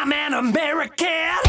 I'm 0.00 0.12
an 0.12 0.32
American. 0.32 1.47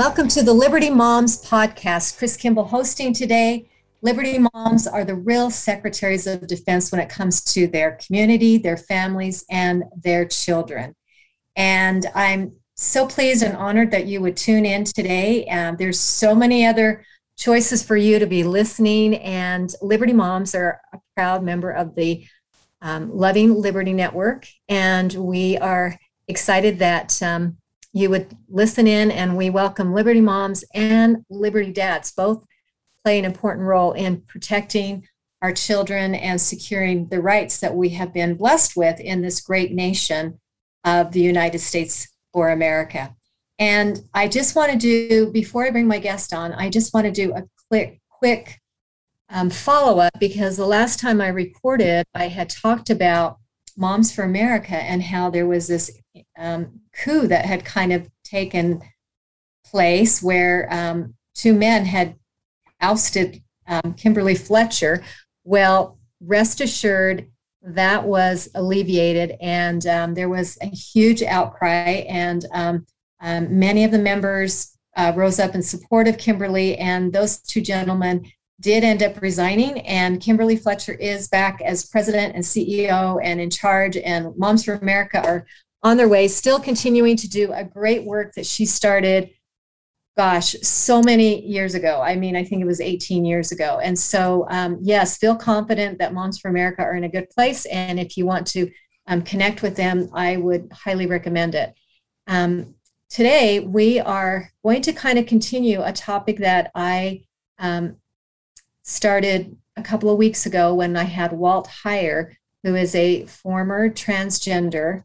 Welcome 0.00 0.28
to 0.28 0.42
the 0.42 0.54
Liberty 0.54 0.88
Moms 0.88 1.44
podcast. 1.44 2.16
Chris 2.16 2.34
Kimball 2.34 2.64
hosting 2.64 3.12
today. 3.12 3.68
Liberty 4.00 4.38
Moms 4.54 4.86
are 4.86 5.04
the 5.04 5.14
real 5.14 5.50
secretaries 5.50 6.26
of 6.26 6.46
defense 6.46 6.90
when 6.90 7.02
it 7.02 7.10
comes 7.10 7.44
to 7.52 7.66
their 7.66 7.98
community, 8.06 8.56
their 8.56 8.78
families, 8.78 9.44
and 9.50 9.84
their 10.02 10.24
children. 10.24 10.96
And 11.54 12.06
I'm 12.14 12.54
so 12.76 13.06
pleased 13.06 13.42
and 13.42 13.54
honored 13.54 13.90
that 13.90 14.06
you 14.06 14.22
would 14.22 14.38
tune 14.38 14.64
in 14.64 14.84
today. 14.84 15.46
Um, 15.48 15.76
there's 15.76 16.00
so 16.00 16.34
many 16.34 16.64
other 16.64 17.04
choices 17.36 17.82
for 17.82 17.98
you 17.98 18.18
to 18.18 18.26
be 18.26 18.42
listening, 18.42 19.16
and 19.16 19.70
Liberty 19.82 20.14
Moms 20.14 20.54
are 20.54 20.80
a 20.94 20.98
proud 21.14 21.42
member 21.42 21.72
of 21.72 21.94
the 21.94 22.26
um, 22.80 23.14
Loving 23.14 23.52
Liberty 23.52 23.92
Network, 23.92 24.46
and 24.66 25.12
we 25.12 25.58
are 25.58 25.98
excited 26.26 26.78
that 26.78 27.22
um, 27.22 27.58
you 27.92 28.10
would 28.10 28.36
listen 28.48 28.86
in 28.86 29.10
and 29.10 29.36
we 29.36 29.50
welcome 29.50 29.92
Liberty 29.92 30.20
Moms 30.20 30.64
and 30.74 31.24
Liberty 31.28 31.72
Dads. 31.72 32.12
Both 32.12 32.44
play 33.02 33.18
an 33.18 33.24
important 33.24 33.66
role 33.66 33.92
in 33.92 34.20
protecting 34.22 35.06
our 35.42 35.52
children 35.52 36.14
and 36.14 36.40
securing 36.40 37.08
the 37.08 37.20
rights 37.20 37.58
that 37.60 37.74
we 37.74 37.90
have 37.90 38.12
been 38.12 38.34
blessed 38.34 38.76
with 38.76 39.00
in 39.00 39.22
this 39.22 39.40
great 39.40 39.72
nation 39.72 40.38
of 40.84 41.12
the 41.12 41.20
United 41.20 41.58
States 41.60 42.08
for 42.32 42.50
America. 42.50 43.16
And 43.58 44.02
I 44.14 44.28
just 44.28 44.54
want 44.54 44.72
to 44.72 44.78
do, 44.78 45.30
before 45.32 45.66
I 45.66 45.70
bring 45.70 45.86
my 45.86 45.98
guest 45.98 46.32
on, 46.32 46.52
I 46.52 46.70
just 46.70 46.94
want 46.94 47.06
to 47.06 47.12
do 47.12 47.34
a 47.34 47.44
quick, 47.68 48.00
quick 48.08 48.60
um, 49.28 49.50
follow 49.50 50.00
up 50.00 50.18
because 50.18 50.56
the 50.56 50.66
last 50.66 50.98
time 50.98 51.20
I 51.20 51.28
recorded, 51.28 52.04
I 52.14 52.28
had 52.28 52.50
talked 52.50 52.90
about 52.90 53.38
Moms 53.76 54.12
for 54.12 54.22
America 54.22 54.76
and 54.76 55.02
how 55.02 55.30
there 55.30 55.46
was 55.46 55.66
this 55.66 55.90
um, 56.38 56.80
coup 56.92 57.26
that 57.26 57.44
had 57.44 57.64
kind 57.64 57.92
of 57.92 58.08
taken 58.24 58.82
place 59.64 60.22
where 60.22 60.68
um, 60.70 61.14
two 61.34 61.54
men 61.54 61.84
had 61.84 62.16
ousted 62.80 63.42
um, 63.66 63.94
Kimberly 63.94 64.34
Fletcher. 64.34 65.02
Well, 65.44 65.98
rest 66.20 66.60
assured, 66.60 67.28
that 67.62 68.04
was 68.04 68.48
alleviated, 68.54 69.36
and 69.40 69.86
um, 69.86 70.14
there 70.14 70.30
was 70.30 70.56
a 70.62 70.66
huge 70.66 71.22
outcry, 71.22 72.04
and 72.08 72.46
um, 72.52 72.86
um, 73.20 73.58
many 73.58 73.84
of 73.84 73.90
the 73.90 73.98
members 73.98 74.76
uh, 74.96 75.12
rose 75.14 75.38
up 75.38 75.54
in 75.54 75.62
support 75.62 76.08
of 76.08 76.16
Kimberly, 76.16 76.76
and 76.78 77.12
those 77.12 77.38
two 77.38 77.60
gentlemen 77.60 78.24
did 78.60 78.84
end 78.84 79.02
up 79.02 79.20
resigning, 79.22 79.80
and 79.80 80.20
Kimberly 80.20 80.56
Fletcher 80.56 80.92
is 80.92 81.28
back 81.28 81.60
as 81.62 81.86
president 81.86 82.34
and 82.34 82.44
CEO 82.44 83.18
and 83.22 83.40
in 83.40 83.50
charge, 83.50 83.96
and 83.96 84.36
Moms 84.36 84.64
for 84.64 84.74
America 84.74 85.24
are 85.26 85.46
on 85.82 85.96
their 85.96 86.08
way, 86.08 86.28
still 86.28 86.60
continuing 86.60 87.16
to 87.16 87.28
do 87.28 87.52
a 87.52 87.64
great 87.64 88.04
work 88.04 88.34
that 88.34 88.44
she 88.44 88.66
started, 88.66 89.30
gosh, 90.16 90.54
so 90.62 91.02
many 91.02 91.46
years 91.46 91.74
ago. 91.74 92.02
I 92.02 92.16
mean, 92.16 92.36
I 92.36 92.44
think 92.44 92.60
it 92.60 92.66
was 92.66 92.80
18 92.80 93.24
years 93.24 93.50
ago. 93.50 93.80
And 93.82 93.98
so, 93.98 94.46
um, 94.50 94.78
yes, 94.82 95.16
feel 95.16 95.34
confident 95.34 95.98
that 95.98 96.12
Moms 96.12 96.38
for 96.38 96.48
America 96.48 96.82
are 96.82 96.96
in 96.96 97.04
a 97.04 97.08
good 97.08 97.30
place. 97.30 97.64
And 97.66 97.98
if 97.98 98.18
you 98.18 98.26
want 98.26 98.46
to 98.48 98.70
um, 99.06 99.22
connect 99.22 99.62
with 99.62 99.76
them, 99.76 100.10
I 100.12 100.36
would 100.36 100.70
highly 100.72 101.06
recommend 101.06 101.54
it. 101.54 101.72
Um, 102.26 102.74
today, 103.08 103.60
we 103.60 104.00
are 104.00 104.50
going 104.62 104.82
to 104.82 104.92
kind 104.92 105.18
of 105.18 105.26
continue 105.26 105.82
a 105.82 105.92
topic 105.92 106.38
that 106.38 106.70
I 106.74 107.22
um, 107.58 107.96
started 108.90 109.56
a 109.76 109.82
couple 109.82 110.10
of 110.10 110.18
weeks 110.18 110.46
ago 110.46 110.74
when 110.74 110.96
I 110.96 111.04
had 111.04 111.32
Walt 111.32 111.68
Heyer, 111.84 112.34
who 112.62 112.74
is 112.74 112.94
a 112.94 113.24
former 113.26 113.88
transgender 113.88 115.04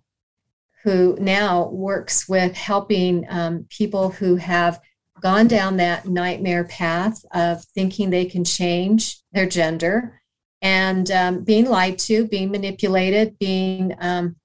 who 0.84 1.18
now 1.20 1.68
works 1.70 2.28
with 2.28 2.56
helping 2.56 3.26
um, 3.30 3.66
people 3.70 4.10
who 4.10 4.36
have 4.36 4.80
gone 5.22 5.48
down 5.48 5.78
that 5.78 6.08
nightmare 6.08 6.64
path 6.64 7.24
of 7.32 7.64
thinking 7.64 8.10
they 8.10 8.26
can 8.26 8.44
change 8.44 9.20
their 9.32 9.48
gender 9.48 10.22
and 10.62 11.10
um, 11.12 11.44
being 11.44 11.66
lied 11.66 11.98
to, 11.98 12.28
being 12.28 12.52
manipulated, 12.52 13.38
being 13.40 13.96
um, 14.00 14.36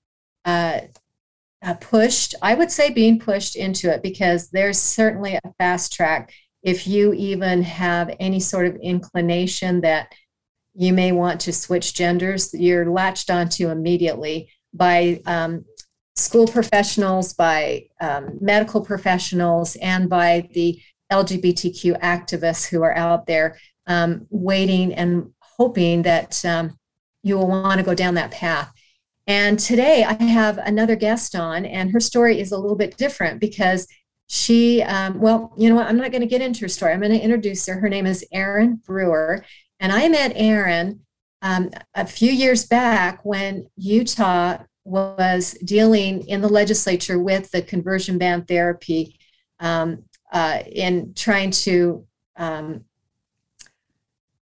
uh, 0.45 0.81
uh, 1.63 1.75
pushed. 1.75 2.35
I 2.41 2.55
would 2.55 2.71
say 2.71 2.91
being 2.91 3.19
pushed 3.19 3.57
into 3.57 3.93
it 3.93 4.03
because 4.03 4.51
there's 4.51 4.79
certainly 4.79 5.35
a 5.35 5.53
fast 5.59 5.93
track 5.93 6.33
if 6.63 6.87
you 6.87 7.13
even 7.15 7.63
have 7.63 8.15
any 8.21 8.41
sort 8.41 8.67
of 8.67 8.77
inclination 8.77 9.81
that 9.81 10.13
you 10.75 10.93
may 10.93 11.13
want 11.13 11.41
to 11.41 11.53
switch 11.53 11.95
genders, 11.95 12.55
you're 12.55 12.91
latched 12.91 13.31
onto 13.31 13.69
immediately 13.69 14.51
by 14.73 15.21
um, 15.27 15.65
school 16.17 16.47
professionals, 16.47 17.35
by 17.35 17.87
um, 18.01 18.39
medical 18.41 18.81
professionals, 18.81 19.77
and 19.77 20.09
by 20.09 20.49
the 20.53 20.81
LGBTQ 21.11 22.01
activists 22.01 22.69
who 22.69 22.83
are 22.83 22.97
out 22.97 23.27
there 23.27 23.59
um, 23.87 24.27
waiting 24.31 24.95
and 24.95 25.33
hoping 25.41 26.03
that 26.03 26.45
um, 26.45 26.79
you 27.23 27.37
will 27.37 27.49
want 27.49 27.79
to 27.79 27.85
go 27.85 27.95
down 27.95 28.15
that 28.15 28.31
path. 28.31 28.73
And 29.27 29.59
today 29.59 30.05
I 30.05 30.15
have 30.23 30.59
another 30.59 30.97
guest 30.97 31.35
on, 31.35 31.65
and 31.65 31.93
her 31.93 32.01
story 32.01 32.41
is 32.41 32.53
a 32.53 32.59
little 32.59 32.77
bit 32.77 32.97
different 32.97 33.41
because 33.41 33.87
she, 34.33 34.81
um, 34.85 35.19
well, 35.19 35.53
you 35.57 35.69
know 35.69 35.75
what? 35.75 35.89
I'm 35.89 35.97
not 35.97 36.13
going 36.13 36.21
to 36.21 36.27
get 36.29 36.41
into 36.41 36.61
her 36.61 36.69
story. 36.69 36.93
I'm 36.93 37.01
going 37.01 37.11
to 37.11 37.19
introduce 37.19 37.67
her. 37.67 37.81
Her 37.81 37.89
name 37.89 38.07
is 38.07 38.25
Erin 38.31 38.77
Brewer. 38.77 39.45
And 39.81 39.91
I 39.91 40.09
met 40.09 40.35
Erin 40.37 41.01
um, 41.43 41.71
a 41.97 42.07
few 42.07 42.31
years 42.31 42.65
back 42.65 43.25
when 43.25 43.69
Utah 43.75 44.59
was 44.85 45.59
dealing 45.65 46.29
in 46.29 46.43
the 46.43 46.49
legislature 46.49 47.19
with 47.19 47.51
the 47.51 47.61
conversion 47.61 48.19
ban 48.19 48.45
therapy 48.45 49.19
um, 49.59 50.05
uh, 50.33 50.61
in 50.65 51.13
trying 51.15 51.51
to 51.51 52.07
um, 52.37 52.85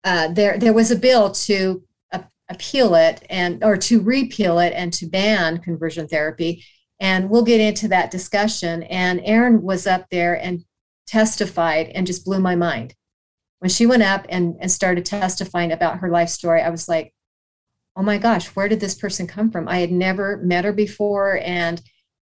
uh, 0.03 0.33
there 0.33 0.59
there 0.59 0.73
was 0.73 0.91
a 0.91 0.97
bill 0.97 1.31
to 1.31 1.85
appeal 2.49 2.95
it 2.95 3.25
and 3.31 3.63
or 3.63 3.77
to 3.77 4.01
repeal 4.01 4.59
it 4.59 4.73
and 4.73 4.93
to 4.93 5.07
ban 5.07 5.59
conversion 5.59 6.07
therapy 6.07 6.65
and 7.01 7.29
we'll 7.31 7.45
get 7.45 7.61
into 7.61 7.89
that 7.89 8.11
discussion. 8.11 8.83
And 8.85 9.21
Erin 9.25 9.63
was 9.63 9.87
up 9.87 10.07
there 10.11 10.35
and 10.35 10.65
testified 11.07 11.89
and 11.89 12.07
just 12.07 12.25
blew 12.25 12.41
my 12.41 12.57
mind. 12.57 12.95
When 13.61 13.71
she 13.71 13.87
went 13.87 14.03
up 14.03 14.27
and, 14.29 14.57
and 14.61 14.71
started 14.71 15.05
testifying 15.05 15.73
about 15.73 15.99
her 15.99 16.11
life 16.11 16.29
story 16.29 16.61
i 16.61 16.69
was 16.69 16.89
like 16.89 17.15
oh 17.97 18.03
my 18.03 18.19
gosh, 18.19 18.49
where 18.49 18.69
did 18.69 18.81
this 18.81 18.95
person 18.95 19.27
come 19.27 19.51
from? 19.51 19.69
I 19.69 19.79
had 19.79 19.91
never 19.91 20.37
met 20.39 20.65
her 20.65 20.73
before, 20.73 21.41
and 21.43 21.81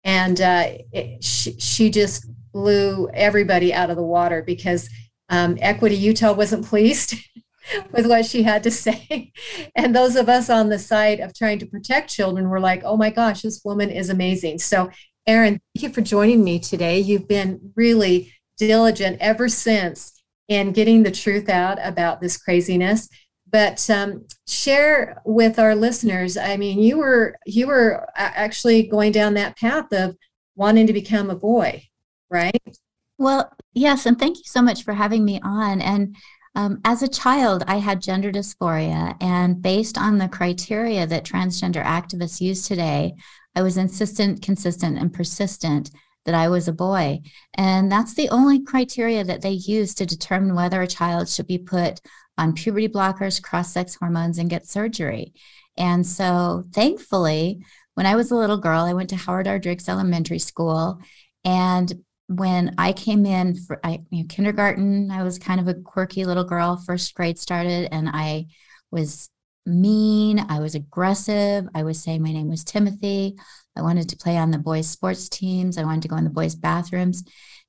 and 0.03 0.41
uh, 0.41 0.71
it, 0.91 1.23
she, 1.23 1.59
she 1.59 1.89
just 1.89 2.25
blew 2.51 3.09
everybody 3.13 3.73
out 3.73 3.89
of 3.89 3.95
the 3.95 4.03
water 4.03 4.41
because 4.41 4.89
um, 5.29 5.57
Equity 5.61 5.95
Utah 5.95 6.33
wasn't 6.33 6.65
pleased 6.65 7.13
with 7.91 8.07
what 8.07 8.25
she 8.25 8.43
had 8.43 8.63
to 8.63 8.71
say, 8.85 9.31
and 9.75 9.95
those 9.95 10.15
of 10.15 10.29
us 10.29 10.49
on 10.49 10.69
the 10.69 10.79
side 10.79 11.19
of 11.19 11.33
trying 11.33 11.59
to 11.59 11.65
protect 11.65 12.09
children 12.09 12.49
were 12.49 12.59
like, 12.59 12.81
oh 12.83 12.97
my 12.97 13.09
gosh, 13.09 13.41
this 13.41 13.61
woman 13.63 13.89
is 13.89 14.09
amazing. 14.09 14.59
So, 14.59 14.89
Erin, 15.27 15.59
thank 15.75 15.83
you 15.83 15.89
for 15.89 16.01
joining 16.01 16.43
me 16.43 16.59
today. 16.59 16.99
You've 16.99 17.27
been 17.27 17.71
really 17.75 18.33
diligent 18.57 19.17
ever 19.21 19.47
since 19.47 20.21
in 20.47 20.71
getting 20.71 21.03
the 21.03 21.11
truth 21.11 21.47
out 21.47 21.77
about 21.81 22.19
this 22.19 22.37
craziness 22.37 23.07
but 23.51 23.89
um, 23.89 24.25
share 24.47 25.21
with 25.25 25.59
our 25.59 25.75
listeners 25.75 26.37
i 26.37 26.57
mean 26.57 26.79
you 26.79 26.97
were 26.97 27.37
you 27.45 27.67
were 27.67 28.07
actually 28.15 28.83
going 28.83 29.11
down 29.11 29.33
that 29.33 29.57
path 29.57 29.91
of 29.91 30.15
wanting 30.55 30.87
to 30.87 30.93
become 30.93 31.29
a 31.29 31.35
boy 31.35 31.81
right 32.29 32.77
well 33.17 33.51
yes 33.73 34.05
and 34.05 34.19
thank 34.19 34.37
you 34.37 34.43
so 34.45 34.61
much 34.61 34.83
for 34.83 34.93
having 34.93 35.23
me 35.23 35.39
on 35.43 35.81
and 35.81 36.15
um, 36.55 36.79
as 36.83 37.01
a 37.01 37.07
child 37.07 37.63
i 37.67 37.77
had 37.77 38.01
gender 38.01 38.31
dysphoria 38.31 39.15
and 39.21 39.61
based 39.61 39.97
on 39.97 40.17
the 40.17 40.27
criteria 40.27 41.05
that 41.05 41.25
transgender 41.25 41.83
activists 41.83 42.41
use 42.41 42.67
today 42.67 43.13
i 43.55 43.61
was 43.61 43.77
insistent 43.77 44.41
consistent 44.41 44.97
and 44.97 45.13
persistent 45.13 45.91
that 46.25 46.35
I 46.35 46.49
was 46.49 46.67
a 46.67 46.73
boy. 46.73 47.21
And 47.55 47.91
that's 47.91 48.13
the 48.13 48.29
only 48.29 48.63
criteria 48.63 49.23
that 49.23 49.41
they 49.41 49.51
use 49.51 49.95
to 49.95 50.05
determine 50.05 50.53
whether 50.53 50.81
a 50.81 50.87
child 50.87 51.27
should 51.27 51.47
be 51.47 51.57
put 51.57 52.01
on 52.37 52.53
puberty 52.53 52.87
blockers, 52.87 53.41
cross 53.41 53.73
sex 53.73 53.95
hormones, 53.95 54.37
and 54.37 54.49
get 54.49 54.67
surgery. 54.67 55.33
And 55.75 56.05
so, 56.05 56.65
thankfully, 56.71 57.65
when 57.95 58.05
I 58.05 58.15
was 58.15 58.31
a 58.31 58.35
little 58.35 58.57
girl, 58.57 58.83
I 58.83 58.93
went 58.93 59.09
to 59.09 59.15
Howard 59.15 59.47
R. 59.47 59.59
Driggs 59.59 59.89
Elementary 59.89 60.39
School. 60.39 61.01
And 61.43 61.91
when 62.29 62.75
I 62.77 62.93
came 62.93 63.25
in 63.25 63.55
for 63.55 63.79
I, 63.83 64.01
you 64.11 64.21
know, 64.21 64.27
kindergarten, 64.29 65.09
I 65.09 65.23
was 65.23 65.39
kind 65.39 65.59
of 65.59 65.67
a 65.67 65.73
quirky 65.73 66.25
little 66.25 66.43
girl. 66.43 66.77
First 66.77 67.13
grade 67.15 67.39
started, 67.39 67.89
and 67.91 68.07
I 68.07 68.45
was 68.91 69.29
mean. 69.65 70.39
I 70.47 70.59
was 70.59 70.75
aggressive. 70.75 71.67
I 71.73 71.83
was 71.83 72.01
saying 72.01 72.21
my 72.21 72.31
name 72.31 72.47
was 72.47 72.63
Timothy. 72.63 73.35
I 73.75 73.81
wanted 73.81 74.09
to 74.09 74.17
play 74.17 74.37
on 74.37 74.51
the 74.51 74.59
boys' 74.59 74.87
sports 74.87 75.27
teams. 75.27 75.77
I 75.77 75.83
wanted 75.83 76.03
to 76.03 76.07
go 76.07 76.17
in 76.17 76.23
the 76.23 76.29
boys' 76.29 76.55
bathrooms. 76.55 77.23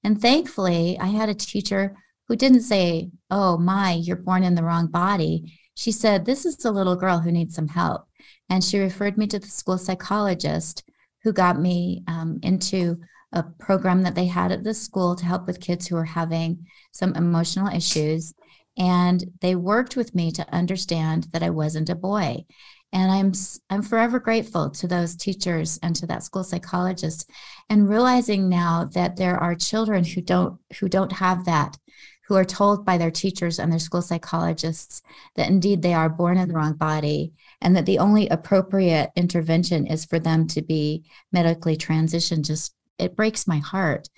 And 0.05 0.21
thankfully, 0.21 0.99
I 1.01 1.07
had 1.07 1.31
a 1.31 1.35
teacher 1.35 1.97
who 2.29 2.37
didn't 2.37 2.63
say, 2.63 3.11
Oh, 3.31 3.57
my, 3.57 3.93
you're 3.93 4.17
born 4.17 4.43
in 4.43 4.55
the 4.55 4.63
wrong 4.63 4.89
body. 4.89 5.59
She 5.75 5.91
said, 5.91 6.27
This 6.27 6.45
is 6.45 6.65
a 6.67 6.71
little 6.71 6.97
girl 6.97 7.19
who 7.19 7.33
needs 7.33 7.55
some 7.55 7.69
help. 7.69 8.05
And 8.51 8.63
she 8.63 8.79
referred 8.79 9.17
me 9.17 9.27
to 9.29 9.39
the 9.39 9.47
school 9.47 9.79
psychologist 9.79 10.85
who 11.23 11.33
got 11.33 11.59
me 11.59 12.05
um, 12.07 12.41
into 12.43 13.01
a 13.33 13.43
program 13.43 14.03
that 14.03 14.15
they 14.15 14.27
had 14.27 14.53
at 14.53 14.65
the 14.65 14.75
school 14.75 15.15
to 15.17 15.25
help 15.25 15.47
with 15.47 15.61
kids 15.61 15.87
who 15.87 15.95
were 15.95 16.05
having 16.05 16.67
some 16.93 17.15
emotional 17.15 17.69
issues. 17.75 18.35
And 18.77 19.25
they 19.41 19.55
worked 19.55 19.97
with 19.97 20.15
me 20.15 20.33
to 20.33 20.55
understand 20.55 21.29
that 21.33 21.43
I 21.43 21.51
wasn't 21.51 21.91
a 21.91 21.95
boy. 21.95 22.45
And 22.93 23.13
I'm 23.13 23.33
I'm 23.69 23.83
forever 23.83 24.19
grateful 24.19 24.71
to 24.71 24.89
those 24.89 25.15
teachers 25.15 25.79
and 25.83 25.95
to 25.97 26.07
that 26.07 26.25
school 26.25 26.43
psychologist 26.43 27.31
and 27.69 27.89
realizing 27.89 28.49
now 28.49 28.87
that 28.95 29.17
there 29.17 29.37
are 29.37 29.55
children 29.55 30.03
who 30.05 30.21
don't 30.21 30.59
who 30.81 30.89
don't 30.89 31.13
have 31.13 31.45
that 31.45 31.79
who 32.27 32.37
are 32.37 32.45
told 32.45 32.85
by 32.85 32.97
their 32.97 33.11
teachers 33.11 33.59
and 33.59 33.73
their 33.73 33.79
school 33.79 34.03
psychologists 34.03 35.03
that 35.35 35.49
indeed 35.49 35.83
they 35.83 35.95
are 35.95 36.09
born 36.09 36.37
in 36.37 36.49
the 36.49 36.55
wrong 36.55 36.75
body 36.75 37.33
and 37.61 37.77
that 37.77 37.87
the 37.87 37.99
only 37.99 38.29
appropriate 38.29 39.11
intervention 39.15 39.87
is 39.87 40.05
for 40.05 40.19
them 40.19 40.47
to 40.47 40.63
be 40.63 41.05
medically 41.33 41.77
transitioned 41.77 42.45
just 42.45 42.75
it 43.01 43.17
breaks 43.17 43.47
my 43.47 43.59
heart 43.59 44.09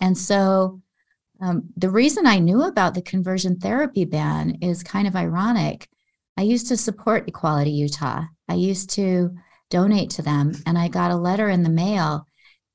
and 0.00 0.16
so 0.16 0.80
um, 1.40 1.68
the 1.76 1.90
reason 1.90 2.26
i 2.26 2.38
knew 2.38 2.62
about 2.62 2.94
the 2.94 3.02
conversion 3.02 3.58
therapy 3.58 4.04
ban 4.04 4.56
is 4.60 4.82
kind 4.82 5.06
of 5.06 5.16
ironic 5.16 5.88
I 6.40 6.44
used 6.44 6.68
to 6.68 6.76
support 6.78 7.28
Equality 7.28 7.70
Utah. 7.70 8.24
I 8.48 8.54
used 8.54 8.88
to 8.94 9.36
donate 9.68 10.08
to 10.12 10.22
them, 10.22 10.54
and 10.64 10.78
I 10.78 10.88
got 10.88 11.10
a 11.10 11.16
letter 11.16 11.50
in 11.50 11.62
the 11.62 11.68
mail 11.68 12.26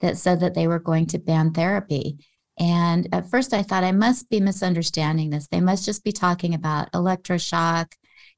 that 0.02 0.18
said 0.18 0.40
that 0.42 0.54
they 0.54 0.68
were 0.68 0.78
going 0.78 1.08
to 1.08 1.18
ban 1.18 1.52
therapy. 1.52 2.20
And 2.60 3.10
at 3.12 3.32
first, 3.32 3.56
I 3.56 3.64
thought 3.64 3.84
I 3.84 3.92
must 3.92 4.30
be 4.30 4.40
misunderstanding 4.40 5.32
this. 5.32 5.48
They 5.48 5.62
must 5.62 5.84
just 5.84 6.04
be 6.04 6.12
talking 6.12 6.54
about 6.54 6.92
electroshock 6.92 7.94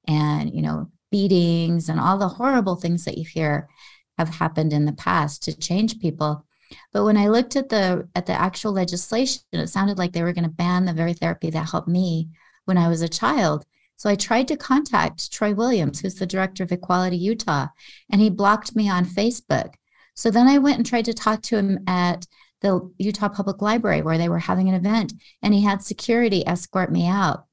and, 0.08 0.54
you 0.56 0.62
know, 0.62 0.90
beatings 1.12 1.90
and 1.90 2.00
all 2.00 2.18
the 2.18 2.30
horrible 2.30 2.78
things 2.78 3.04
that 3.04 3.18
you 3.18 3.26
hear 3.26 3.68
have 4.18 4.30
happened 4.30 4.72
in 4.72 4.86
the 4.86 4.94
past 4.94 5.44
to 5.44 5.60
change 5.60 6.00
people. 6.00 6.47
But 6.94 7.04
when 7.04 7.18
I 7.18 7.28
looked 7.28 7.56
at 7.56 7.70
the 7.70 8.08
at 8.16 8.26
the 8.26 8.34
actual 8.34 8.72
legislation, 8.72 9.42
it 9.52 9.68
sounded 9.68 9.98
like 9.98 10.14
they 10.14 10.24
were 10.24 10.34
going 10.34 10.44
to 10.44 10.50
ban 10.50 10.86
the 10.86 10.94
very 10.94 11.14
therapy 11.14 11.50
that 11.50 11.70
helped 11.70 11.88
me 11.88 12.30
when 12.66 12.78
I 12.78 12.88
was 12.88 13.02
a 13.02 13.10
child. 13.10 13.66
So 13.96 14.10
I 14.10 14.16
tried 14.16 14.48
to 14.50 14.58
contact 14.58 15.32
Troy 15.32 15.56
Williams, 15.56 16.00
who's 16.00 16.16
the 16.16 16.28
director 16.28 16.64
of 16.64 16.72
Equality 16.72 17.18
Utah, 17.18 17.68
and 18.12 18.22
he 18.22 18.30
blocked 18.30 18.76
me 18.76 18.88
on 18.90 19.06
Facebook. 19.06 19.74
So 20.14 20.30
then 20.30 20.48
I 20.48 20.60
went 20.60 20.78
and 20.78 20.86
tried 20.86 21.06
to 21.06 21.14
talk 21.14 21.42
to 21.44 21.58
him 21.58 21.80
at 21.88 22.28
the 22.62 22.92
Utah 22.98 23.30
Public 23.30 23.62
Library 23.62 24.04
where 24.04 24.18
they 24.18 24.30
were 24.30 24.40
having 24.40 24.70
an 24.70 24.76
event, 24.76 25.14
and 25.42 25.54
he 25.54 25.64
had 25.64 25.82
security 25.82 26.48
escort 26.48 26.92
me 26.92 27.08
out. 27.08 27.47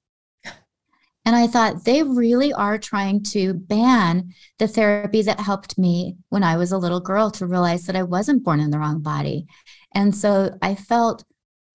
And 1.25 1.35
I 1.35 1.47
thought 1.47 1.85
they 1.85 2.03
really 2.03 2.53
are 2.53 2.77
trying 2.77 3.23
to 3.25 3.55
ban 3.55 4.35
the 4.59 4.69
therapy 4.69 5.23
that 5.23 5.41
helped 5.41 5.79
me 5.79 6.17
when 6.29 6.43
I 6.43 6.57
was 6.57 6.71
a 6.71 6.79
little 6.79 7.01
girl 7.01 7.31
to 7.33 7.47
realize 7.47 7.87
that 7.87 7.97
I 7.97 8.03
wasn't 8.03 8.45
born 8.45 8.61
in 8.61 8.71
the 8.71 8.79
wrong 8.79 9.01
body. 9.01 9.47
And 9.95 10.15
so 10.15 10.57
I 10.61 10.75
felt 10.75 11.25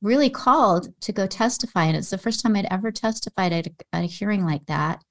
really 0.01 0.29
called 0.29 0.89
to 1.01 1.11
go 1.11 1.25
testify. 1.25 1.85
And 1.85 1.97
it's 1.97 2.11
the 2.11 2.17
first 2.17 2.41
time 2.41 2.55
I'd 2.55 2.67
ever 2.69 2.91
testified 2.91 3.51
at 3.51 3.67
a, 3.67 3.71
at 3.91 4.03
a 4.03 4.07
hearing 4.07 4.45
like 4.45 4.65
that. 4.67 5.03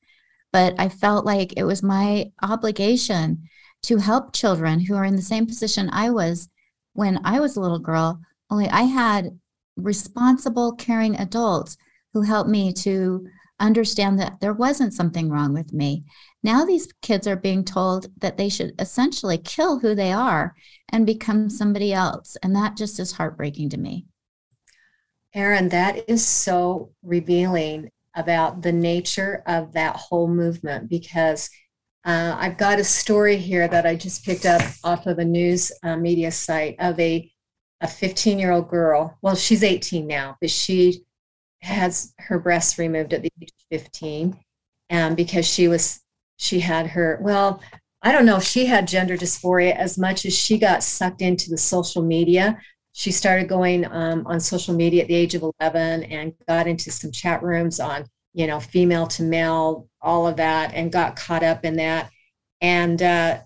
But 0.52 0.74
I 0.78 0.88
felt 0.88 1.26
like 1.26 1.54
it 1.56 1.64
was 1.64 1.82
my 1.82 2.30
obligation 2.40 3.48
to 3.82 3.98
help 3.98 4.32
children 4.32 4.80
who 4.80 4.94
are 4.94 5.04
in 5.04 5.16
the 5.16 5.22
same 5.22 5.46
position 5.46 5.90
I 5.92 6.10
was 6.10 6.48
when 6.94 7.20
I 7.24 7.40
was 7.40 7.56
a 7.56 7.60
little 7.60 7.78
girl, 7.78 8.20
only 8.50 8.68
I 8.68 8.82
had 8.82 9.38
responsible, 9.76 10.72
caring 10.72 11.16
adults 11.16 11.76
who 12.12 12.22
helped 12.22 12.50
me 12.50 12.72
to 12.72 13.26
understand 13.60 14.18
that 14.18 14.40
there 14.40 14.52
wasn't 14.52 14.94
something 14.94 15.30
wrong 15.30 15.52
with 15.52 15.72
me. 15.72 16.04
Now 16.42 16.64
these 16.64 16.92
kids 17.02 17.26
are 17.26 17.36
being 17.36 17.64
told 17.64 18.06
that 18.20 18.36
they 18.36 18.48
should 18.48 18.72
essentially 18.78 19.38
kill 19.38 19.78
who 19.78 19.94
they 19.94 20.12
are 20.12 20.54
and 20.90 21.04
become 21.04 21.50
somebody 21.50 21.92
else. 21.92 22.36
And 22.42 22.54
that 22.54 22.76
just 22.76 23.00
is 23.00 23.12
heartbreaking 23.12 23.70
to 23.70 23.76
me. 23.76 24.06
Erin, 25.34 25.68
that 25.70 26.08
is 26.08 26.26
so 26.26 26.92
revealing 27.02 27.90
about 28.14 28.62
the 28.62 28.72
nature 28.72 29.42
of 29.46 29.72
that 29.72 29.96
whole 29.96 30.28
movement 30.28 30.88
because 30.88 31.50
uh, 32.04 32.36
I've 32.38 32.56
got 32.56 32.78
a 32.78 32.84
story 32.84 33.36
here 33.36 33.68
that 33.68 33.86
I 33.86 33.94
just 33.94 34.24
picked 34.24 34.46
up 34.46 34.62
off 34.82 35.06
of 35.06 35.18
a 35.18 35.24
news 35.24 35.70
uh, 35.82 35.96
media 35.96 36.30
site 36.30 36.76
of 36.78 36.98
a 36.98 37.30
a 37.80 37.86
15 37.86 38.38
year 38.38 38.50
old 38.50 38.68
girl. 38.68 39.16
Well, 39.22 39.36
she's 39.36 39.62
18 39.62 40.06
now, 40.06 40.36
but 40.40 40.50
she 40.50 41.04
has 41.62 42.14
her 42.18 42.38
breasts 42.38 42.78
removed 42.78 43.12
at 43.12 43.22
the 43.22 43.32
age 43.40 43.50
of 43.50 43.80
15, 43.80 44.38
and 44.90 45.16
because 45.16 45.46
she 45.46 45.68
was 45.68 46.00
she 46.36 46.60
had 46.60 46.88
her 46.88 47.18
well. 47.22 47.62
I 48.00 48.12
don't 48.12 48.26
know 48.26 48.36
if 48.36 48.44
she 48.44 48.66
had 48.66 48.86
gender 48.86 49.16
dysphoria 49.16 49.74
as 49.74 49.98
much 49.98 50.24
as 50.24 50.32
she 50.32 50.56
got 50.56 50.84
sucked 50.84 51.20
into 51.20 51.50
the 51.50 51.58
social 51.58 52.00
media 52.00 52.56
she 52.98 53.12
started 53.12 53.48
going 53.48 53.86
um, 53.92 54.26
on 54.26 54.40
social 54.40 54.74
media 54.74 55.02
at 55.02 55.08
the 55.08 55.14
age 55.14 55.36
of 55.36 55.44
11 55.60 56.02
and 56.02 56.34
got 56.48 56.66
into 56.66 56.90
some 56.90 57.12
chat 57.12 57.40
rooms 57.44 57.78
on 57.78 58.04
you 58.34 58.44
know 58.44 58.58
female 58.58 59.06
to 59.06 59.22
male 59.22 59.88
all 60.02 60.26
of 60.26 60.36
that 60.36 60.74
and 60.74 60.90
got 60.90 61.14
caught 61.14 61.44
up 61.44 61.64
in 61.64 61.76
that 61.76 62.10
and 62.60 63.00
uh, 63.00 63.38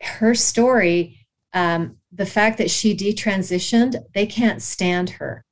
her 0.00 0.36
story 0.36 1.26
um, 1.52 1.96
the 2.12 2.24
fact 2.24 2.58
that 2.58 2.70
she 2.70 2.96
detransitioned 2.96 3.96
they 4.14 4.24
can't 4.24 4.62
stand 4.62 5.10
her 5.10 5.44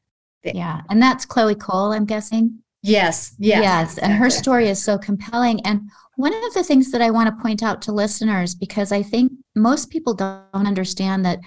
yeah 0.44 0.82
and 0.91 1.00
that's 1.00 1.25
chloe 1.25 1.55
cole 1.55 1.93
i'm 1.93 2.05
guessing? 2.05 2.58
Yes 2.82 3.35
yes. 3.38 3.62
Yes 3.62 3.99
and 3.99 4.12
her 4.12 4.29
story 4.29 4.69
is 4.69 4.82
so 4.82 4.99
compelling. 4.99 5.61
And 5.64 5.88
one 6.17 6.35
of 6.35 6.55
the 6.55 6.62
things 6.62 6.91
that 6.91 7.00
i 7.00 7.11
want 7.11 7.29
to 7.29 7.43
point 7.43 7.62
out 7.62 7.81
to 7.82 7.93
listeners 7.93 8.55
because 8.55 8.93
i 8.93 9.02
think 9.02 9.32
most 9.56 9.91
people 9.91 10.12
don't 10.12 10.44
understand 10.52 11.25
that 11.25 11.38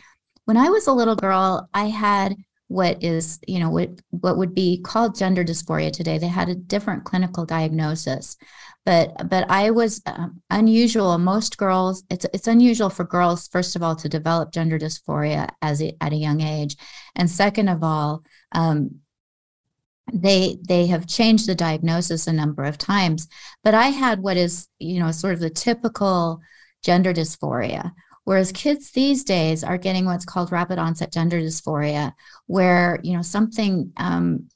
when 0.48 0.56
I 0.56 0.70
was 0.70 0.88
a 0.88 0.94
little 0.94 1.18
girl, 1.18 1.70
I 1.74 1.88
had 1.90 2.34
what 2.70 3.04
is, 3.04 3.38
you 3.48 3.60
know, 3.60 3.70
what 3.70 3.90
what 4.12 4.38
would 4.38 4.56
be 4.56 4.82
called 4.82 5.18
gender 5.18 5.44
dysphoria 5.44 5.92
today. 5.92 6.18
They 6.18 6.28
had 6.28 6.48
a 6.48 6.56
different 6.56 7.04
clinical 7.04 7.46
diagnosis, 7.46 8.38
but 8.88 9.30
but 9.30 9.46
I 9.52 9.72
was 9.72 10.02
um, 10.06 10.42
unusual. 10.50 11.18
Most 11.18 11.58
girls, 11.58 12.04
it's 12.10 12.26
it's 12.34 12.48
unusual 12.48 12.90
for 12.90 13.04
girls, 13.04 13.48
first 13.50 13.76
of 13.76 13.84
all, 13.84 13.96
to 13.98 14.08
develop 14.08 14.54
gender 14.54 14.80
dysphoria 14.80 15.50
as 15.62 15.82
a, 15.82 15.94
at 16.00 16.14
a 16.14 16.24
young 16.28 16.40
age, 16.40 16.78
and 17.16 17.30
second 17.30 17.68
of 17.68 17.84
all, 17.84 18.24
um, 18.54 19.02
they 20.14 20.58
they 20.66 20.88
have 20.88 21.06
changed 21.06 21.48
the 21.48 21.56
diagnosis 21.56 22.28
a 22.28 22.34
number 22.34 22.64
of 22.64 22.78
times. 22.78 23.28
But 23.62 23.74
I 23.74 23.88
had 23.88 24.22
what 24.22 24.38
is, 24.38 24.70
you 24.80 25.02
know, 25.02 25.12
sort 25.12 25.34
of 25.34 25.42
the 25.42 25.50
typical 25.50 26.40
gender 26.82 27.14
dysphoria 27.14 27.92
Whereas 28.28 28.52
kids 28.52 28.92
these 28.92 29.24
days 29.24 29.64
are 29.64 29.78
getting 29.78 30.04
what's 30.04 30.26
called 30.26 30.52
rapid 30.52 30.78
onset 30.80 31.14
gender 31.14 31.40
dysphoria, 31.40 32.12
where, 32.48 33.00
you 33.02 33.16
know, 33.16 33.22
something, 33.22 33.94
um, 33.96 34.50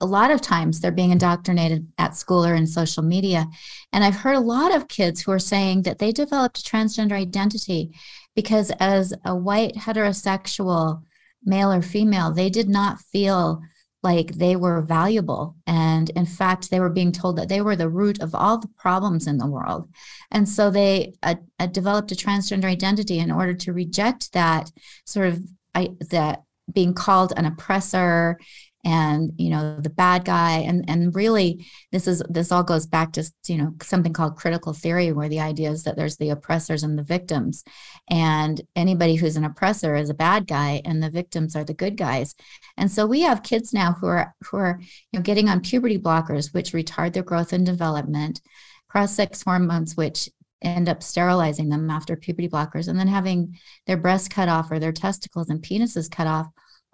a 0.00 0.06
lot 0.06 0.30
of 0.30 0.40
times 0.40 0.80
they're 0.80 0.90
being 0.92 1.10
indoctrinated 1.10 1.86
at 1.98 2.16
school 2.16 2.44
or 2.44 2.54
in 2.54 2.66
social 2.66 3.02
media. 3.02 3.46
And 3.92 4.04
I've 4.04 4.16
heard 4.16 4.36
a 4.36 4.40
lot 4.40 4.74
of 4.74 4.88
kids 4.88 5.22
who 5.22 5.32
are 5.32 5.38
saying 5.38 5.82
that 5.82 5.98
they 5.98 6.12
developed 6.12 6.60
a 6.60 6.62
transgender 6.62 7.12
identity 7.12 7.92
because 8.34 8.70
as 8.80 9.14
a 9.24 9.34
white 9.34 9.74
heterosexual 9.74 11.02
male 11.44 11.72
or 11.72 11.82
female, 11.82 12.32
they 12.32 12.50
did 12.50 12.68
not 12.68 13.00
feel 13.00 13.62
like 14.02 14.34
they 14.34 14.54
were 14.54 14.82
valuable. 14.82 15.56
And 15.66 16.10
in 16.10 16.26
fact, 16.26 16.70
they 16.70 16.78
were 16.78 16.90
being 16.90 17.12
told 17.12 17.36
that 17.36 17.48
they 17.48 17.60
were 17.60 17.76
the 17.76 17.88
root 17.88 18.20
of 18.22 18.34
all 18.34 18.58
the 18.58 18.68
problems 18.78 19.26
in 19.26 19.38
the 19.38 19.48
world. 19.48 19.88
And 20.30 20.48
so 20.48 20.70
they 20.70 21.14
uh, 21.22 21.36
uh, 21.58 21.66
developed 21.66 22.12
a 22.12 22.14
transgender 22.14 22.66
identity 22.66 23.18
in 23.18 23.30
order 23.32 23.54
to 23.54 23.72
reject 23.72 24.32
that 24.32 24.70
sort 25.04 25.28
of 25.28 25.42
I, 25.74 25.90
that 26.10 26.42
being 26.72 26.94
called 26.94 27.32
an 27.36 27.46
oppressor 27.46 28.38
and 28.86 29.32
you 29.36 29.50
know 29.50 29.80
the 29.80 29.90
bad 29.90 30.24
guy. 30.24 30.58
And 30.58 30.88
and 30.88 31.14
really 31.14 31.66
this 31.90 32.06
is 32.06 32.22
this 32.30 32.52
all 32.52 32.62
goes 32.62 32.86
back 32.86 33.12
to 33.14 33.28
you 33.48 33.58
know 33.58 33.74
something 33.82 34.12
called 34.12 34.36
critical 34.36 34.72
theory 34.72 35.12
where 35.12 35.28
the 35.28 35.40
idea 35.40 35.70
is 35.70 35.82
that 35.82 35.96
there's 35.96 36.16
the 36.16 36.30
oppressors 36.30 36.84
and 36.84 36.96
the 36.96 37.02
victims. 37.02 37.64
And 38.08 38.62
anybody 38.76 39.16
who's 39.16 39.36
an 39.36 39.44
oppressor 39.44 39.96
is 39.96 40.08
a 40.08 40.14
bad 40.14 40.46
guy 40.46 40.80
and 40.84 41.02
the 41.02 41.10
victims 41.10 41.56
are 41.56 41.64
the 41.64 41.74
good 41.74 41.96
guys. 41.96 42.36
And 42.76 42.90
so 42.90 43.06
we 43.06 43.22
have 43.22 43.42
kids 43.42 43.72
now 43.72 43.92
who 43.92 44.06
are 44.06 44.34
who 44.44 44.56
are 44.56 44.78
you 44.80 45.18
know 45.18 45.22
getting 45.22 45.48
on 45.48 45.60
puberty 45.60 45.98
blockers 45.98 46.54
which 46.54 46.72
retard 46.72 47.12
their 47.12 47.24
growth 47.24 47.52
and 47.52 47.66
development 47.66 48.40
cross 48.88 49.12
sex 49.12 49.42
hormones 49.42 49.96
which 49.96 50.30
end 50.62 50.88
up 50.88 51.02
sterilizing 51.02 51.68
them 51.68 51.90
after 51.90 52.16
puberty 52.16 52.48
blockers 52.48 52.86
and 52.88 52.98
then 52.98 53.08
having 53.08 53.58
their 53.86 53.96
breasts 53.96 54.28
cut 54.28 54.48
off 54.48 54.70
or 54.70 54.78
their 54.78 54.92
testicles 54.92 55.50
and 55.50 55.60
penises 55.60 56.10
cut 56.10 56.26
off 56.28 56.46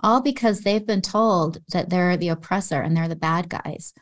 all 0.02 0.20
because 0.20 0.60
they've 0.60 0.86
been 0.86 1.02
told 1.02 1.58
that 1.72 1.90
they're 1.90 2.16
the 2.16 2.28
oppressor 2.28 2.80
and 2.80 2.96
they're 2.96 3.08
the 3.08 3.16
bad 3.16 3.48
guys. 3.48 3.94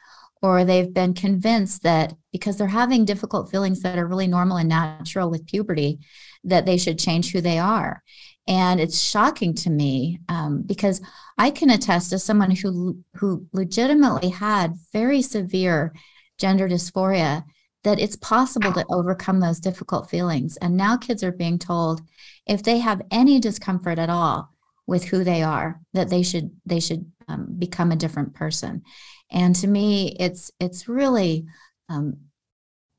Or 0.42 0.64
they've 0.64 0.92
been 0.92 1.12
convinced 1.12 1.83
that 1.83 2.14
because 2.33 2.57
they're 2.57 2.66
having 2.66 3.04
difficult 3.04 3.50
feelings 3.50 3.83
that 3.83 3.99
are 3.99 4.07
really 4.07 4.26
normal 4.26 4.57
and 4.57 4.71
natural 4.71 5.30
with 5.30 5.47
puberty, 5.47 5.99
that 6.45 6.64
they 6.64 6.78
should 6.78 6.99
change 6.99 7.30
who 7.30 7.42
they 7.42 7.59
are. 7.59 8.02
And 8.49 8.80
it's 8.80 8.99
shocking 8.99 9.54
to 9.57 9.71
me 9.71 10.21
um, 10.30 10.62
because 10.62 11.02
I 11.37 11.50
can 11.50 11.69
attest 11.69 12.12
as 12.14 12.25
someone 12.25 12.50
who 12.50 12.99
who 13.16 13.47
legitimately 13.52 14.30
had 14.30 14.75
very 14.92 15.21
severe 15.21 15.95
gender 16.38 16.69
dysphoria 16.69 17.45
that 17.85 18.00
it's 18.00 18.16
possible 18.16 18.73
to 18.73 18.85
overcome 18.88 19.40
those 19.40 19.61
difficult 19.61 20.11
feelings. 20.11 20.57
And 20.57 20.76
now 20.76 20.97
kids 20.97 21.23
are 21.23 21.33
being 21.33 21.59
told 21.59 22.02
if 22.47 22.62
they 22.62 22.78
have 22.78 23.02
any 23.11 23.40
discomfort 23.40 23.99
at 23.99 24.11
all 24.11 24.50
with 24.90 25.04
who 25.04 25.23
they 25.23 25.40
are, 25.40 25.80
that 25.94 26.11
they 26.11 26.23
should 26.23 26.50
they 26.66 26.80
should 26.80 27.11
um, 27.28 27.47
become 27.56 27.92
a 27.92 27.97
different 27.97 28.35
person. 28.35 28.82
And 29.30 29.54
to 29.56 29.68
me, 29.68 30.16
it's 30.18 30.50
it's 30.59 30.88
really, 30.88 31.47
um, 31.88 32.16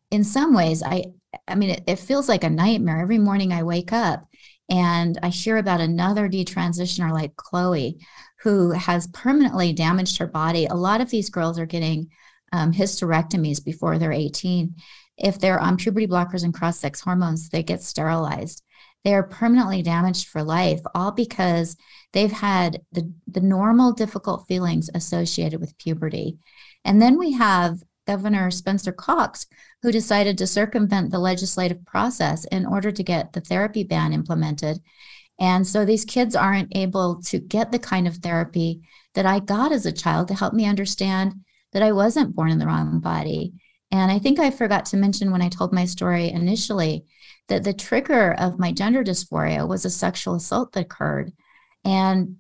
in 0.10 0.24
some 0.24 0.53
ways, 0.53 0.81
I 0.81 1.07
I 1.50 1.55
mean, 1.55 1.71
it, 1.71 1.83
it 1.88 2.00
feels 2.00 2.29
like 2.29 2.45
a 2.45 2.50
nightmare. 2.50 3.01
Every 3.01 3.17
morning 3.17 3.51
I 3.51 3.63
wake 3.63 3.91
up 3.91 4.25
and 4.69 5.19
I 5.21 5.27
hear 5.27 5.57
about 5.57 5.81
another 5.81 6.29
detransitioner 6.29 7.12
like 7.12 7.36
Chloe, 7.36 8.00
who 8.39 8.71
has 8.71 9.07
permanently 9.07 9.74
damaged 9.74 10.17
her 10.19 10.27
body. 10.27 10.67
A 10.67 10.75
lot 10.75 11.01
of 11.01 11.10
these 11.10 11.29
girls 11.29 11.60
are 11.60 11.65
getting 11.65 12.07
um, 12.53 12.71
hysterectomies 12.71 13.63
before 13.63 14.00
they're 14.00 14.13
18. 14.13 14.75
If 15.17 15.39
they're 15.39 15.60
on 15.60 15.75
puberty 15.75 16.07
blockers 16.07 16.45
and 16.45 16.53
cross 16.53 16.79
sex 16.79 17.01
hormones, 17.01 17.50
they 17.50 17.63
get 17.63 17.83
sterilized. 17.83 18.63
They 19.03 19.13
are 19.13 19.24
permanently 19.24 19.81
damaged 19.81 20.27
for 20.27 20.43
life, 20.43 20.81
all 20.93 21.12
because 21.12 21.75
they've 22.13 22.31
had 22.31 22.81
the, 22.91 23.12
the 23.27 23.41
normal 23.41 23.93
difficult 23.93 24.46
feelings 24.48 24.89
associated 24.93 25.60
with 25.60 25.77
puberty. 25.77 26.38
And 26.86 27.01
then 27.01 27.17
we 27.17 27.34
have 27.34 27.81
Governor 28.08 28.51
Spencer 28.51 28.91
Cox, 28.91 29.48
who 29.81 29.91
decided 29.91 30.38
to 30.38 30.48
circumvent 30.48 31.12
the 31.12 31.20
legislative 31.20 31.86
process 31.86 32.46
in 32.46 32.65
order 32.65 32.91
to 32.91 33.03
get 33.03 33.34
the 33.34 33.41
therapy 33.41 33.84
ban 33.84 34.13
implemented. 34.13 34.79
And 35.39 35.65
so 35.65 35.86
these 35.86 36.05
kids 36.05 36.36
aren't 36.36 36.75
able 36.75 37.22
to 37.24 37.39
get 37.39 37.72
the 37.72 37.79
kind 37.79 38.08
of 38.08 38.17
therapy 38.17 38.81
that 39.15 39.25
I 39.25 39.39
got 39.39 39.72
as 39.72 39.86
a 39.86 39.91
child 39.91 40.27
to 40.27 40.36
help 40.36 40.53
me 40.53 40.65
understand 40.65 41.34
that 41.74 41.81
I 41.81 41.91
wasn't 41.91 42.36
born 42.36 42.51
in 42.51 42.60
the 42.60 42.67
wrong 42.67 43.00
body. 43.00 43.53
And 43.91 44.12
I 44.12 44.20
think 44.20 44.39
I 44.39 44.51
forgot 44.51 44.86
to 44.86 44.98
mention 44.98 45.31
when 45.31 45.41
I 45.41 45.50
told 45.50 45.74
my 45.74 45.86
story 45.86 46.29
initially 46.29 47.05
that 47.48 47.63
the 47.63 47.74
trigger 47.74 48.33
of 48.33 48.60
my 48.60 48.71
gender 48.71 49.03
dysphoria 49.03 49.67
was 49.67 49.86
a 49.86 49.89
sexual 49.89 50.36
assault 50.36 50.71
that 50.74 50.86
occurred. 50.86 51.33
And 51.83 52.38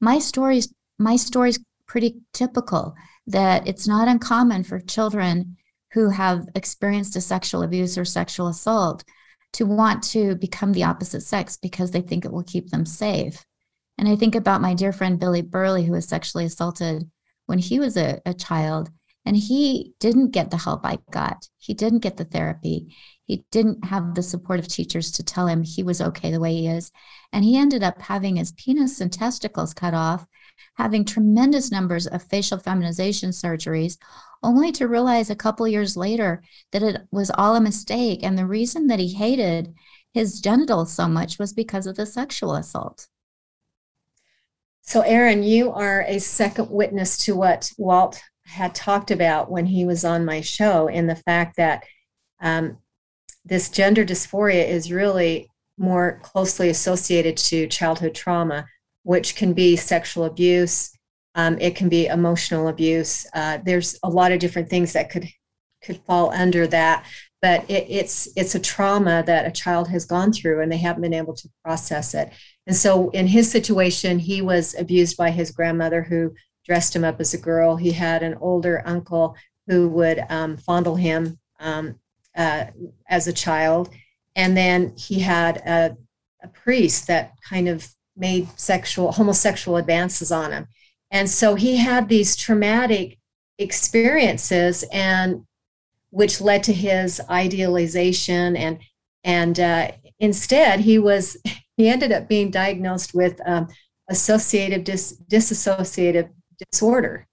my 0.00 0.18
story's 0.18 0.72
my 0.98 1.16
story's 1.16 1.58
pretty 1.86 2.20
typical 2.32 2.94
that 3.26 3.66
it's 3.66 3.86
not 3.86 4.08
uncommon 4.08 4.64
for 4.64 4.80
children 4.80 5.56
who 5.92 6.10
have 6.10 6.46
experienced 6.54 7.16
a 7.16 7.20
sexual 7.20 7.62
abuse 7.62 7.96
or 7.96 8.04
sexual 8.04 8.48
assault 8.48 9.04
to 9.52 9.64
want 9.64 10.02
to 10.02 10.34
become 10.36 10.72
the 10.72 10.84
opposite 10.84 11.22
sex 11.22 11.56
because 11.56 11.90
they 11.90 12.00
think 12.00 12.24
it 12.24 12.32
will 12.32 12.42
keep 12.42 12.70
them 12.70 12.84
safe. 12.84 13.44
And 13.96 14.08
I 14.08 14.16
think 14.16 14.34
about 14.34 14.60
my 14.60 14.74
dear 14.74 14.92
friend 14.92 15.18
Billy 15.18 15.42
Burleigh, 15.42 15.82
who 15.82 15.92
was 15.92 16.06
sexually 16.06 16.44
assaulted 16.44 17.10
when 17.46 17.58
he 17.58 17.80
was 17.80 17.96
a, 17.96 18.20
a 18.26 18.34
child, 18.34 18.90
and 19.24 19.36
he 19.36 19.94
didn't 19.98 20.30
get 20.30 20.50
the 20.50 20.56
help 20.56 20.84
I 20.84 20.98
got. 21.10 21.48
He 21.58 21.74
didn't 21.74 22.00
get 22.00 22.16
the 22.16 22.24
therapy. 22.24 22.94
He 23.28 23.44
didn't 23.50 23.84
have 23.84 24.14
the 24.14 24.22
support 24.22 24.58
of 24.58 24.68
teachers 24.68 25.12
to 25.12 25.22
tell 25.22 25.46
him 25.46 25.62
he 25.62 25.82
was 25.82 26.00
okay 26.00 26.30
the 26.30 26.40
way 26.40 26.54
he 26.54 26.66
is. 26.66 26.90
And 27.30 27.44
he 27.44 27.58
ended 27.58 27.82
up 27.82 28.00
having 28.00 28.36
his 28.36 28.52
penis 28.52 29.02
and 29.02 29.12
testicles 29.12 29.74
cut 29.74 29.92
off, 29.92 30.26
having 30.76 31.04
tremendous 31.04 31.70
numbers 31.70 32.06
of 32.06 32.22
facial 32.22 32.58
feminization 32.58 33.30
surgeries, 33.30 33.98
only 34.42 34.72
to 34.72 34.88
realize 34.88 35.28
a 35.28 35.36
couple 35.36 35.68
years 35.68 35.94
later 35.94 36.42
that 36.72 36.82
it 36.82 37.02
was 37.12 37.30
all 37.34 37.54
a 37.54 37.60
mistake. 37.60 38.20
And 38.22 38.38
the 38.38 38.46
reason 38.46 38.86
that 38.86 38.98
he 38.98 39.12
hated 39.12 39.74
his 40.14 40.40
genitals 40.40 40.90
so 40.90 41.06
much 41.06 41.38
was 41.38 41.52
because 41.52 41.86
of 41.86 41.96
the 41.96 42.06
sexual 42.06 42.54
assault. 42.54 43.08
So, 44.80 45.02
Erin, 45.02 45.42
you 45.42 45.70
are 45.70 46.02
a 46.08 46.18
second 46.18 46.70
witness 46.70 47.18
to 47.26 47.36
what 47.36 47.70
Walt 47.76 48.22
had 48.46 48.74
talked 48.74 49.10
about 49.10 49.50
when 49.50 49.66
he 49.66 49.84
was 49.84 50.02
on 50.02 50.24
my 50.24 50.40
show, 50.40 50.88
in 50.88 51.06
the 51.06 51.14
fact 51.14 51.58
that 51.58 51.84
um, 52.40 52.78
this 53.48 53.68
gender 53.68 54.04
dysphoria 54.04 54.66
is 54.66 54.92
really 54.92 55.48
more 55.78 56.20
closely 56.22 56.68
associated 56.68 57.36
to 57.36 57.66
childhood 57.66 58.14
trauma, 58.14 58.66
which 59.04 59.36
can 59.36 59.52
be 59.52 59.76
sexual 59.76 60.24
abuse, 60.24 60.90
um, 61.34 61.56
it 61.60 61.76
can 61.76 61.88
be 61.88 62.06
emotional 62.06 62.68
abuse. 62.68 63.26
Uh, 63.32 63.58
there's 63.64 63.98
a 64.02 64.08
lot 64.08 64.32
of 64.32 64.40
different 64.40 64.68
things 64.68 64.92
that 64.92 65.10
could 65.10 65.28
could 65.80 65.98
fall 65.98 66.32
under 66.32 66.66
that, 66.66 67.06
but 67.40 67.64
it, 67.70 67.86
it's 67.88 68.28
it's 68.36 68.56
a 68.56 68.60
trauma 68.60 69.22
that 69.24 69.46
a 69.46 69.52
child 69.52 69.88
has 69.88 70.04
gone 70.04 70.32
through, 70.32 70.60
and 70.60 70.70
they 70.72 70.76
haven't 70.78 71.02
been 71.02 71.14
able 71.14 71.34
to 71.34 71.48
process 71.64 72.12
it. 72.14 72.32
And 72.66 72.74
so 72.74 73.10
in 73.10 73.28
his 73.28 73.50
situation, 73.50 74.18
he 74.18 74.42
was 74.42 74.74
abused 74.74 75.16
by 75.16 75.30
his 75.30 75.52
grandmother 75.52 76.02
who 76.02 76.34
dressed 76.66 76.94
him 76.96 77.04
up 77.04 77.20
as 77.20 77.32
a 77.32 77.38
girl. 77.38 77.76
He 77.76 77.92
had 77.92 78.22
an 78.24 78.36
older 78.40 78.82
uncle 78.84 79.36
who 79.68 79.88
would 79.90 80.24
um, 80.28 80.56
fondle 80.56 80.96
him 80.96 81.38
um, 81.60 82.00
uh, 82.38 82.66
as 83.08 83.26
a 83.26 83.32
child. 83.32 83.90
And 84.34 84.56
then 84.56 84.94
he 84.96 85.20
had 85.20 85.58
a, 85.58 85.96
a 86.42 86.48
priest 86.48 87.08
that 87.08 87.32
kind 87.46 87.68
of 87.68 87.88
made 88.16 88.48
sexual, 88.58 89.12
homosexual 89.12 89.76
advances 89.76 90.32
on 90.32 90.52
him. 90.52 90.68
And 91.10 91.28
so 91.28 91.54
he 91.54 91.76
had 91.76 92.08
these 92.08 92.36
traumatic 92.36 93.18
experiences 93.58 94.84
and 94.92 95.44
which 96.10 96.40
led 96.40 96.62
to 96.62 96.72
his 96.72 97.20
idealization 97.28 98.56
and 98.56 98.78
and 99.24 99.58
uh, 99.60 99.90
instead 100.20 100.80
he 100.80 100.98
was 100.98 101.36
he 101.76 101.88
ended 101.88 102.12
up 102.12 102.28
being 102.28 102.50
diagnosed 102.50 103.14
with 103.14 103.40
um, 103.44 103.68
associative 104.08 104.84
dis- 104.84 105.20
dissociative 105.30 106.30
disorder. 106.70 107.26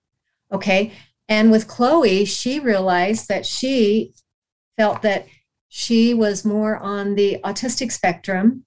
Okay. 0.51 0.91
And 1.27 1.51
with 1.51 1.67
Chloe, 1.67 2.25
she 2.25 2.59
realized 2.59 3.27
that 3.29 3.45
she 3.45 4.13
felt 4.77 5.01
that 5.01 5.27
she 5.69 6.13
was 6.13 6.45
more 6.45 6.77
on 6.77 7.15
the 7.15 7.39
autistic 7.43 7.91
spectrum 7.91 8.65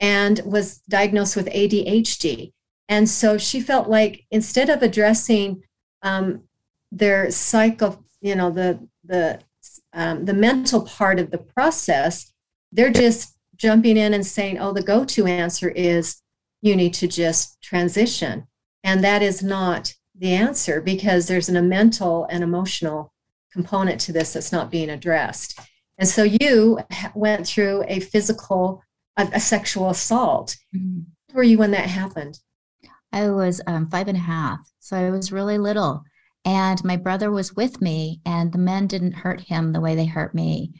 and 0.00 0.40
was 0.44 0.78
diagnosed 0.88 1.36
with 1.36 1.46
ADHD. 1.46 2.52
And 2.88 3.08
so 3.08 3.38
she 3.38 3.60
felt 3.60 3.88
like 3.88 4.26
instead 4.30 4.68
of 4.68 4.82
addressing 4.82 5.62
um, 6.02 6.42
their 6.92 7.30
psycho, 7.30 8.04
you 8.20 8.34
know, 8.34 8.50
the 8.50 8.86
the 9.04 9.40
um, 9.92 10.24
the 10.26 10.34
mental 10.34 10.82
part 10.82 11.18
of 11.18 11.30
the 11.30 11.38
process, 11.38 12.32
they're 12.72 12.90
just 12.90 13.36
jumping 13.56 13.96
in 13.96 14.12
and 14.12 14.26
saying, 14.26 14.58
oh, 14.58 14.72
the 14.72 14.82
go 14.82 15.04
to 15.04 15.26
answer 15.26 15.70
is 15.70 16.20
you 16.60 16.76
need 16.76 16.92
to 16.94 17.08
just 17.08 17.60
transition. 17.62 18.46
And 18.82 19.02
that 19.02 19.22
is 19.22 19.42
not 19.42 19.94
the 20.14 20.34
answer 20.34 20.80
because 20.80 21.26
there's 21.26 21.48
an, 21.48 21.56
a 21.56 21.62
mental 21.62 22.26
and 22.30 22.44
emotional 22.44 23.13
component 23.54 24.00
to 24.02 24.12
this 24.12 24.34
that's 24.34 24.52
not 24.52 24.70
being 24.70 24.90
addressed. 24.90 25.58
And 25.96 26.06
so 26.06 26.24
you 26.24 26.80
went 27.14 27.46
through 27.46 27.84
a 27.88 28.00
physical, 28.00 28.82
a, 29.16 29.28
a 29.32 29.40
sexual 29.40 29.88
assault. 29.88 30.56
Mm-hmm. 30.76 31.00
Where 31.30 31.36
were 31.36 31.42
you 31.42 31.56
when 31.56 31.70
that 31.70 31.86
happened? 31.88 32.38
I 33.12 33.30
was 33.30 33.62
um, 33.66 33.88
five 33.88 34.08
and 34.08 34.18
a 34.18 34.20
half. 34.20 34.58
So 34.80 34.96
I 34.96 35.10
was 35.10 35.32
really 35.32 35.56
little. 35.56 36.02
And 36.44 36.84
my 36.84 36.96
brother 36.96 37.30
was 37.30 37.56
with 37.56 37.80
me, 37.80 38.20
and 38.26 38.52
the 38.52 38.58
men 38.58 38.86
didn't 38.86 39.12
hurt 39.12 39.40
him 39.40 39.72
the 39.72 39.80
way 39.80 39.94
they 39.94 40.04
hurt 40.04 40.34
me 40.34 40.74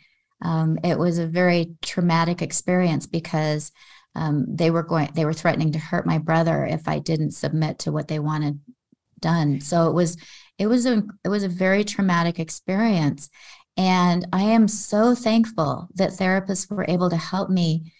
um, 0.44 0.78
it 0.84 0.98
was 0.98 1.18
a 1.18 1.26
very 1.26 1.74
traumatic 1.82 2.42
experience 2.42 3.06
because 3.06 3.72
um, 4.14 4.44
they 4.48 4.70
were 4.70 4.82
going 4.82 5.08
they 5.14 5.24
were 5.24 5.32
threatening 5.32 5.72
to 5.72 5.78
hurt 5.78 6.06
my 6.06 6.18
brother 6.18 6.64
if 6.64 6.86
I 6.86 7.00
didn't 7.00 7.32
submit 7.32 7.80
to 7.80 7.92
what 7.92 8.06
they 8.06 8.18
wanted 8.18 8.60
done. 9.18 9.60
So 9.60 9.88
it 9.88 9.94
was 9.94 10.16
it 10.58 10.66
was 10.66 10.86
a 10.86 11.02
it 11.24 11.28
was 11.28 11.42
a 11.42 11.48
very 11.48 11.84
traumatic 11.84 12.38
experience. 12.38 13.28
And 13.76 14.26
I 14.32 14.42
am 14.42 14.68
so 14.68 15.14
thankful 15.14 15.88
that 15.94 16.12
therapists 16.12 16.70
were 16.70 16.86
able 16.88 17.10
to 17.10 17.16
help 17.16 17.50
me 17.50 17.92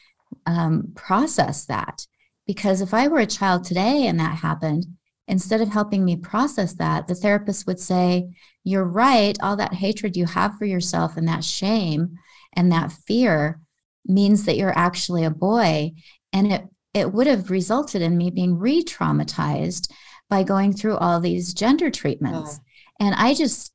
um, 0.46 0.92
process 0.94 1.64
that. 1.66 2.06
Because 2.46 2.80
if 2.80 2.94
I 2.94 3.08
were 3.08 3.20
a 3.20 3.26
child 3.26 3.64
today 3.64 4.06
and 4.06 4.20
that 4.20 4.38
happened, 4.38 4.86
instead 5.26 5.60
of 5.60 5.68
helping 5.68 6.04
me 6.04 6.16
process 6.16 6.74
that, 6.74 7.08
the 7.08 7.14
therapist 7.14 7.66
would 7.66 7.80
say, 7.80 8.28
You're 8.62 8.84
right, 8.84 9.36
all 9.42 9.56
that 9.56 9.74
hatred 9.74 10.16
you 10.16 10.26
have 10.26 10.56
for 10.58 10.64
yourself 10.64 11.16
and 11.16 11.26
that 11.28 11.44
shame 11.44 12.18
and 12.52 12.70
that 12.70 12.92
fear 12.92 13.60
means 14.06 14.44
that 14.44 14.56
you're 14.56 14.78
actually 14.78 15.24
a 15.24 15.30
boy 15.30 15.92
and 16.32 16.52
it 16.52 16.64
it 16.92 17.12
would 17.12 17.26
have 17.26 17.50
resulted 17.50 18.02
in 18.02 18.16
me 18.16 18.30
being 18.30 18.56
re-traumatized 18.56 19.90
by 20.30 20.42
going 20.42 20.72
through 20.72 20.96
all 20.96 21.20
these 21.20 21.54
gender 21.54 21.90
treatments 21.90 22.60
oh. 22.60 23.06
and 23.06 23.14
i 23.16 23.34
just 23.34 23.72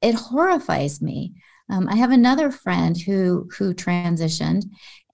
it 0.00 0.14
horrifies 0.14 1.00
me 1.00 1.32
Um, 1.70 1.88
I 1.88 1.96
have 1.96 2.10
another 2.12 2.50
friend 2.50 3.00
who 3.00 3.48
who 3.56 3.72
transitioned 3.74 4.64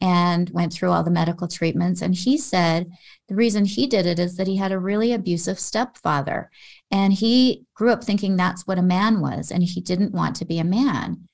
and 0.01 0.51
went 0.51 0.73
through 0.73 0.91
all 0.93 1.05
the 1.05 1.11
medical 1.11 1.47
treatments, 1.49 2.03
and 2.03 2.15
he 2.15 2.39
said 2.39 2.87
the 3.29 3.35
reason 3.35 3.65
he 3.65 3.87
did 3.87 4.07
it 4.07 4.19
is 4.19 4.37
that 4.37 4.47
he 4.47 4.57
had 4.57 4.73
a 4.73 4.79
really 4.79 5.13
abusive 5.13 5.59
stepfather, 5.59 6.51
and 6.91 7.13
he 7.13 7.65
grew 7.75 7.91
up 7.93 8.03
thinking 8.03 8.37
that's 8.37 8.67
what 8.67 8.79
a 8.79 8.83
man 8.83 9.21
was, 9.21 9.53
and 9.53 9.63
he 9.63 9.81
didn't 9.81 10.15
want 10.15 10.37
to 10.37 10.45
be 10.47 10.59
a 10.59 10.65
man. 10.65 11.29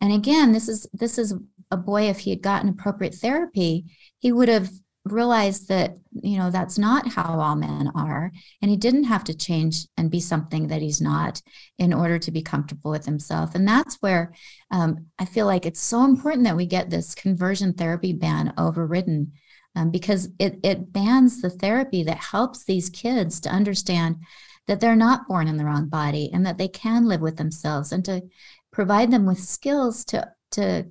And 0.00 0.12
again, 0.12 0.52
this 0.52 0.68
is 0.68 0.86
this 0.92 1.18
is 1.18 1.34
a 1.70 1.76
boy. 1.76 2.02
If 2.08 2.18
he 2.20 2.30
had 2.30 2.42
gotten 2.42 2.68
appropriate 2.68 3.14
therapy, 3.14 3.86
he 4.18 4.30
would 4.32 4.48
have 4.48 4.68
realized 5.12 5.68
that 5.68 5.96
you 6.12 6.38
know 6.38 6.50
that's 6.50 6.78
not 6.78 7.06
how 7.08 7.40
all 7.40 7.56
men 7.56 7.90
are 7.94 8.32
and 8.60 8.70
he 8.70 8.76
didn't 8.76 9.04
have 9.04 9.24
to 9.24 9.36
change 9.36 9.86
and 9.96 10.10
be 10.10 10.20
something 10.20 10.68
that 10.68 10.82
he's 10.82 11.00
not 11.00 11.42
in 11.78 11.92
order 11.92 12.18
to 12.18 12.30
be 12.30 12.42
comfortable 12.42 12.90
with 12.90 13.04
himself. 13.04 13.54
And 13.54 13.66
that's 13.66 13.96
where 14.00 14.32
um, 14.70 15.06
i 15.18 15.24
feel 15.24 15.46
like 15.46 15.66
it's 15.66 15.80
so 15.80 16.04
important 16.04 16.44
that 16.44 16.56
we 16.56 16.66
get 16.66 16.90
this 16.90 17.14
conversion 17.14 17.72
therapy 17.72 18.12
ban 18.12 18.52
overridden 18.58 19.32
um, 19.76 19.90
because 19.90 20.28
it, 20.38 20.58
it 20.62 20.92
bans 20.92 21.40
the 21.40 21.50
therapy 21.50 22.02
that 22.02 22.18
helps 22.18 22.64
these 22.64 22.90
kids 22.90 23.40
to 23.40 23.50
understand 23.50 24.16
that 24.66 24.80
they're 24.80 24.96
not 24.96 25.28
born 25.28 25.48
in 25.48 25.56
the 25.56 25.64
wrong 25.64 25.88
body 25.88 26.30
and 26.32 26.44
that 26.44 26.58
they 26.58 26.68
can 26.68 27.06
live 27.06 27.20
with 27.20 27.36
themselves 27.36 27.92
and 27.92 28.04
to 28.04 28.22
provide 28.72 29.10
them 29.10 29.26
with 29.26 29.38
skills 29.38 30.04
to 30.04 30.28
to 30.50 30.84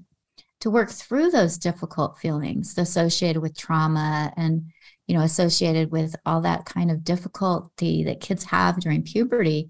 to 0.59 0.69
work 0.69 0.89
through 0.89 1.31
those 1.31 1.57
difficult 1.57 2.17
feelings 2.17 2.77
associated 2.77 3.41
with 3.41 3.57
trauma 3.57 4.33
and 4.37 4.71
you 5.07 5.15
know 5.15 5.23
associated 5.23 5.91
with 5.91 6.15
all 6.25 6.41
that 6.41 6.65
kind 6.65 6.91
of 6.91 7.03
difficulty 7.03 8.03
that 8.03 8.21
kids 8.21 8.43
have 8.45 8.79
during 8.79 9.03
puberty. 9.03 9.69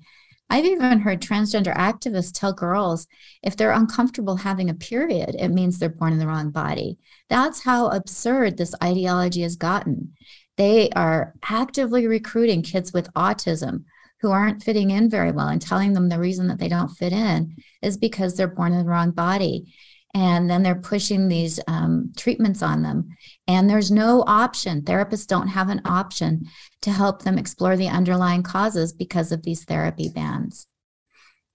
I've 0.49 0.63
even 0.63 0.99
heard 0.99 1.21
transgender 1.21 1.75
activists 1.75 2.31
tell 2.33 2.53
girls 2.53 3.05
if 3.43 3.57
they're 3.57 3.71
uncomfortable 3.71 4.37
having 4.37 4.69
a 4.69 4.73
period 4.73 5.35
it 5.37 5.49
means 5.49 5.77
they're 5.77 5.89
born 5.89 6.13
in 6.13 6.19
the 6.19 6.27
wrong 6.27 6.51
body. 6.51 6.97
That's 7.29 7.63
how 7.63 7.89
absurd 7.89 8.57
this 8.57 8.73
ideology 8.81 9.41
has 9.41 9.57
gotten. 9.57 10.13
They 10.55 10.89
are 10.91 11.33
actively 11.43 12.07
recruiting 12.07 12.61
kids 12.61 12.93
with 12.93 13.13
autism 13.13 13.83
who 14.21 14.31
aren't 14.31 14.63
fitting 14.63 14.89
in 14.91 15.09
very 15.09 15.31
well 15.31 15.49
and 15.49 15.61
telling 15.61 15.93
them 15.93 16.09
the 16.09 16.19
reason 16.19 16.47
that 16.47 16.59
they 16.59 16.69
don't 16.69 16.89
fit 16.89 17.13
in 17.13 17.55
is 17.81 17.97
because 17.97 18.35
they're 18.35 18.47
born 18.47 18.73
in 18.73 18.79
the 18.79 18.89
wrong 18.89 19.11
body 19.11 19.73
and 20.13 20.49
then 20.49 20.63
they're 20.63 20.75
pushing 20.75 21.27
these 21.27 21.59
um, 21.67 22.11
treatments 22.17 22.61
on 22.61 22.81
them. 22.81 23.09
And 23.47 23.69
there's 23.69 23.91
no 23.91 24.23
option 24.25 24.81
therapists 24.81 25.27
don't 25.27 25.49
have 25.49 25.69
an 25.69 25.81
option 25.85 26.47
to 26.81 26.91
help 26.91 27.23
them 27.23 27.37
explore 27.37 27.75
the 27.75 27.89
underlying 27.89 28.43
causes 28.43 28.93
because 28.93 29.31
of 29.31 29.43
these 29.43 29.63
therapy 29.63 30.09
bans. 30.09 30.67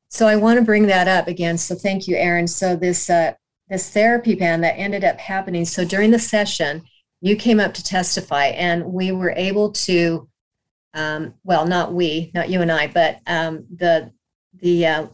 So 0.09 0.27
i 0.27 0.37
want 0.37 0.59
to 0.59 0.65
bring 0.65 0.87
that 0.87 1.09
up 1.09 1.27
again. 1.27 1.57
So 1.57 1.75
thank 1.75 2.07
you 2.07 2.17
erin. 2.17 2.47
So 2.47 2.77
this 2.77 3.09
uh, 3.09 3.33
this 3.73 3.89
therapy 3.89 4.35
ban 4.35 4.61
that 4.61 4.77
ended 4.77 5.03
up 5.03 5.19
happening 5.19 5.65
so 5.65 5.83
during 5.83 6.11
the 6.11 6.19
session 6.19 6.83
you 7.23 7.35
came 7.35 7.59
up 7.59 7.73
to 7.73 7.83
testify 7.83 8.47
and 8.49 8.85
we 8.85 9.13
were 9.13 9.31
able 9.31 9.73
to 9.73 10.29
um, 10.93 11.33
well 11.43 11.67
not 11.67 11.95
we 11.95 12.31
not 12.35 12.51
you 12.51 12.61
and 12.61 12.71
i 12.71 12.87
but 12.87 13.21
um, 13.27 13.65
the 13.75 14.13
the 14.61 14.87
uh, 14.87 15.07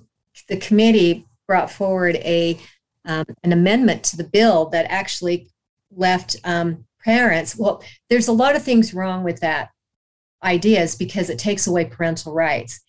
the 0.48 0.56
committee 0.56 1.24
brought 1.46 1.70
forward 1.70 2.16
a 2.16 2.58
um, 3.08 3.24
an 3.42 3.52
amendment 3.52 4.04
to 4.04 4.16
the 4.16 4.24
bill 4.24 4.66
that 4.66 4.86
actually 4.88 5.48
left 5.90 6.36
um, 6.44 6.84
parents. 7.04 7.56
Well, 7.56 7.82
there's 8.08 8.28
a 8.28 8.32
lot 8.32 8.54
of 8.54 8.62
things 8.62 8.94
wrong 8.94 9.24
with 9.24 9.40
that 9.40 9.70
ideas 10.44 10.94
because 10.94 11.30
it 11.30 11.38
takes 11.38 11.66
away 11.66 11.86
parental 11.86 12.32
rights. 12.32 12.80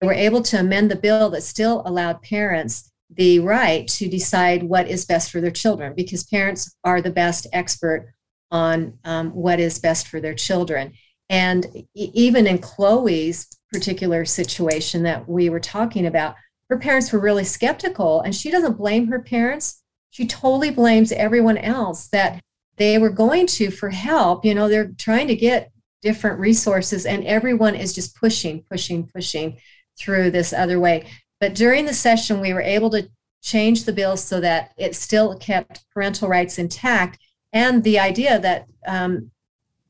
They 0.00 0.06
were 0.06 0.12
able 0.12 0.42
to 0.42 0.60
amend 0.60 0.90
the 0.90 0.96
bill 0.96 1.30
that 1.30 1.42
still 1.42 1.82
allowed 1.86 2.20
parents 2.22 2.90
the 3.16 3.40
right 3.40 3.88
to 3.88 4.08
decide 4.08 4.62
what 4.62 4.88
is 4.88 5.04
best 5.04 5.30
for 5.30 5.40
their 5.40 5.50
children 5.50 5.94
because 5.96 6.24
parents 6.24 6.76
are 6.84 7.00
the 7.00 7.10
best 7.10 7.46
expert 7.52 8.12
on 8.50 8.98
um, 9.04 9.30
what 9.30 9.60
is 9.60 9.78
best 9.78 10.08
for 10.08 10.20
their 10.20 10.34
children. 10.34 10.92
And 11.28 11.66
even 11.94 12.46
in 12.46 12.58
Chloe's 12.58 13.46
particular 13.72 14.24
situation 14.24 15.04
that 15.04 15.28
we 15.28 15.48
were 15.48 15.60
talking 15.60 16.06
about, 16.06 16.34
her 16.70 16.78
parents 16.78 17.12
were 17.12 17.18
really 17.18 17.44
skeptical 17.44 18.20
and 18.20 18.34
she 18.34 18.50
doesn't 18.50 18.78
blame 18.78 19.08
her 19.08 19.20
parents. 19.20 19.82
She 20.10 20.26
totally 20.26 20.70
blames 20.70 21.12
everyone 21.12 21.58
else 21.58 22.06
that 22.08 22.40
they 22.76 22.96
were 22.96 23.10
going 23.10 23.46
to 23.48 23.70
for 23.70 23.90
help. 23.90 24.44
You 24.44 24.54
know 24.54 24.68
they're 24.68 24.92
trying 24.96 25.26
to 25.28 25.36
get 25.36 25.72
different 26.00 26.38
resources 26.38 27.04
and 27.04 27.26
everyone 27.26 27.74
is 27.74 27.92
just 27.92 28.16
pushing 28.16 28.62
pushing 28.70 29.06
pushing 29.06 29.58
through 29.98 30.30
this 30.30 30.52
other 30.52 30.78
way. 30.78 31.06
But 31.40 31.54
during 31.54 31.86
the 31.86 31.92
session 31.92 32.40
we 32.40 32.54
were 32.54 32.62
able 32.62 32.90
to 32.90 33.10
change 33.42 33.84
the 33.84 33.92
bill 33.92 34.16
so 34.16 34.40
that 34.40 34.72
it 34.76 34.94
still 34.94 35.36
kept 35.38 35.84
parental 35.92 36.28
rights 36.28 36.58
intact 36.58 37.18
and 37.52 37.82
the 37.82 37.98
idea 37.98 38.38
that 38.38 38.68
um, 38.86 39.30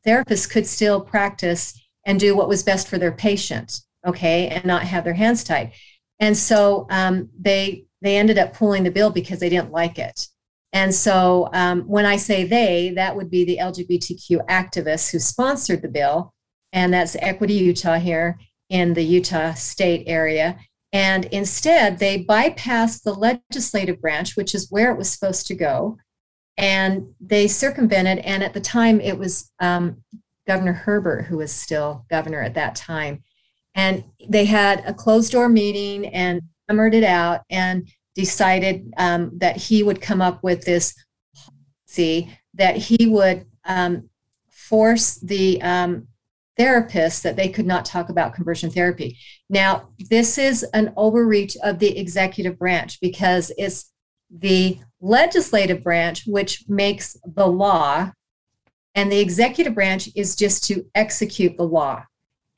therapists 0.07 0.49
could 0.49 0.67
still 0.67 1.01
practice 1.01 1.79
and 2.07 2.19
do 2.19 2.35
what 2.35 2.49
was 2.49 2.63
best 2.63 2.89
for 2.89 2.97
their 2.97 3.13
patient 3.13 3.81
okay 4.07 4.49
and 4.49 4.65
not 4.65 4.83
have 4.83 5.05
their 5.05 5.15
hands 5.15 5.43
tied 5.43 5.73
and 6.21 6.37
so 6.37 6.87
um, 6.91 7.31
they 7.39 7.87
they 8.03 8.17
ended 8.17 8.39
up 8.39 8.55
pulling 8.55 8.85
the 8.85 8.91
bill 8.91 9.11
because 9.11 9.41
they 9.41 9.49
didn't 9.49 9.73
like 9.73 9.99
it. 9.99 10.29
And 10.73 10.95
so 10.95 11.49
um, 11.53 11.83
when 11.83 12.07
I 12.07 12.17
say 12.17 12.45
they, 12.45 12.93
that 12.95 13.17
would 13.17 13.31
be 13.31 13.45
the 13.45 13.59
LGBTQ 13.61 14.47
activists 14.47 15.11
who 15.11 15.19
sponsored 15.19 15.83
the 15.83 15.89
bill, 15.89 16.33
and 16.73 16.93
that's 16.93 17.17
Equity 17.21 17.55
Utah 17.55 17.99
here 17.99 18.39
in 18.69 18.95
the 18.95 19.03
Utah 19.03 19.55
state 19.55 20.05
area. 20.07 20.59
And 20.93 21.25
instead, 21.27 21.99
they 21.99 22.25
bypassed 22.25 23.03
the 23.03 23.15
legislative 23.15 24.01
branch, 24.01 24.37
which 24.37 24.55
is 24.55 24.71
where 24.71 24.93
it 24.93 24.99
was 24.99 25.11
supposed 25.11 25.47
to 25.49 25.55
go, 25.55 25.99
and 26.57 27.09
they 27.21 27.49
circumvented. 27.49 28.19
And 28.19 28.43
at 28.43 28.55
the 28.55 28.61
time, 28.61 29.01
it 29.01 29.19
was 29.19 29.51
um, 29.61 30.03
Governor 30.47 30.73
Herbert 30.73 31.27
who 31.27 31.39
was 31.39 31.53
still 31.53 32.05
governor 32.11 32.43
at 32.43 32.55
that 32.55 32.75
time. 32.75 33.23
And 33.75 34.05
they 34.29 34.45
had 34.45 34.83
a 34.87 34.95
closed 34.95 35.33
door 35.33 35.49
meeting 35.49 36.07
and 36.07 36.43
hammered 36.69 36.95
it 36.95 37.05
out 37.05 37.43
and 37.51 37.89
decided 38.15 38.93
um, 38.97 39.33
that 39.39 39.57
he 39.57 39.83
would 39.83 40.01
come 40.01 40.21
up 40.21 40.43
with 40.43 40.65
this 40.65 40.95
policy 41.35 42.31
that 42.55 42.77
he 42.77 43.07
would 43.07 43.47
um, 43.65 44.09
force 44.49 45.17
the 45.17 45.61
um, 45.63 46.07
therapists 46.59 47.23
that 47.23 47.37
they 47.37 47.49
could 47.49 47.67
not 47.67 47.85
talk 47.85 48.09
about 48.09 48.35
conversion 48.35 48.71
therapy. 48.71 49.19
Now, 49.49 49.89
this 50.11 50.37
is 50.37 50.63
an 50.75 50.93
overreach 50.97 51.57
of 51.63 51.79
the 51.79 51.97
executive 51.99 52.59
branch 52.59 53.01
because 53.01 53.53
it's 53.57 53.91
the 54.31 54.79
legislative 55.01 55.83
branch 55.83 56.25
which 56.27 56.65
makes 56.69 57.17
the 57.25 57.47
law, 57.47 58.13
and 58.95 59.11
the 59.11 59.21
executive 59.21 59.75
branch 59.75 60.09
is 60.15 60.37
just 60.37 60.65
to 60.65 60.85
execute 60.95 61.57
the 61.57 61.65
law. 61.65 62.05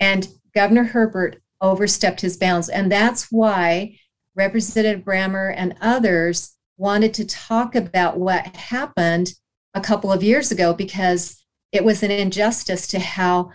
And 0.01 0.27
Governor 0.55 0.85
Herbert 0.85 1.43
overstepped 1.61 2.21
his 2.21 2.37
bounds. 2.37 2.69
And 2.69 2.91
that's 2.91 3.29
why 3.31 3.99
Representative 4.35 5.05
Brammer 5.05 5.55
and 5.57 5.77
others 5.81 6.57
wanted 6.77 7.15
to 7.15 7.27
talk 7.27 7.75
about 7.75 8.19
what 8.19 8.57
happened 8.57 9.35
a 9.75 9.81
couple 9.81 10.13
of 10.13 10.23
years 10.23 10.51
ago 10.51 10.75
because 10.75 11.43
it 11.71 11.85
was 11.85 12.03
an 12.03 12.11
injustice 12.11 12.87
to 12.89 12.99
how 12.99 13.51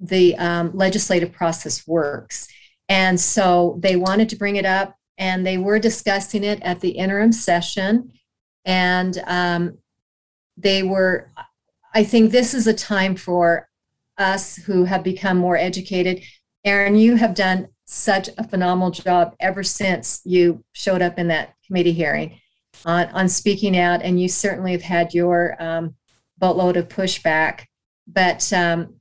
the 0.00 0.36
um, 0.36 0.70
legislative 0.74 1.32
process 1.32 1.86
works. 1.86 2.48
And 2.88 3.20
so 3.20 3.78
they 3.80 3.96
wanted 3.96 4.28
to 4.30 4.36
bring 4.36 4.56
it 4.56 4.64
up 4.64 4.96
and 5.18 5.46
they 5.46 5.58
were 5.58 5.78
discussing 5.78 6.42
it 6.42 6.60
at 6.62 6.80
the 6.80 6.90
interim 6.90 7.32
session. 7.32 8.12
And 8.64 9.22
um, 9.26 9.78
they 10.56 10.82
were, 10.82 11.30
I 11.94 12.02
think 12.02 12.32
this 12.32 12.54
is 12.54 12.66
a 12.66 12.74
time 12.74 13.14
for 13.14 13.68
us 14.18 14.56
who 14.56 14.84
have 14.84 15.04
become 15.04 15.36
more 15.36 15.56
educated 15.56 16.22
Erin, 16.64 16.96
you 16.96 17.16
have 17.16 17.34
done 17.34 17.68
such 17.86 18.28
a 18.38 18.46
phenomenal 18.46 18.90
job 18.90 19.34
ever 19.40 19.62
since 19.62 20.20
you 20.24 20.64
showed 20.72 21.02
up 21.02 21.18
in 21.18 21.28
that 21.28 21.54
committee 21.66 21.92
hearing 21.92 22.38
on, 22.84 23.06
on 23.08 23.28
speaking 23.28 23.76
out, 23.76 24.02
and 24.02 24.20
you 24.20 24.28
certainly 24.28 24.72
have 24.72 24.82
had 24.82 25.14
your 25.14 25.56
um, 25.60 25.94
boatload 26.38 26.76
of 26.76 26.88
pushback. 26.88 27.66
But 28.06 28.52
um, 28.52 28.96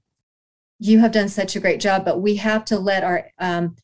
you 0.80 1.00
have 1.00 1.12
done 1.12 1.30
such 1.30 1.56
a 1.56 1.60
great 1.60 1.80
job. 1.80 2.06
But 2.06 2.22
we 2.22 2.36
have 2.38 2.66
to 2.66 2.80
let 2.80 3.04
our 3.04 3.30
um, 3.40 3.76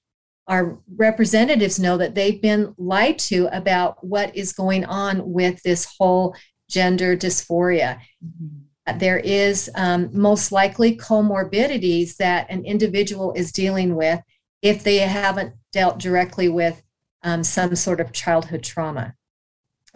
our 0.47 0.79
representatives 0.95 1.79
know 1.79 1.97
that 1.97 2.13
they've 2.13 2.41
been 2.41 2.75
lied 2.77 3.17
to 3.17 3.47
about 3.51 4.05
what 4.05 4.35
is 4.35 4.53
going 4.53 4.85
on 4.85 5.31
with 5.31 5.61
this 5.63 5.87
whole 5.97 6.35
gender 6.69 7.17
dysphoria. 7.17 7.99
Mm-hmm 8.23 8.64
there 8.93 9.17
is 9.17 9.69
um, 9.75 10.09
most 10.13 10.51
likely 10.51 10.95
comorbidities 10.95 12.17
that 12.17 12.49
an 12.49 12.63
individual 12.65 13.33
is 13.33 13.51
dealing 13.51 13.95
with 13.95 14.19
if 14.61 14.83
they 14.83 14.97
haven't 14.97 15.53
dealt 15.71 15.99
directly 15.99 16.49
with 16.49 16.81
um, 17.23 17.43
some 17.43 17.75
sort 17.75 17.99
of 17.99 18.11
childhood 18.11 18.63
trauma. 18.63 19.13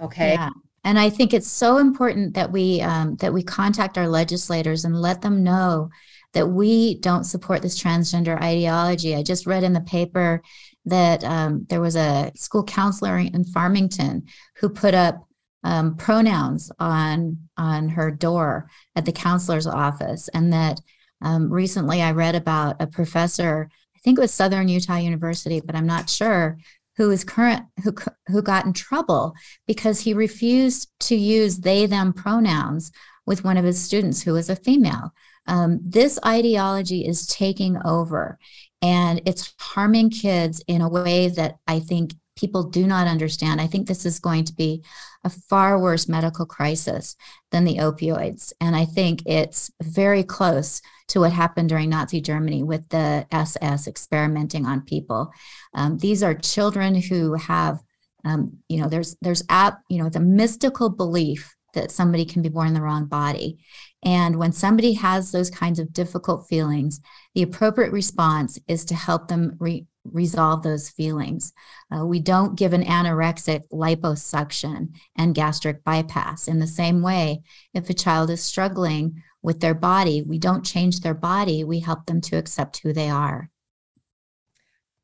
Okay. 0.01 0.33
Yeah. 0.33 0.49
And 0.83 0.97
I 0.97 1.09
think 1.09 1.33
it's 1.33 1.49
so 1.49 1.77
important 1.77 2.33
that 2.33 2.51
we 2.51 2.81
um, 2.81 3.15
that 3.17 3.33
we 3.33 3.43
contact 3.43 3.97
our 3.97 4.07
legislators 4.07 4.85
and 4.85 4.99
let 4.99 5.21
them 5.21 5.43
know 5.43 5.89
that 6.33 6.47
we 6.47 6.99
don't 6.99 7.25
support 7.25 7.61
this 7.61 7.81
transgender 7.81 8.39
ideology. 8.41 9.15
I 9.15 9.23
just 9.23 9.45
read 9.45 9.63
in 9.63 9.73
the 9.73 9.81
paper 9.81 10.41
that 10.85 11.23
um, 11.23 11.65
there 11.69 11.81
was 11.81 11.95
a 11.95 12.31
school 12.35 12.63
counselor 12.63 13.17
in 13.17 13.43
Farmington 13.43 14.23
who 14.57 14.69
put 14.69 14.93
up 14.93 15.27
um, 15.63 15.95
pronouns 15.95 16.71
on 16.79 17.37
on 17.57 17.89
her 17.89 18.11
door 18.11 18.69
at 18.95 19.05
the 19.05 19.11
counselor's 19.11 19.67
office, 19.67 20.29
and 20.29 20.53
that 20.53 20.79
um, 21.21 21.51
recently 21.51 22.01
I 22.01 22.11
read 22.11 22.35
about 22.35 22.77
a 22.81 22.87
professor, 22.87 23.69
I 23.95 23.99
think 23.99 24.17
it 24.17 24.21
was 24.21 24.33
Southern 24.33 24.69
Utah 24.69 24.97
University, 24.97 25.59
but 25.59 25.75
I'm 25.75 25.87
not 25.87 26.09
sure, 26.09 26.57
who 26.99 27.11
is 27.11 27.23
current 27.23 27.63
who 27.83 27.95
who 28.27 28.41
got 28.41 28.65
in 28.65 28.73
trouble 28.73 29.33
because 29.67 30.01
he 30.01 30.13
refused 30.13 30.91
to 30.99 31.15
use 31.15 31.57
they 31.57 31.85
them 31.85 32.13
pronouns 32.13 32.91
with 33.25 33.43
one 33.43 33.57
of 33.57 33.63
his 33.63 33.81
students 33.81 34.21
who 34.21 34.33
was 34.33 34.49
a 34.49 34.55
female. 34.55 35.13
Um, 35.47 35.79
this 35.83 36.19
ideology 36.25 37.07
is 37.07 37.25
taking 37.25 37.77
over 37.85 38.37
and 38.81 39.21
it's 39.25 39.53
harming 39.59 40.09
kids 40.09 40.61
in 40.67 40.81
a 40.81 40.89
way 40.89 41.29
that 41.29 41.55
I 41.67 41.79
think 41.79 42.13
people 42.35 42.63
do 42.63 42.85
not 42.85 43.07
understand. 43.07 43.61
I 43.61 43.67
think 43.67 43.87
this 43.87 44.05
is 44.05 44.19
going 44.19 44.45
to 44.45 44.53
be 44.53 44.83
a 45.23 45.29
far 45.29 45.79
worse 45.79 46.07
medical 46.07 46.45
crisis 46.45 47.15
than 47.51 47.65
the 47.65 47.77
opioids. 47.77 48.53
And 48.61 48.75
I 48.75 48.85
think 48.85 49.21
it's 49.25 49.71
very 49.81 50.23
close 50.23 50.81
to 51.09 51.19
what 51.19 51.33
happened 51.33 51.69
during 51.69 51.89
Nazi 51.89 52.21
Germany 52.21 52.63
with 52.63 52.87
the 52.89 53.25
SS 53.31 53.87
experimenting 53.87 54.65
on 54.65 54.81
people. 54.81 55.31
Um, 55.73 55.97
these 55.97 56.23
are 56.23 56.33
children 56.33 56.95
who 56.95 57.33
have, 57.33 57.81
um, 58.23 58.57
you 58.69 58.79
know, 58.81 58.87
there's 58.87 59.17
there's 59.21 59.43
app, 59.49 59.81
you 59.89 59.97
know, 59.97 60.05
it's 60.05 60.15
a 60.15 60.21
mystical 60.21 60.89
belief 60.89 61.55
that 61.73 61.91
somebody 61.91 62.25
can 62.25 62.41
be 62.41 62.49
born 62.49 62.67
in 62.67 62.73
the 62.73 62.81
wrong 62.81 63.05
body. 63.05 63.59
And 64.03 64.37
when 64.37 64.51
somebody 64.51 64.93
has 64.93 65.31
those 65.31 65.49
kinds 65.49 65.79
of 65.79 65.93
difficult 65.93 66.47
feelings, 66.47 67.01
the 67.35 67.43
appropriate 67.43 67.91
response 67.91 68.57
is 68.67 68.85
to 68.85 68.95
help 68.95 69.27
them 69.27 69.55
re- 69.59 69.85
resolve 70.05 70.63
those 70.63 70.89
feelings. 70.89 71.53
Uh, 71.95 72.05
we 72.05 72.19
don't 72.19 72.57
give 72.57 72.73
an 72.73 72.83
anorexic 72.83 73.63
liposuction 73.71 74.89
and 75.17 75.35
gastric 75.35 75.83
bypass. 75.83 76.47
In 76.47 76.59
the 76.59 76.67
same 76.67 77.01
way, 77.01 77.41
if 77.73 77.89
a 77.89 77.93
child 77.93 78.29
is 78.29 78.43
struggling 78.43 79.21
with 79.41 79.59
their 79.59 79.73
body, 79.73 80.21
we 80.21 80.37
don't 80.37 80.65
change 80.65 80.99
their 80.99 81.13
body, 81.13 81.63
we 81.63 81.79
help 81.79 82.05
them 82.05 82.21
to 82.21 82.37
accept 82.37 82.79
who 82.83 82.93
they 82.93 83.09
are. 83.09 83.49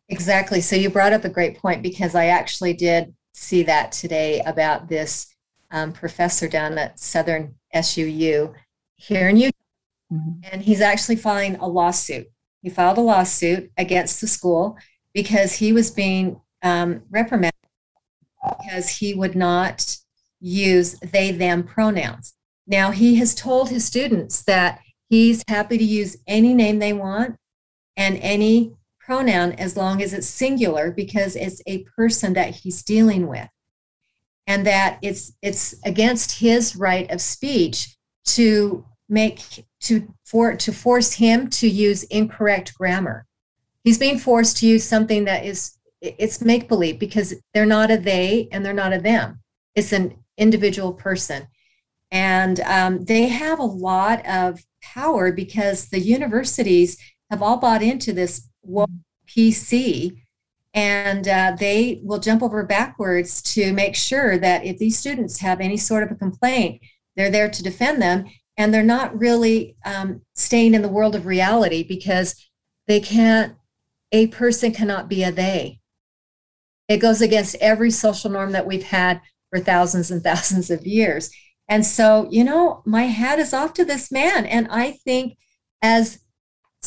Exactly. 0.09 0.61
So 0.61 0.75
you 0.75 0.89
brought 0.89 1.13
up 1.13 1.25
a 1.25 1.29
great 1.29 1.57
point 1.57 1.81
because 1.81 2.15
I 2.15 2.27
actually 2.27 2.73
did 2.73 3.13
see 3.33 3.63
that 3.63 3.91
today 3.91 4.41
about 4.45 4.87
this 4.87 5.27
um, 5.71 5.91
professor 5.91 6.47
down 6.47 6.77
at 6.77 6.99
Southern 6.99 7.55
SUU 7.73 8.53
here 8.95 9.29
in 9.29 9.37
Utah. 9.37 9.57
Mm-hmm. 10.13 10.31
And 10.51 10.61
he's 10.61 10.81
actually 10.81 11.15
filing 11.15 11.55
a 11.55 11.67
lawsuit. 11.67 12.27
He 12.65 12.71
filed 12.71 12.97
a 12.97 13.01
lawsuit 13.01 13.71
against 13.77 14.19
the 14.19 14.27
school 14.27 14.75
because 15.13 15.53
he 15.53 15.71
was 15.71 15.91
being 15.91 16.41
um, 16.63 17.03
reprimanded 17.11 17.53
because 18.41 18.89
he 18.89 19.13
would 19.13 19.35
not 19.35 19.97
use 20.39 20.95
they 20.99 21.29
them 21.29 21.61
pronouns. 21.61 22.33
Now, 22.65 22.89
he 22.89 23.17
has 23.17 23.35
told 23.35 23.69
his 23.69 23.85
students 23.85 24.41
that 24.45 24.79
he's 25.09 25.43
happy 25.47 25.77
to 25.77 25.83
use 25.83 26.17
any 26.25 26.55
name 26.55 26.79
they 26.79 26.91
want 26.91 27.35
and 27.95 28.17
any 28.17 28.73
pronoun 28.99 29.51
as 29.51 29.77
long 29.77 30.01
as 30.01 30.11
it's 30.11 30.25
singular 30.25 30.89
because 30.89 31.35
it's 31.35 31.61
a 31.67 31.83
person 31.95 32.33
that 32.33 32.55
he's 32.55 32.81
dealing 32.81 33.27
with 33.27 33.47
and 34.47 34.65
that 34.65 34.97
it's 35.03 35.33
it's 35.43 35.75
against 35.85 36.39
his 36.39 36.75
right 36.75 37.11
of 37.11 37.21
speech 37.21 37.95
to 38.25 38.83
make 39.07 39.65
to 39.81 40.13
for 40.25 40.55
to 40.55 40.71
force 40.71 41.13
him 41.13 41.49
to 41.49 41.67
use 41.67 42.03
incorrect 42.03 42.73
grammar. 42.75 43.25
He's 43.83 43.99
being 43.99 44.17
forced 44.17 44.57
to 44.57 44.67
use 44.67 44.83
something 44.83 45.25
that 45.25 45.45
is 45.45 45.77
it's 46.01 46.41
make 46.41 46.67
believe 46.67 46.99
because 46.99 47.33
they're 47.53 47.65
not 47.65 47.91
a 47.91 47.97
they 47.97 48.47
and 48.51 48.65
they're 48.65 48.73
not 48.73 48.93
a 48.93 48.99
them. 48.99 49.39
It's 49.75 49.91
an 49.91 50.15
individual 50.37 50.93
person. 50.93 51.47
And 52.11 52.59
um, 52.61 53.05
they 53.05 53.27
have 53.27 53.59
a 53.59 53.63
lot 53.63 54.25
of 54.25 54.59
power 54.81 55.31
because 55.31 55.89
the 55.89 55.99
universities 55.99 56.97
have 57.29 57.41
all 57.41 57.57
bought 57.57 57.81
into 57.81 58.13
this 58.13 58.47
PC 59.27 60.17
and 60.73 61.27
uh, 61.27 61.55
they 61.57 62.01
will 62.03 62.19
jump 62.19 62.43
over 62.43 62.63
backwards 62.63 63.41
to 63.41 63.71
make 63.73 63.95
sure 63.95 64.37
that 64.37 64.65
if 64.65 64.77
these 64.77 64.97
students 64.97 65.39
have 65.39 65.61
any 65.61 65.77
sort 65.77 66.03
of 66.03 66.11
a 66.11 66.15
complaint, 66.15 66.81
they're 67.15 67.31
there 67.31 67.49
to 67.49 67.63
defend 67.63 68.01
them. 68.01 68.25
And 68.57 68.73
they're 68.73 68.83
not 68.83 69.17
really 69.19 69.75
um, 69.85 70.21
staying 70.33 70.73
in 70.73 70.81
the 70.81 70.89
world 70.89 71.15
of 71.15 71.25
reality 71.25 71.83
because 71.83 72.35
they 72.87 72.99
can't, 72.99 73.55
a 74.11 74.27
person 74.27 74.71
cannot 74.71 75.09
be 75.09 75.23
a 75.23 75.31
they. 75.31 75.79
It 76.87 76.97
goes 76.97 77.21
against 77.21 77.55
every 77.59 77.91
social 77.91 78.29
norm 78.29 78.51
that 78.51 78.67
we've 78.67 78.83
had 78.83 79.21
for 79.49 79.59
thousands 79.59 80.11
and 80.11 80.23
thousands 80.23 80.69
of 80.69 80.85
years. 80.85 81.29
And 81.67 81.85
so, 81.85 82.27
you 82.29 82.43
know, 82.43 82.83
my 82.85 83.03
hat 83.03 83.39
is 83.39 83.53
off 83.53 83.73
to 83.73 83.85
this 83.85 84.11
man. 84.11 84.45
And 84.45 84.67
I 84.69 84.91
think 84.91 85.37
as 85.81 86.19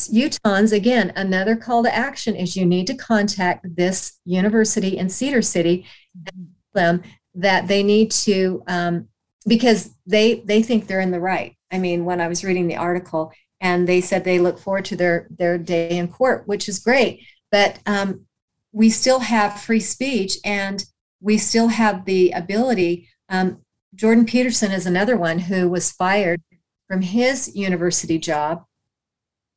Utahns, 0.07 0.73
again, 0.73 1.13
another 1.17 1.57
call 1.57 1.83
to 1.83 1.95
action 1.95 2.37
is 2.37 2.57
you 2.57 2.65
need 2.65 2.87
to 2.87 2.95
contact 2.95 3.67
this 3.77 4.19
university 4.25 4.97
in 4.97 5.09
Cedar 5.09 5.43
City 5.43 5.85
and 6.15 6.49
them 6.75 7.03
that 7.35 7.67
they 7.67 7.83
need 7.83 8.11
to 8.11 8.63
um, 8.69 9.09
because 9.47 9.91
they 10.07 10.37
they 10.45 10.63
think 10.63 10.87
they're 10.87 11.01
in 11.01 11.11
the 11.11 11.21
right. 11.21 11.57
I 11.71 11.79
mean, 11.79 12.05
when 12.05 12.21
I 12.21 12.29
was 12.29 12.45
reading 12.45 12.67
the 12.67 12.77
article, 12.77 13.33
and 13.61 13.89
they 13.89 14.01
said 14.01 14.25
they 14.25 14.39
look 14.39 14.59
forward 14.59 14.85
to 14.87 14.97
their 14.97 15.27
their 15.31 15.59
day 15.59 15.99
in 15.99 16.09
court, 16.09 16.47
which 16.47 16.69
is 16.69 16.79
great. 16.79 17.27
But 17.51 17.81
um, 17.87 18.27
we 18.73 18.91
still 18.91 19.21
have 19.21 19.61
free 19.61 19.81
speech, 19.81 20.39
and 20.45 20.85
we 21.21 21.39
still 21.39 21.69
have 21.69 22.05
the 22.05 22.31
ability. 22.33 23.09
Um, 23.29 23.63
Jordan 23.95 24.27
Peterson 24.27 24.71
is 24.71 24.87
another 24.87 25.17
one 25.17 25.39
who 25.39 25.69
was 25.69 25.91
fired 25.91 26.41
from 26.89 27.03
his 27.03 27.55
university 27.55 28.19
job. 28.19 28.65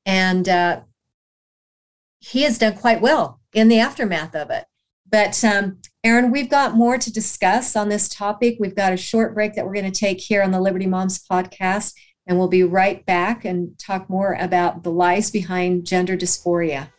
And 0.06 0.48
uh, 0.48 0.82
he 2.20 2.44
has 2.44 2.58
done 2.58 2.76
quite 2.76 3.02
well 3.02 3.40
in 3.54 3.68
the 3.68 3.80
aftermath 3.80 4.36
of 4.36 4.50
it. 4.52 4.66
But 5.10 5.44
um, 5.44 5.80
Erin, 6.04 6.32
we've 6.32 6.50
got 6.50 6.74
more 6.74 6.98
to 6.98 7.14
discuss 7.14 7.76
on 7.76 7.88
this 7.88 8.10
topic. 8.10 8.58
We've 8.60 8.76
got 8.76 8.92
a 8.92 8.98
short 8.98 9.36
break 9.36 9.54
that 9.54 9.64
we're 9.64 9.76
going 9.76 9.92
to 9.92 10.00
take 10.00 10.20
here 10.20 10.42
on 10.42 10.50
the 10.50 10.60
Liberty 10.60 10.88
Moms 10.88 11.24
podcast, 11.28 11.94
and 12.26 12.40
we'll 12.40 12.48
be 12.48 12.64
right 12.64 13.06
back 13.06 13.46
and 13.46 13.78
talk 13.78 14.10
more 14.10 14.34
about 14.40 14.82
the 14.82 14.92
lies 14.92 15.30
behind 15.30 15.86
gender 15.86 16.18
dysphoria. 16.18 16.90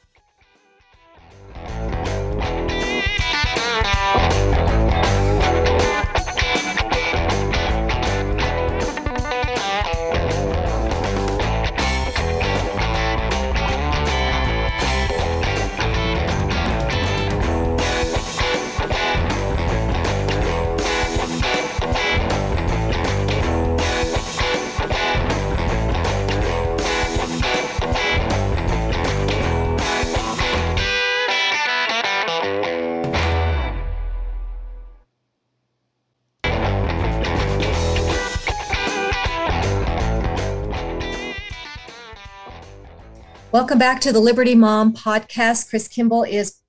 Welcome 43.53 43.79
back 43.79 44.01
to 44.01 44.13
the 44.15 44.19
Liberty 44.19 44.55
Mom 44.55 44.95
podcast. 44.95 45.69
Chris 45.69 45.87
Kimball 45.87 46.23
is 46.23 46.63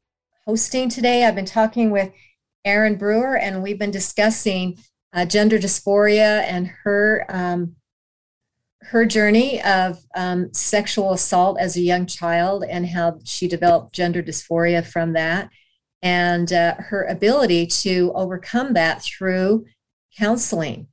hosting 0.46 0.90
today. 0.90 1.24
I've 1.24 1.34
been 1.34 1.46
talking 1.46 1.92
with 1.92 2.12
Erin 2.66 2.98
Brewer, 2.98 3.38
and 3.38 3.64
we've 3.64 3.80
been 3.80 3.90
discussing 3.90 4.78
uh, 5.14 5.24
gender 5.24 5.58
dysphoria 5.58 6.44
and 6.44 6.68
her 6.84 7.26
um, 7.30 7.78
her 8.82 9.06
journey 9.06 9.64
of 9.64 10.04
um, 10.14 10.54
sexual 10.54 11.14
assault 11.14 11.58
as 11.58 11.78
a 11.78 11.82
young 11.82 12.06
child 12.06 12.66
and 12.66 12.86
how 12.86 13.18
she 13.24 13.48
developed 13.48 13.96
gender 13.96 14.22
dysphoria 14.22 14.86
from 14.86 15.14
that, 15.14 15.50
and 16.02 16.52
uh, 16.52 16.76
her 16.80 17.06
ability 17.06 17.66
to 17.66 18.12
overcome 18.14 18.74
that 18.74 19.02
through 19.02 19.66
counseling. 20.18 20.88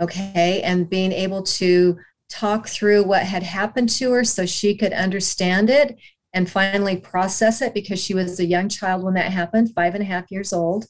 Okay, 0.00 0.62
and 0.62 0.88
being 0.88 1.12
able 1.12 1.42
to 1.42 1.98
talk 2.28 2.68
through 2.68 3.04
what 3.04 3.22
had 3.24 3.42
happened 3.42 3.88
to 3.90 4.12
her 4.12 4.24
so 4.24 4.46
she 4.46 4.76
could 4.76 4.92
understand 4.92 5.70
it 5.70 5.98
and 6.34 6.50
finally 6.50 6.96
process 6.96 7.62
it 7.62 7.74
because 7.74 8.02
she 8.02 8.14
was 8.14 8.38
a 8.38 8.44
young 8.46 8.68
child 8.68 9.02
when 9.02 9.14
that 9.14 9.32
happened, 9.32 9.72
five 9.74 9.94
and 9.94 10.02
a 10.02 10.06
half 10.06 10.30
years 10.30 10.52
old. 10.52 10.86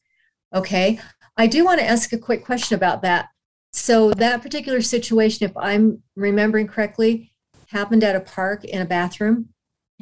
Okay. 0.55 0.99
I 1.37 1.47
do 1.47 1.65
want 1.65 1.81
to 1.81 1.87
ask 1.87 2.13
a 2.13 2.19
quick 2.19 2.45
question 2.45 2.77
about 2.77 3.03
that. 3.03 3.29
So, 3.73 4.13
that 4.13 4.43
particular 4.43 4.81
situation, 4.81 5.49
if 5.49 5.57
I'm 5.57 6.03
remembering 6.17 6.67
correctly, 6.67 7.33
happened 7.69 8.03
at 8.03 8.17
a 8.17 8.21
park 8.21 8.65
in 8.65 8.81
a 8.81 8.87
bathroom? 8.87 9.51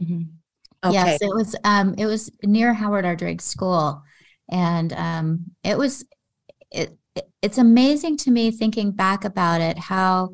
Mhm. 0.01 0.38
Okay. 0.85 0.92
Yes, 0.92 1.20
it 1.20 1.35
was 1.35 1.57
um 1.64 1.94
it 1.99 2.07
was 2.07 2.31
near 2.44 2.72
Howard 2.75 3.05
R. 3.05 3.16
Drake 3.16 3.40
School. 3.40 4.03
And 4.51 4.92
um 4.92 5.46
it 5.64 5.77
was 5.77 6.05
it, 6.70 6.96
it- 7.16 7.31
it's 7.42 7.59
amazing 7.59 8.16
to 8.18 8.31
me 8.31 8.51
thinking 8.51 8.92
back 8.92 9.25
about 9.25 9.61
it 9.61 9.79
how 9.79 10.31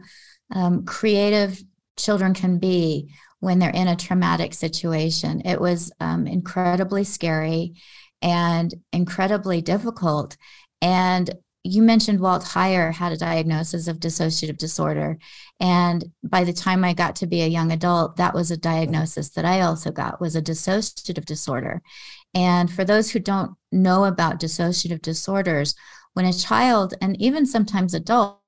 um, 0.52 0.84
creative 0.84 1.62
children 1.96 2.34
can 2.34 2.58
be 2.58 3.12
when 3.40 3.58
they're 3.58 3.70
in 3.70 3.88
a 3.88 3.96
traumatic 3.96 4.54
situation. 4.54 5.42
It 5.44 5.60
was 5.60 5.92
um, 6.00 6.26
incredibly 6.26 7.04
scary 7.04 7.74
and 8.20 8.72
incredibly 8.92 9.60
difficult. 9.60 10.36
And 10.80 11.30
you 11.64 11.82
mentioned 11.82 12.20
Walt 12.20 12.42
Heyer 12.42 12.92
had 12.92 13.12
a 13.12 13.16
diagnosis 13.16 13.86
of 13.86 14.00
dissociative 14.00 14.58
disorder. 14.58 15.18
And 15.60 16.04
by 16.22 16.44
the 16.44 16.52
time 16.52 16.84
I 16.84 16.92
got 16.92 17.16
to 17.16 17.26
be 17.26 17.42
a 17.42 17.48
young 17.48 17.70
adult, 17.70 18.16
that 18.16 18.34
was 18.34 18.50
a 18.50 18.56
diagnosis 18.56 19.30
that 19.30 19.44
I 19.44 19.60
also 19.60 19.92
got 19.92 20.20
was 20.20 20.34
a 20.34 20.42
dissociative 20.42 21.24
disorder. 21.24 21.82
And 22.34 22.70
for 22.70 22.84
those 22.84 23.10
who 23.10 23.20
don't 23.20 23.52
know 23.70 24.04
about 24.04 24.40
dissociative 24.40 25.02
disorders, 25.02 25.74
when 26.14 26.26
a 26.26 26.32
child 26.32 26.94
and 27.00 27.20
even 27.20 27.46
sometimes 27.46 27.94
adult 27.94 28.41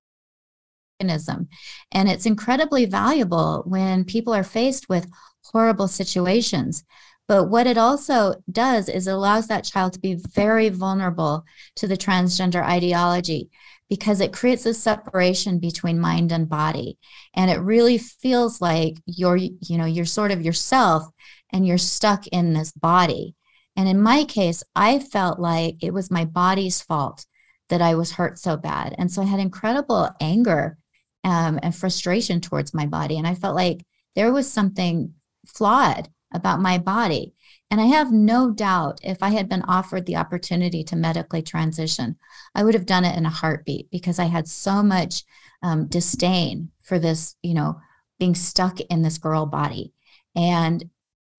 mechanism, 1.01 1.49
and 1.93 2.09
it's 2.09 2.27
incredibly 2.27 2.85
valuable 2.87 3.63
when 3.67 4.05
people 4.05 4.35
are 4.35 4.45
faced 4.45 4.89
with 4.89 5.11
horrible 5.43 5.89
situations. 5.89 6.85
But 7.27 7.49
what 7.49 7.67
it 7.67 7.79
also 7.79 8.35
does 8.51 8.89
is 8.89 9.07
it 9.07 9.13
allows 9.13 9.47
that 9.47 9.65
child 9.65 9.95
to 9.95 10.01
be 10.01 10.15
very 10.15 10.69
vulnerable 10.69 11.45
to 11.77 11.87
the 11.87 11.97
transgender 11.97 12.63
ideology 12.63 13.51
because 13.89 14.21
it 14.21 14.33
creates 14.33 14.67
a 14.67 14.75
separation 14.75 15.59
between 15.59 16.01
mind 16.01 16.33
and 16.33 16.49
body. 16.49 16.99
And 17.35 17.51
it 17.51 17.61
really 17.61 17.99
feels 17.99 18.61
like 18.61 18.97
you're 19.07 19.37
you 19.37 19.79
know 19.79 19.85
you're 19.85 20.05
sort 20.05 20.31
of 20.31 20.43
yourself 20.43 21.05
and 21.53 21.67
you're 21.67 21.79
stuck 21.79 22.27
in 22.29 22.53
this 22.53 22.73
body. 22.73 23.35
And 23.77 23.89
in 23.89 24.01
my 24.01 24.25
case 24.25 24.63
i 24.75 24.99
felt 24.99 25.39
like 25.39 25.77
it 25.83 25.93
was 25.93 26.11
my 26.11 26.25
body's 26.25 26.83
fault 26.83 27.27
that 27.69 27.83
i 27.83 27.95
was 27.95 28.13
hurt 28.13 28.39
so 28.39 28.57
bad. 28.57 28.95
And 28.99 29.11
so 29.11 29.23
i 29.23 29.27
had 29.27 29.41
incredible 29.41 30.11
anger 30.21 30.79
um, 31.25 31.59
and 31.63 31.75
frustration 31.75 32.41
towards 32.41 32.75
my 32.75 32.87
body 32.87 33.19
and 33.19 33.27
i 33.27 33.35
felt 33.35 33.57
like 33.57 33.85
there 34.15 34.33
was 34.33 34.51
something 34.51 35.13
flawed 35.47 36.09
about 36.33 36.61
my 36.61 36.79
body 36.79 37.35
and 37.75 37.81
I 37.81 37.87
have 37.87 38.13
no 38.13 38.53
doubt 38.53 39.01
if 39.03 39.21
I 39.21 39.31
had 39.31 39.49
been 39.49 39.63
offered 39.63 40.07
the 40.07 40.15
opportunity 40.15 40.85
to 40.85 40.95
medically 40.95 41.43
transition, 41.43 42.17
I 42.55 42.63
would 42.63 42.75
have 42.75 42.87
done 42.87 43.05
it 43.05 43.17
in 43.17 43.27
a 43.27 43.31
heartbeat 43.31 43.91
because 43.91 44.21
I 44.21 44.27
had 44.27 44.47
so 44.47 44.81
much 44.81 45.25
um, 45.61 45.87
disdain 45.87 46.71
for 46.83 47.01
this, 47.01 47.35
you 47.43 47.53
know, 47.53 47.81
being 48.21 48.37
stuck 48.37 48.79
in 48.81 49.03
this 49.03 49.19
girl 49.19 49.47
body. 49.47 49.93
And 50.37 50.89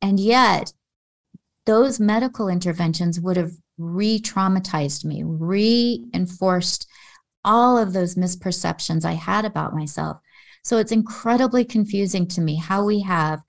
and 0.01 0.19
yet 0.19 0.73
those 1.65 2.01
medical 2.01 2.49
interventions 2.49 3.17
would 3.17 3.37
have 3.37 3.53
re-traumatized 3.77 5.05
me, 5.05 5.23
reinforced 5.23 6.85
all 7.45 7.77
of 7.77 7.93
those 7.93 8.15
misperceptions 8.15 9.05
I 9.05 9.13
had 9.13 9.45
about 9.45 9.73
myself. 9.73 10.17
So 10.63 10.77
it's 10.77 10.91
incredibly 10.91 11.63
confusing 11.63 12.27
to 12.29 12.41
me 12.41 12.55
how 12.55 12.83
we 12.83 13.01
have 13.01 13.41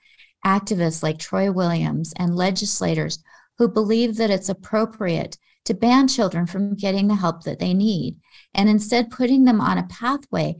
activists 0.44 1.02
like 1.02 1.18
Troy 1.18 1.50
Williams 1.50 2.12
and 2.16 2.36
legislators 2.36 3.18
who 3.58 3.68
believe 3.68 4.16
that 4.16 4.30
it's 4.30 4.48
appropriate 4.48 5.38
to 5.64 5.74
ban 5.74 6.06
children 6.06 6.46
from 6.46 6.76
getting 6.76 7.08
the 7.08 7.16
help 7.16 7.42
that 7.42 7.58
they 7.58 7.74
need 7.74 8.16
and 8.54 8.68
instead 8.68 9.10
putting 9.10 9.44
them 9.44 9.60
on 9.60 9.78
a 9.78 9.86
pathway 9.88 10.56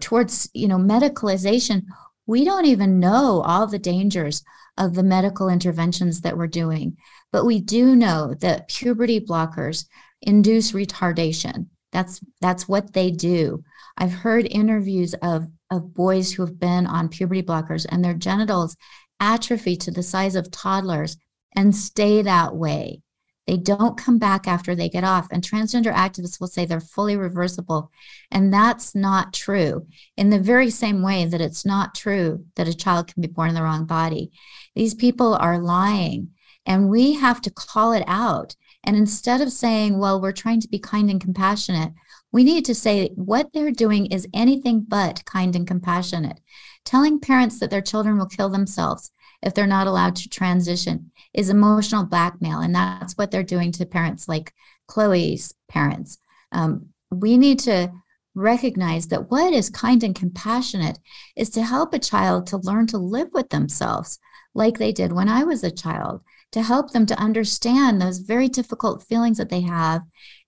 towards 0.00 0.50
you 0.52 0.68
know 0.68 0.76
medicalization 0.76 1.82
we 2.26 2.44
don't 2.44 2.66
even 2.66 3.00
know 3.00 3.40
all 3.46 3.66
the 3.66 3.78
dangers 3.78 4.42
of 4.76 4.94
the 4.94 5.02
medical 5.02 5.48
interventions 5.48 6.20
that 6.20 6.36
we're 6.36 6.46
doing 6.46 6.94
but 7.32 7.46
we 7.46 7.58
do 7.58 7.96
know 7.96 8.34
that 8.40 8.68
puberty 8.68 9.18
blockers 9.18 9.86
induce 10.20 10.72
retardation 10.72 11.66
that's 11.96 12.20
that's 12.40 12.68
what 12.68 12.92
they 12.92 13.10
do 13.10 13.62
i've 13.96 14.12
heard 14.12 14.46
interviews 14.50 15.14
of 15.22 15.46
of 15.70 15.94
boys 15.94 16.32
who 16.32 16.44
have 16.44 16.58
been 16.60 16.86
on 16.86 17.08
puberty 17.08 17.42
blockers 17.42 17.86
and 17.88 18.04
their 18.04 18.14
genitals 18.14 18.76
atrophy 19.20 19.76
to 19.76 19.90
the 19.90 20.02
size 20.02 20.36
of 20.36 20.50
toddlers 20.50 21.16
and 21.54 21.74
stay 21.74 22.22
that 22.22 22.54
way. 22.54 23.02
They 23.46 23.56
don't 23.56 23.96
come 23.96 24.18
back 24.18 24.48
after 24.48 24.74
they 24.74 24.88
get 24.88 25.04
off. 25.04 25.28
And 25.30 25.42
transgender 25.42 25.94
activists 25.94 26.40
will 26.40 26.48
say 26.48 26.66
they're 26.66 26.80
fully 26.80 27.16
reversible. 27.16 27.90
And 28.30 28.52
that's 28.52 28.94
not 28.94 29.32
true. 29.32 29.86
In 30.16 30.30
the 30.30 30.40
very 30.40 30.68
same 30.68 31.00
way 31.02 31.24
that 31.24 31.40
it's 31.40 31.64
not 31.64 31.94
true 31.94 32.44
that 32.56 32.68
a 32.68 32.74
child 32.74 33.06
can 33.06 33.22
be 33.22 33.28
born 33.28 33.50
in 33.50 33.54
the 33.54 33.62
wrong 33.62 33.86
body, 33.86 34.32
these 34.74 34.94
people 34.94 35.34
are 35.34 35.58
lying. 35.58 36.30
And 36.66 36.90
we 36.90 37.14
have 37.14 37.40
to 37.42 37.50
call 37.50 37.92
it 37.92 38.04
out. 38.08 38.56
And 38.86 38.96
instead 38.96 39.40
of 39.40 39.52
saying, 39.52 39.98
well, 39.98 40.20
we're 40.20 40.32
trying 40.32 40.60
to 40.60 40.68
be 40.68 40.78
kind 40.78 41.10
and 41.10 41.20
compassionate, 41.20 41.92
we 42.32 42.44
need 42.44 42.64
to 42.66 42.74
say 42.74 43.10
what 43.14 43.52
they're 43.52 43.72
doing 43.72 44.06
is 44.06 44.28
anything 44.32 44.84
but 44.86 45.24
kind 45.24 45.56
and 45.56 45.66
compassionate. 45.66 46.40
Telling 46.84 47.20
parents 47.20 47.58
that 47.58 47.70
their 47.70 47.82
children 47.82 48.16
will 48.16 48.26
kill 48.26 48.48
themselves 48.48 49.10
if 49.42 49.54
they're 49.54 49.66
not 49.66 49.86
allowed 49.86 50.16
to 50.16 50.28
transition 50.28 51.10
is 51.34 51.50
emotional 51.50 52.04
blackmail. 52.04 52.60
And 52.60 52.74
that's 52.74 53.14
what 53.14 53.30
they're 53.30 53.42
doing 53.42 53.72
to 53.72 53.86
parents 53.86 54.28
like 54.28 54.52
Chloe's 54.86 55.52
parents. 55.68 56.18
Um, 56.52 56.86
we 57.10 57.36
need 57.38 57.58
to 57.60 57.92
recognize 58.34 59.08
that 59.08 59.30
what 59.30 59.52
is 59.52 59.70
kind 59.70 60.04
and 60.04 60.14
compassionate 60.14 60.98
is 61.36 61.50
to 61.50 61.62
help 61.62 61.92
a 61.92 61.98
child 61.98 62.46
to 62.48 62.58
learn 62.58 62.86
to 62.88 62.98
live 62.98 63.28
with 63.32 63.48
themselves 63.48 64.18
like 64.54 64.78
they 64.78 64.92
did 64.92 65.12
when 65.12 65.28
I 65.28 65.44
was 65.44 65.64
a 65.64 65.70
child, 65.70 66.22
to 66.52 66.62
help 66.62 66.92
them 66.92 67.06
to 67.06 67.18
understand 67.18 68.00
those 68.00 68.18
very 68.18 68.48
difficult 68.48 69.02
feelings 69.02 69.38
that 69.38 69.50
they 69.50 69.62
have 69.62 70.02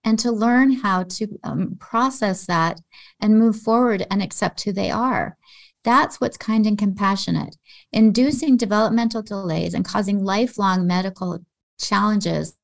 and 0.05 0.19
to 0.19 0.31
learn 0.31 0.73
how 0.73 1.03
to 1.03 1.27
um, 1.45 1.77
process 1.81 2.47
that 2.47 2.81
and 3.21 3.39
move 3.39 3.57
forward 3.57 4.07
and 4.11 4.23
accept 4.23 4.63
who 4.63 4.73
they 4.73 4.91
are. 4.91 5.37
That's 5.85 6.21
what's 6.21 6.37
kind 6.37 6.67
and 6.67 6.79
compassionate. 6.79 7.57
Inducing 7.93 8.57
developmental 8.57 9.23
delays 9.23 9.75
and 9.75 9.85
causing 9.85 10.25
lifelong 10.25 10.87
medical 10.87 11.41
challenges, 11.81 12.57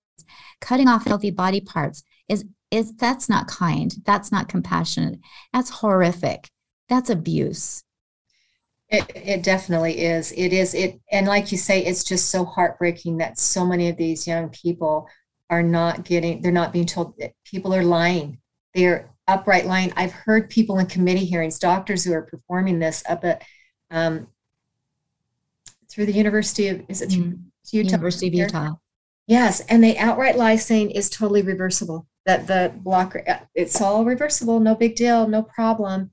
cutting 0.61 0.89
off 0.89 1.07
healthy 1.07 1.31
body 1.31 1.61
parts 1.61 2.03
is 2.29 2.45
is 2.71 2.93
that's 2.97 3.29
not 3.29 3.47
kind. 3.47 3.95
That's 4.05 4.33
not 4.33 4.49
compassionate. 4.49 5.21
That's 5.53 5.71
horrific. 5.71 6.51
That's 6.89 7.09
abuse. 7.09 7.85
It, 8.91 9.11
it 9.15 9.43
definitely 9.43 10.01
is. 10.01 10.33
It 10.33 10.53
is. 10.53 10.75
It 10.75 11.01
and 11.11 11.27
like 11.27 11.51
you 11.51 11.59
say, 11.59 11.85
it's 11.85 12.05
just 12.05 12.31
so 12.31 12.45
heartbreaking 12.45 13.19
that 13.19 13.39
so 13.39 13.65
many 13.67 13.89
of 13.89 13.97
these 13.97 14.27
young 14.27 14.51
people 14.51 15.09
are 15.51 15.63
not 15.63 16.05
getting. 16.05 16.43
They're 16.43 16.53
not 16.53 16.73
being 16.73 16.87
told 16.87 17.15
that 17.19 17.33
people 17.45 17.75
are 17.75 17.83
lying. 17.85 18.39
They're 18.75 19.11
upright 19.27 19.67
lying. 19.67 19.93
I've 19.97 20.13
heard 20.13 20.51
people 20.51 20.79
in 20.79 20.87
committee 20.87 21.25
hearings, 21.25 21.59
doctors 21.59 22.05
who 22.05 22.13
are 22.13 22.23
performing 22.23 22.79
this 22.79 23.03
up 23.09 23.25
at 23.25 23.43
um, 23.91 24.29
through 25.91 26.07
the 26.07 26.13
University 26.13 26.69
of 26.69 26.85
is 26.89 27.03
it 27.03 27.11
Mhm. 27.11 27.45
Utah? 27.73 27.91
University 27.91 28.29
of 28.29 28.35
Utah. 28.35 28.75
Yes, 29.27 29.61
and 29.61 29.83
they 29.83 29.97
outright 29.97 30.37
lie 30.37 30.57
saying 30.57 30.91
is 30.91 31.09
totally 31.09 31.43
reversible. 31.43 32.07
That 32.27 32.47
the 32.47 32.73
blocker, 32.77 33.23
uh, 33.29 33.41
it's 33.55 33.81
all 33.81 34.05
reversible, 34.05 34.61
no 34.61 34.75
big 34.75 34.97
deal, 34.97 35.27
no 35.29 35.43
problem. 35.43 36.11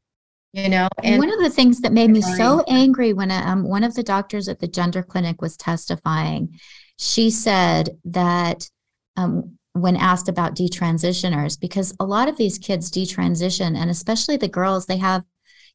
You 0.54 0.68
know, 0.68 0.90
And 1.02 1.18
one 1.18 1.32
of 1.32 1.40
the 1.40 1.50
things 1.50 1.80
that 1.82 1.94
made 1.94 2.10
me 2.10 2.22
so 2.22 2.64
angry 2.68 3.14
when 3.14 3.32
um, 3.32 3.64
one 3.64 3.86
of 3.86 3.96
the 3.96 4.04
doctors 4.04 4.50
at 4.50 4.60
the 4.60 4.68
gender 4.68 5.02
clinic 5.02 5.42
was 5.42 5.56
testifying, 5.56 6.60
she 6.98 7.30
said 7.30 7.98
that 8.04 8.70
um, 9.16 9.58
when 9.74 9.96
asked 9.96 10.28
about 10.28 10.56
detransitioners, 10.56 11.58
because 11.58 11.96
a 12.02 12.06
lot 12.06 12.28
of 12.28 12.36
these 12.36 12.58
kids 12.58 12.92
detransition, 12.92 13.78
and 13.78 13.90
especially 13.90 14.36
the 14.36 14.50
girls, 14.50 14.86
they 14.86 14.98
have, 14.98 15.24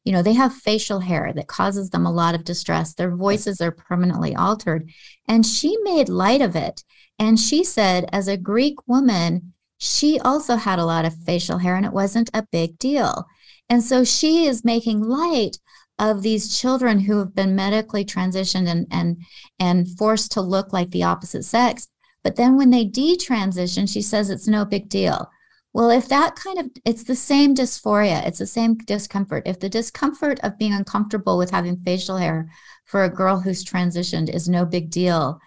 you 0.03 0.13
know, 0.13 0.21
they 0.21 0.33
have 0.33 0.53
facial 0.53 0.99
hair 0.99 1.33
that 1.35 1.47
causes 1.47 1.89
them 1.89 2.05
a 2.05 2.11
lot 2.11 2.35
of 2.35 2.43
distress. 2.43 2.93
Their 2.93 3.15
voices 3.15 3.59
are 3.59 3.71
permanently 3.71 4.35
altered. 4.35 4.91
And 5.27 5.43
she 5.43 5.75
made 5.81 6.07
light 6.07 6.41
of 6.41 6.55
it. 6.55 6.83
And 7.17 7.39
she 7.39 7.63
said, 7.63 8.07
as 8.11 8.27
a 8.27 8.37
Greek 8.37 8.75
woman, 8.87 9.53
she 9.79 10.19
also 10.19 10.55
had 10.55 10.77
a 10.77 10.85
lot 10.85 11.05
of 11.05 11.15
facial 11.15 11.57
hair 11.57 11.75
and 11.75 11.85
it 11.85 11.93
wasn't 11.93 12.29
a 12.33 12.47
big 12.51 12.77
deal. 12.77 13.25
And 13.69 13.83
so 13.83 14.03
she 14.03 14.45
is 14.45 14.63
making 14.63 15.01
light 15.01 15.57
of 15.99 16.21
these 16.21 16.57
children 16.57 16.99
who 16.99 17.19
have 17.19 17.35
been 17.35 17.55
medically 17.55 18.05
transitioned 18.05 18.67
and 18.67 18.87
and 18.91 19.17
and 19.59 19.87
forced 19.97 20.31
to 20.33 20.41
look 20.41 20.71
like 20.71 20.91
the 20.91 21.03
opposite 21.03 21.43
sex. 21.43 21.87
But 22.23 22.35
then 22.35 22.57
when 22.57 22.69
they 22.69 22.85
detransition, 22.85 23.91
she 23.91 24.01
says 24.01 24.29
it's 24.29 24.47
no 24.47 24.65
big 24.65 24.89
deal. 24.89 25.29
Well, 25.73 25.89
if 25.89 26.07
that 26.09 26.35
kind 26.35 26.59
of 26.59 26.71
it's 26.85 27.03
the 27.03 27.15
same 27.15 27.55
dysphoria, 27.55 28.25
it's 28.25 28.39
the 28.39 28.47
same 28.47 28.77
discomfort. 28.77 29.43
If 29.45 29.59
the 29.59 29.69
discomfort 29.69 30.39
of 30.41 30.57
being 30.57 30.73
uncomfortable 30.73 31.37
with 31.37 31.51
having 31.51 31.77
facial 31.77 32.17
hair 32.17 32.49
for 32.85 33.03
a 33.03 33.13
girl 33.13 33.39
who's 33.39 33.65
transitioned 33.65 34.33
is 34.33 34.49
no 34.49 34.65
big 34.65 34.89
deal, 34.89 35.39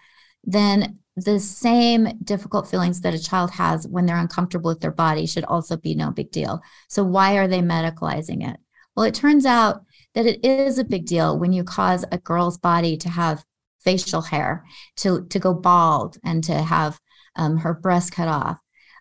then 0.43 0.99
the 1.15 1.39
same 1.39 2.07
difficult 2.23 2.67
feelings 2.67 3.01
that 3.01 3.13
a 3.13 3.21
child 3.21 3.51
has 3.51 3.87
when 3.87 4.05
they're 4.05 4.17
uncomfortable 4.17 4.69
with 4.69 4.79
their 4.79 4.91
body 4.91 5.25
should 5.25 5.43
also 5.43 5.75
be 5.77 5.93
no 5.93 6.11
big 6.11 6.31
deal. 6.31 6.61
So 6.87 7.03
why 7.03 7.37
are 7.37 7.47
they 7.47 7.59
medicalizing 7.59 8.47
it? 8.49 8.57
Well, 8.95 9.05
it 9.05 9.13
turns 9.13 9.45
out 9.45 9.83
that 10.13 10.25
it 10.25 10.43
is 10.43 10.77
a 10.77 10.83
big 10.83 11.05
deal 11.05 11.37
when 11.37 11.53
you 11.53 11.63
cause 11.63 12.05
a 12.11 12.17
girl's 12.17 12.57
body 12.57 12.97
to 12.97 13.09
have 13.09 13.45
facial 13.79 14.21
hair, 14.21 14.63
to 14.97 15.25
to 15.27 15.39
go 15.39 15.53
bald, 15.53 16.17
and 16.23 16.43
to 16.43 16.53
have 16.53 16.99
um, 17.35 17.57
her 17.57 17.73
breast 17.73 18.11
cut 18.13 18.27
off. 18.27 18.59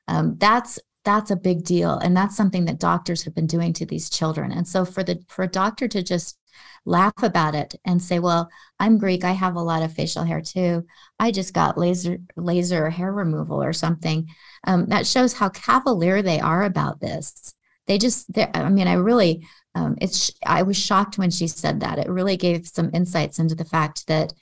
Um, 0.09 0.37
that's 0.39 0.79
that's 1.05 1.31
a 1.31 1.37
big 1.37 1.65
deal, 1.65 1.99
and 1.99 2.17
that's 2.17 2.37
something 2.37 2.65
that 2.67 2.79
doctors 2.79 3.25
have 3.25 3.35
been 3.35 3.47
doing 3.47 3.73
to 3.75 3.87
these 3.87 4.11
children. 4.11 4.53
And 4.53 4.67
so 4.67 4.85
for 4.85 5.03
the 5.03 5.23
for 5.29 5.43
a 5.43 5.49
doctor 5.49 5.89
to 5.89 6.03
just 6.03 6.39
laugh 6.85 7.23
about 7.23 7.55
it 7.55 7.75
and 7.85 8.03
say, 8.03 8.19
"Well, 8.19 8.49
I'm 8.81 8.99
Greek. 8.99 9.25
I 9.25 9.33
have 9.33 9.55
a 9.55 9.63
lot 9.63 9.83
of 9.83 9.93
facial 9.93 10.25
hair 10.25 10.41
too. 10.41 10.87
I 11.19 11.31
just 11.31 11.55
got 11.55 11.79
laser 11.79 12.19
laser 12.37 12.91
hair 12.91 13.13
removal 13.13 13.63
or 13.63 13.73
something." 13.73 14.29
Um, 14.67 14.87
that 14.87 15.07
shows 15.07 15.35
how 15.35 15.51
cavalier 15.51 16.23
they 16.23 16.41
are 16.41 16.65
about 16.65 17.01
this. 17.01 17.55
They 17.87 17.99
just, 17.99 18.27
I 18.55 18.69
mean, 18.69 18.87
I 18.87 18.95
really, 18.95 19.47
um, 19.75 19.97
it's. 20.01 20.31
I 20.47 20.63
was 20.63 20.77
shocked 20.77 21.19
when 21.19 21.31
she 21.31 21.47
said 21.47 21.81
that. 21.81 21.99
It 21.99 22.09
really 22.09 22.37
gave 22.37 22.67
some 22.67 22.91
insights 22.93 23.39
into 23.39 23.55
the 23.55 23.65
fact 23.65 24.07
that 24.09 24.33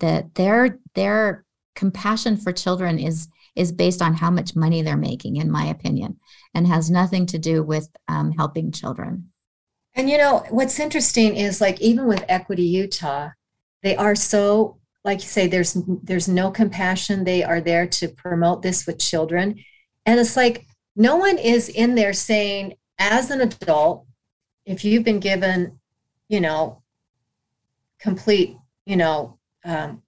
that 0.00 0.34
their 0.34 0.78
their 0.94 1.44
compassion 1.74 2.36
for 2.36 2.52
children 2.52 2.98
is 2.98 3.28
is 3.54 3.72
based 3.72 4.02
on 4.02 4.14
how 4.14 4.30
much 4.30 4.54
money 4.54 4.82
they're 4.82 4.96
making, 4.96 5.36
in 5.36 5.50
my 5.50 5.66
opinion, 5.66 6.18
and 6.54 6.66
has 6.66 6.90
nothing 6.90 7.26
to 7.26 7.38
do 7.38 7.62
with 7.62 7.88
um, 8.08 8.32
helping 8.32 8.70
children. 8.70 9.30
And 9.94 10.10
you 10.10 10.18
know, 10.18 10.44
what's 10.50 10.78
interesting 10.78 11.36
is 11.36 11.60
like 11.60 11.80
even 11.80 12.06
with 12.06 12.24
Equity 12.28 12.64
Utah, 12.64 13.30
they 13.82 13.96
are 13.96 14.14
so 14.14 14.78
like 15.06 15.20
you 15.20 15.28
say 15.28 15.46
there's 15.46 15.76
there's 16.02 16.28
no 16.28 16.50
compassion. 16.50 17.24
They 17.24 17.44
are 17.44 17.60
there 17.60 17.86
to 17.86 18.08
promote 18.08 18.62
this 18.62 18.86
with 18.86 18.98
children. 18.98 19.64
And 20.04 20.18
it's 20.18 20.36
like 20.36 20.66
no 20.96 21.16
one 21.16 21.38
is 21.38 21.68
in 21.68 21.94
there 21.94 22.12
saying 22.12 22.74
as 22.98 23.30
an 23.30 23.40
adult 23.40 24.04
if 24.64 24.84
you've 24.84 25.04
been 25.04 25.20
given, 25.20 25.78
you 26.28 26.40
know, 26.40 26.82
complete, 28.00 28.56
you 28.84 28.96
know, 28.96 29.38
um, 29.64 30.02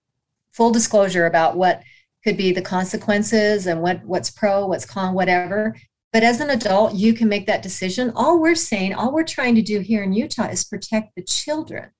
full 0.50 0.72
disclosure 0.72 1.26
about 1.26 1.56
what 1.56 1.82
could 2.24 2.36
be 2.36 2.52
the 2.52 2.60
consequences 2.60 3.68
and 3.68 3.80
what 3.80 4.04
what's 4.04 4.30
pro, 4.30 4.66
what's 4.66 4.84
con, 4.84 5.14
whatever. 5.14 5.76
But 6.12 6.24
as 6.24 6.40
an 6.40 6.50
adult, 6.50 6.94
you 6.94 7.14
can 7.14 7.28
make 7.28 7.46
that 7.46 7.62
decision. 7.62 8.12
All 8.16 8.40
we're 8.40 8.56
saying, 8.56 8.94
all 8.94 9.12
we're 9.12 9.22
trying 9.22 9.54
to 9.54 9.62
do 9.62 9.78
here 9.78 10.02
in 10.02 10.12
Utah 10.12 10.48
is 10.48 10.64
protect 10.64 11.14
the 11.14 11.22
children. 11.22 11.90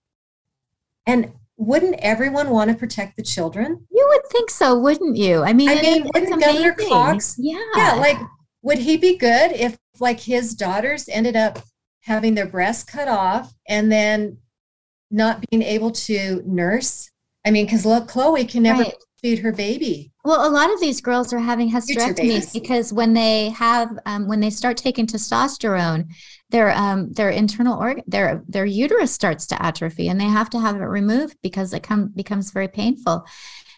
And 1.07 1.33
wouldn't 1.59 1.97
everyone 1.99 2.51
want 2.51 2.71
to 2.71 2.77
protect 2.77 3.17
the 3.17 3.23
children? 3.23 3.85
You 3.91 4.07
would 4.09 4.23
think 4.31 4.49
so, 4.49 4.79
wouldn't 4.79 5.17
you? 5.17 5.43
I 5.43 5.53
mean, 5.53 5.69
I 5.69 5.75
mean, 5.83 6.05
wouldn't 6.15 6.41
Governor 6.41 6.71
amazing. 6.73 6.89
Cox? 6.89 7.35
Yeah. 7.39 7.59
Yeah, 7.77 7.95
like 7.95 8.17
would 8.63 8.79
he 8.79 8.97
be 8.97 9.17
good 9.19 9.53
if 9.53 9.77
like 10.01 10.21
his 10.21 10.55
daughters 10.55 11.09
ended 11.11 11.37
up 11.37 11.59
having 12.03 12.35
their 12.35 12.47
breasts 12.47 12.85
cut 12.85 13.09
off 13.09 13.53
and 13.69 13.91
then 13.91 14.39
not 15.11 15.45
being 15.51 15.63
able 15.63 15.91
to 15.91 16.43
nurse? 16.47 17.11
I 17.45 17.51
mean, 17.51 17.67
because 17.67 17.85
look, 17.85 18.09
Chloe 18.09 18.45
can 18.45 18.63
never 18.63 18.83
Right. 18.83 18.95
feed 19.21 19.41
her 19.41 19.53
baby. 19.53 20.13
Well, 20.25 20.49
a 20.49 20.53
lot 20.53 20.73
of 20.73 20.81
these 20.81 21.01
girls 21.01 21.33
are 21.33 21.39
having 21.41 21.71
hysterectomies 21.73 22.53
because 22.53 22.93
when 22.93 23.15
they 23.15 23.49
have 23.51 23.99
um, 24.07 24.29
when 24.29 24.39
they 24.41 24.51
start 24.51 24.77
taking 24.77 25.07
testosterone, 25.07 26.07
their 26.51 26.71
um, 26.71 27.13
their 27.13 27.31
internal 27.31 27.79
organ 27.79 28.05
their 28.07 28.43
their 28.49 28.65
uterus 28.65 29.13
starts 29.13 29.47
to 29.49 29.63
atrophy, 29.63 30.09
and 30.09 30.21
they 30.21 30.25
have 30.25 30.51
to 30.51 30.61
have 30.61 30.77
it 30.77 30.85
removed 30.85 31.37
because 31.43 31.73
it 31.73 31.83
come, 31.83 32.09
becomes 32.15 32.51
very 32.51 32.69
painful. 32.69 33.25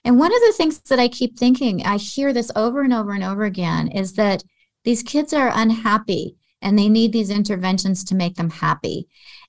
And 0.04 0.18
one 0.18 0.34
of 0.34 0.40
the 0.40 0.54
things 0.56 0.80
that 0.80 0.98
I 0.98 1.08
keep 1.08 1.38
thinking, 1.38 1.84
I 1.84 1.96
hear 1.96 2.32
this 2.32 2.50
over 2.56 2.82
and 2.82 2.92
over 2.92 3.12
and 3.12 3.24
over 3.24 3.44
again, 3.44 3.88
is 3.88 4.14
that 4.14 4.42
these 4.84 5.02
kids 5.02 5.32
are 5.32 5.52
unhappy 5.52 6.36
and 6.62 6.78
they 6.78 6.88
need 6.88 7.12
these 7.12 7.30
interventions 7.30 8.04
to 8.04 8.14
make 8.14 8.36
them 8.36 8.50
happy. 8.50 9.08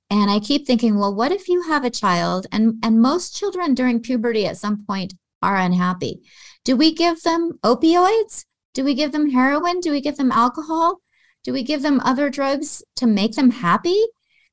And 0.10 0.30
I 0.30 0.40
keep 0.40 0.68
thinking, 0.68 0.98
well, 0.98 1.16
what 1.16 1.32
if 1.32 1.48
you 1.48 1.62
have 1.64 1.86
a 1.86 1.90
child 1.90 2.48
and 2.52 2.76
and 2.84 3.02
most 3.02 3.36
children 3.36 3.74
during 3.74 4.02
puberty 4.02 4.46
at 4.46 4.58
some 4.58 4.86
point 4.86 5.14
are 5.42 5.58
unhappy? 5.58 6.22
Do 6.66 6.76
we 6.76 6.94
give 6.94 7.22
them 7.24 7.60
opioids? 7.64 8.46
Do 8.74 8.84
we 8.84 8.94
give 8.94 9.12
them 9.12 9.30
heroin? 9.30 9.80
Do 9.80 9.92
we 9.92 10.02
give 10.02 10.18
them 10.18 10.32
alcohol? 10.32 11.02
Do 11.44 11.54
we 11.54 11.64
give 11.64 11.82
them 11.82 12.00
other 12.02 12.30
drugs 12.30 12.84
to 12.98 13.08
make 13.08 13.36
them 13.36 13.52
happy 13.52 14.00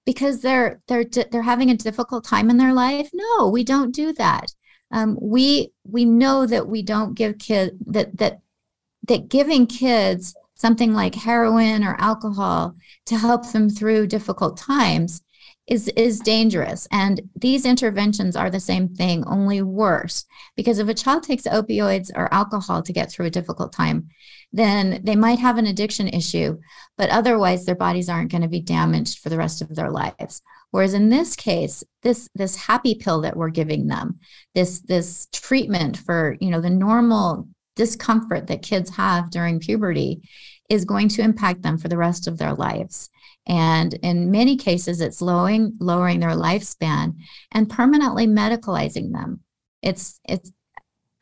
because 0.06 0.40
they're 0.40 0.80
they're 0.88 1.04
they're 1.04 1.42
having 1.42 1.70
a 1.70 1.76
difficult 1.76 2.24
time 2.24 2.50
in 2.50 2.56
their 2.56 2.72
life? 2.72 3.10
No, 3.12 3.48
we 3.48 3.64
don't 3.64 3.94
do 3.94 4.12
that. 4.14 4.54
Um, 4.90 5.18
we 5.20 5.72
we 5.84 6.04
know 6.04 6.46
that 6.46 6.66
we 6.66 6.82
don't 6.82 7.14
give 7.14 7.38
kid 7.38 7.78
that 7.86 8.16
that 8.18 8.40
that 9.06 9.28
giving 9.28 9.66
kids 9.66 10.34
something 10.54 10.92
like 10.92 11.14
heroin 11.14 11.84
or 11.84 11.94
alcohol 12.00 12.74
to 13.06 13.16
help 13.16 13.50
them 13.52 13.70
through 13.70 14.06
difficult 14.06 14.56
times 14.56 15.22
is 15.68 15.88
is 15.88 16.20
dangerous. 16.20 16.88
And 16.90 17.20
these 17.36 17.64
interventions 17.64 18.34
are 18.34 18.50
the 18.50 18.60
same 18.60 18.88
thing 18.88 19.24
only 19.26 19.62
worse. 19.62 20.24
Because 20.56 20.78
if 20.78 20.88
a 20.88 20.94
child 20.94 21.22
takes 21.22 21.44
opioids 21.44 22.10
or 22.14 22.32
alcohol 22.32 22.82
to 22.82 22.92
get 22.92 23.10
through 23.10 23.26
a 23.26 23.30
difficult 23.30 23.72
time 23.72 24.08
then 24.52 25.00
they 25.04 25.16
might 25.16 25.38
have 25.38 25.58
an 25.58 25.66
addiction 25.66 26.08
issue 26.08 26.58
but 26.96 27.10
otherwise 27.10 27.64
their 27.64 27.74
bodies 27.74 28.08
aren't 28.08 28.30
going 28.30 28.42
to 28.42 28.48
be 28.48 28.60
damaged 28.60 29.18
for 29.18 29.28
the 29.28 29.36
rest 29.36 29.60
of 29.60 29.74
their 29.74 29.90
lives. 29.90 30.42
Whereas 30.70 30.94
in 30.94 31.08
this 31.10 31.36
case 31.36 31.84
this 32.02 32.28
this 32.34 32.56
happy 32.56 32.94
pill 32.94 33.20
that 33.22 33.36
we're 33.36 33.50
giving 33.50 33.86
them 33.86 34.18
this 34.54 34.80
this 34.80 35.28
treatment 35.32 35.96
for 35.98 36.36
you 36.40 36.50
know 36.50 36.60
the 36.60 36.70
normal 36.70 37.48
discomfort 37.76 38.46
that 38.48 38.62
kids 38.62 38.90
have 38.90 39.30
during 39.30 39.60
puberty 39.60 40.22
is 40.68 40.84
going 40.84 41.08
to 41.08 41.22
impact 41.22 41.62
them 41.62 41.78
for 41.78 41.88
the 41.88 41.96
rest 41.96 42.26
of 42.26 42.38
their 42.38 42.52
lives 42.54 43.08
and 43.48 43.94
in 43.94 44.30
many 44.30 44.56
cases 44.56 45.00
it's 45.00 45.22
lowering 45.22 45.74
lowering 45.80 46.20
their 46.20 46.30
lifespan 46.30 47.14
and 47.52 47.70
permanently 47.70 48.26
medicalizing 48.26 49.12
them. 49.12 49.40
It's 49.82 50.20
it's 50.28 50.52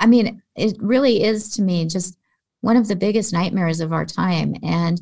i 0.00 0.06
mean 0.06 0.42
it 0.56 0.76
really 0.80 1.22
is 1.22 1.52
to 1.52 1.62
me 1.62 1.86
just 1.86 2.18
one 2.60 2.76
of 2.76 2.88
the 2.88 2.96
biggest 2.96 3.32
nightmares 3.32 3.80
of 3.80 3.92
our 3.92 4.04
time. 4.04 4.54
And 4.62 5.00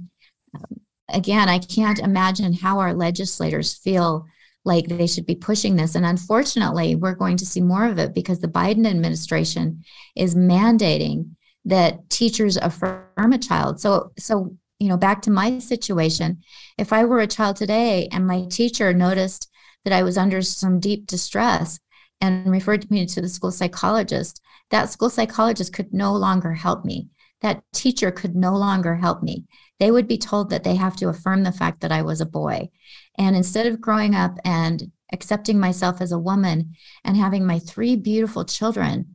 um, 0.54 0.80
again 1.08 1.48
i 1.48 1.58
can't 1.58 1.98
imagine 1.98 2.52
how 2.52 2.78
our 2.78 2.94
legislators 2.94 3.74
feel 3.74 4.26
like 4.64 4.86
they 4.86 5.06
should 5.06 5.26
be 5.26 5.34
pushing 5.34 5.76
this. 5.76 5.94
And 5.94 6.06
unfortunately 6.06 6.94
we're 6.94 7.14
going 7.14 7.36
to 7.38 7.46
see 7.46 7.60
more 7.60 7.86
of 7.86 7.98
it 7.98 8.14
because 8.14 8.40
the 8.40 8.48
biden 8.48 8.86
administration 8.86 9.84
is 10.16 10.34
mandating 10.34 11.30
that 11.66 12.08
teachers 12.10 12.56
affirm 12.56 13.32
a 13.32 13.38
child. 13.38 13.80
So 13.80 14.12
so 14.18 14.56
you 14.84 14.90
know 14.90 14.98
back 14.98 15.22
to 15.22 15.30
my 15.30 15.58
situation 15.58 16.42
if 16.76 16.92
I 16.92 17.04
were 17.04 17.20
a 17.20 17.26
child 17.26 17.56
today 17.56 18.06
and 18.12 18.26
my 18.26 18.44
teacher 18.50 18.92
noticed 18.92 19.50
that 19.84 19.94
I 19.94 20.02
was 20.02 20.18
under 20.18 20.42
some 20.42 20.78
deep 20.78 21.06
distress 21.06 21.80
and 22.20 22.50
referred 22.50 22.90
me 22.90 23.06
to 23.06 23.20
the 23.20 23.28
school 23.28 23.50
psychologist, 23.50 24.42
that 24.70 24.90
school 24.90 25.10
psychologist 25.10 25.72
could 25.72 25.92
no 25.92 26.12
longer 26.14 26.52
help 26.52 26.84
me. 26.84 27.08
That 27.40 27.62
teacher 27.72 28.10
could 28.10 28.34
no 28.34 28.56
longer 28.56 28.96
help 28.96 29.22
me. 29.22 29.44
They 29.78 29.90
would 29.90 30.06
be 30.06 30.18
told 30.18 30.50
that 30.50 30.64
they 30.64 30.76
have 30.76 30.96
to 30.96 31.08
affirm 31.08 31.42
the 31.42 31.52
fact 31.52 31.80
that 31.80 31.92
I 31.92 32.02
was 32.02 32.20
a 32.20 32.26
boy. 32.26 32.70
And 33.18 33.36
instead 33.36 33.66
of 33.66 33.80
growing 33.80 34.14
up 34.14 34.38
and 34.44 34.90
accepting 35.12 35.58
myself 35.58 36.00
as 36.00 36.12
a 36.12 36.18
woman 36.18 36.74
and 37.04 37.16
having 37.16 37.46
my 37.46 37.58
three 37.58 37.96
beautiful 37.96 38.44
children, 38.44 39.13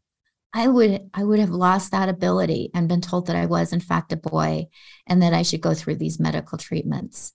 I 0.54 0.68
would 0.68 1.10
I 1.14 1.24
would 1.24 1.40
have 1.40 1.52
lost 1.52 1.92
that 1.92 2.10
ability 2.10 2.72
and 2.74 2.88
been 2.88 3.02
told 3.02 3.28
that 3.28 3.36
I 3.36 3.46
was 3.46 3.72
in 3.72 3.80
fact 3.80 4.12
a 4.12 4.18
boy 4.18 4.68
and 5.06 5.22
that 5.22 5.34
I 5.34 5.44
should 5.44 5.62
go 5.62 5.74
through 5.74 5.96
these 5.96 6.20
medical 6.20 6.58
treatments. 6.58 7.34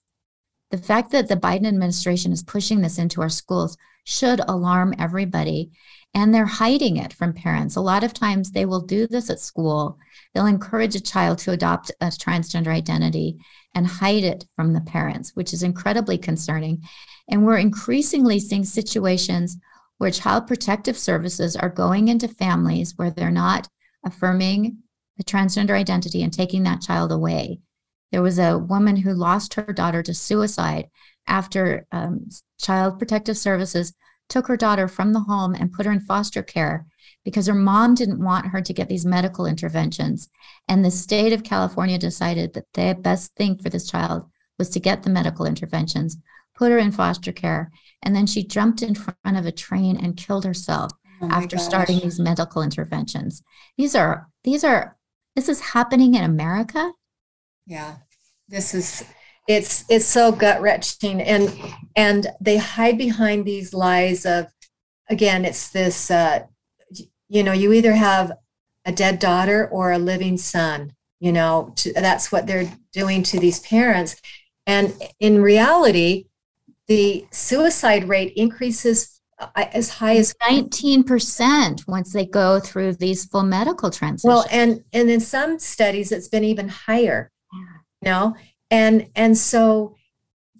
The 0.71 0.77
fact 0.77 1.11
that 1.11 1.29
the 1.29 1.37
Biden 1.37 1.67
administration 1.67 2.31
is 2.31 2.43
pushing 2.43 2.81
this 2.81 2.97
into 2.97 3.21
our 3.21 3.29
schools 3.29 3.77
should 4.03 4.41
alarm 4.47 4.93
everybody 4.99 5.71
and 6.13 6.33
they're 6.33 6.45
hiding 6.45 6.97
it 6.97 7.13
from 7.13 7.33
parents. 7.33 7.75
A 7.75 7.81
lot 7.81 8.03
of 8.03 8.13
times 8.13 8.51
they 8.51 8.65
will 8.65 8.81
do 8.81 9.05
this 9.05 9.29
at 9.29 9.39
school. 9.39 9.97
They'll 10.33 10.45
encourage 10.45 10.95
a 10.95 11.01
child 11.01 11.39
to 11.39 11.51
adopt 11.51 11.91
a 12.01 12.07
transgender 12.07 12.67
identity 12.67 13.37
and 13.73 13.85
hide 13.85 14.23
it 14.23 14.45
from 14.55 14.73
the 14.73 14.81
parents, 14.81 15.35
which 15.35 15.53
is 15.53 15.61
incredibly 15.61 16.17
concerning. 16.17 16.83
And 17.29 17.45
we're 17.45 17.57
increasingly 17.57 18.39
seeing 18.39 18.63
situations 18.63 19.57
where 19.97 20.11
child 20.11 20.47
protective 20.47 20.97
services 20.97 21.55
are 21.55 21.69
going 21.69 22.07
into 22.07 22.27
families 22.27 22.93
where 22.97 23.11
they're 23.11 23.31
not 23.31 23.67
affirming 24.05 24.77
the 25.17 25.23
transgender 25.23 25.71
identity 25.71 26.21
and 26.21 26.33
taking 26.33 26.63
that 26.63 26.81
child 26.81 27.11
away. 27.11 27.59
There 28.11 28.21
was 28.21 28.39
a 28.39 28.57
woman 28.57 28.97
who 28.97 29.13
lost 29.13 29.55
her 29.55 29.73
daughter 29.73 30.03
to 30.03 30.13
suicide 30.13 30.89
after 31.27 31.87
um, 31.91 32.29
Child 32.59 32.99
Protective 32.99 33.37
Services 33.37 33.93
took 34.29 34.47
her 34.47 34.57
daughter 34.57 34.87
from 34.87 35.13
the 35.13 35.21
home 35.21 35.53
and 35.53 35.71
put 35.71 35.85
her 35.85 35.91
in 35.91 35.99
foster 35.99 36.41
care 36.41 36.85
because 37.23 37.47
her 37.47 37.53
mom 37.53 37.95
didn't 37.95 38.23
want 38.23 38.47
her 38.47 38.61
to 38.61 38.73
get 38.73 38.87
these 38.87 39.05
medical 39.05 39.45
interventions. 39.45 40.29
And 40.67 40.83
the 40.83 40.91
state 40.91 41.33
of 41.33 41.43
California 41.43 41.97
decided 41.97 42.53
that 42.53 42.65
the 42.73 42.97
best 42.99 43.35
thing 43.35 43.57
for 43.57 43.69
this 43.69 43.89
child 43.89 44.29
was 44.57 44.69
to 44.69 44.79
get 44.79 45.03
the 45.03 45.09
medical 45.09 45.45
interventions, 45.45 46.17
put 46.55 46.71
her 46.71 46.77
in 46.77 46.91
foster 46.91 47.31
care, 47.31 47.71
and 48.03 48.15
then 48.15 48.25
she 48.25 48.43
jumped 48.43 48.81
in 48.81 48.95
front 48.95 49.37
of 49.37 49.45
a 49.45 49.51
train 49.51 49.97
and 49.97 50.17
killed 50.17 50.45
herself 50.45 50.91
Oh 51.21 51.29
after 51.29 51.57
starting 51.57 51.99
these 51.99 52.19
medical 52.19 52.61
interventions. 52.61 53.41
These 53.77 53.95
are 53.95 54.27
these 54.43 54.63
are 54.63 54.97
this 55.35 55.49
is 55.49 55.59
happening 55.61 56.15
in 56.15 56.23
America. 56.23 56.91
Yeah, 57.65 57.95
this 58.47 58.73
is, 58.73 59.03
it's 59.47 59.85
it's 59.89 60.05
so 60.05 60.31
gut 60.31 60.61
wrenching 60.61 61.21
and 61.21 61.53
and 61.95 62.27
they 62.41 62.57
hide 62.57 62.97
behind 62.97 63.45
these 63.45 63.73
lies 63.73 64.25
of 64.25 64.47
again 65.09 65.45
it's 65.45 65.69
this 65.69 66.09
uh 66.09 66.39
you 67.29 67.43
know 67.43 67.51
you 67.51 67.71
either 67.71 67.93
have 67.93 68.31
a 68.85 68.91
dead 68.91 69.19
daughter 69.19 69.67
or 69.69 69.91
a 69.91 69.99
living 69.99 70.37
son 70.37 70.91
you 71.19 71.31
know 71.31 71.71
to, 71.75 71.93
that's 71.93 72.31
what 72.31 72.47
they're 72.47 72.71
doing 72.91 73.21
to 73.21 73.39
these 73.39 73.59
parents 73.59 74.19
and 74.65 74.95
in 75.19 75.41
reality 75.41 76.25
the 76.87 77.25
suicide 77.31 78.07
rate 78.07 78.33
increases 78.35 79.21
uh, 79.39 79.47
as 79.73 79.89
high 79.89 80.15
as 80.15 80.33
19% 80.43 81.87
once 81.87 82.13
they 82.13 82.25
go 82.25 82.59
through 82.59 82.93
these 82.93 83.25
full 83.25 83.43
medical 83.43 83.89
transitions. 83.89 84.23
well 84.27 84.45
and 84.51 84.83
and 84.93 85.09
in 85.09 85.19
some 85.19 85.59
studies 85.59 86.11
it's 86.11 86.27
been 86.29 86.43
even 86.43 86.69
higher 86.69 87.31
you 88.01 88.05
know 88.09 88.35
and 88.71 89.07
and 89.15 89.37
so 89.37 89.95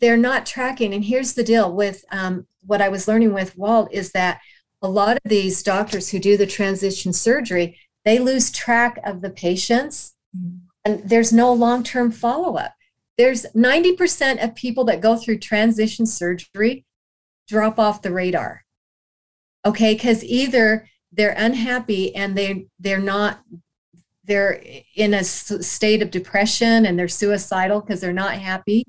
they're 0.02 0.18
not 0.18 0.46
tracking 0.46 0.94
and 0.94 1.06
here's 1.06 1.34
the 1.34 1.44
deal 1.44 1.72
with 1.74 2.04
um, 2.12 2.46
what 2.66 2.82
i 2.82 2.90
was 2.90 3.08
learning 3.08 3.34
with 3.34 3.58
walt 3.58 3.88
is 3.94 4.12
that 4.12 4.42
a 4.82 4.90
lot 4.90 5.16
of 5.16 5.30
these 5.30 5.64
doctors 5.64 6.10
who 6.10 6.20
do 6.20 6.36
the 6.38 6.46
transition 6.48 7.14
surgery 7.14 7.78
they 8.04 8.20
lose 8.20 8.52
track 8.52 9.00
of 9.06 9.22
the 9.22 9.30
patients 9.30 10.14
Mhm. 10.36 10.60
and 10.84 11.10
there's 11.10 11.32
no 11.32 11.54
long-term 11.54 12.12
follow-up 12.12 12.74
there's 13.18 13.46
90% 13.56 14.44
of 14.44 14.56
people 14.56 14.84
that 14.86 15.02
go 15.02 15.16
through 15.16 15.40
transition 15.40 16.06
surgery 16.06 16.86
drop 17.48 17.78
off 17.80 18.02
the 18.02 18.12
radar 18.12 18.64
okay 19.66 19.94
because 19.94 20.24
either 20.24 20.88
they're 21.12 21.36
unhappy 21.38 22.14
and 22.16 22.36
they 22.38 22.68
they're 22.80 23.00
not 23.00 23.42
they're 24.24 24.60
in 24.96 25.14
a 25.14 25.24
state 25.24 26.02
of 26.02 26.10
depression 26.10 26.86
and 26.88 26.98
they're 26.98 27.08
suicidal 27.08 27.80
because 27.82 28.02
they're 28.02 28.12
not 28.12 28.34
happy 28.34 28.84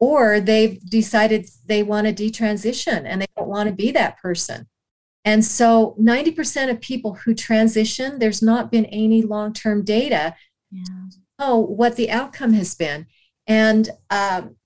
or 0.00 0.40
they've 0.40 0.80
decided 0.88 1.46
they 1.66 1.82
want 1.82 2.06
to 2.06 2.12
detransition 2.12 3.04
and 3.04 3.20
they 3.20 3.26
don't 3.36 3.48
want 3.48 3.68
to 3.68 3.74
be 3.74 3.90
that 3.92 4.16
person 4.18 4.66
and 5.26 5.44
so 5.44 5.94
90% 6.00 6.70
of 6.70 6.80
people 6.80 7.14
who 7.14 7.34
transition 7.34 8.18
there's 8.18 8.42
not 8.42 8.72
been 8.72 8.86
any 8.86 9.20
long-term 9.22 9.84
data 9.84 10.34
Yeah. 10.70 10.82
know 11.38 11.58
what 11.58 11.96
the 11.96 12.10
outcome 12.10 12.52
has 12.54 12.74
been. 12.74 13.06
And 13.46 13.90
um, 14.10 14.56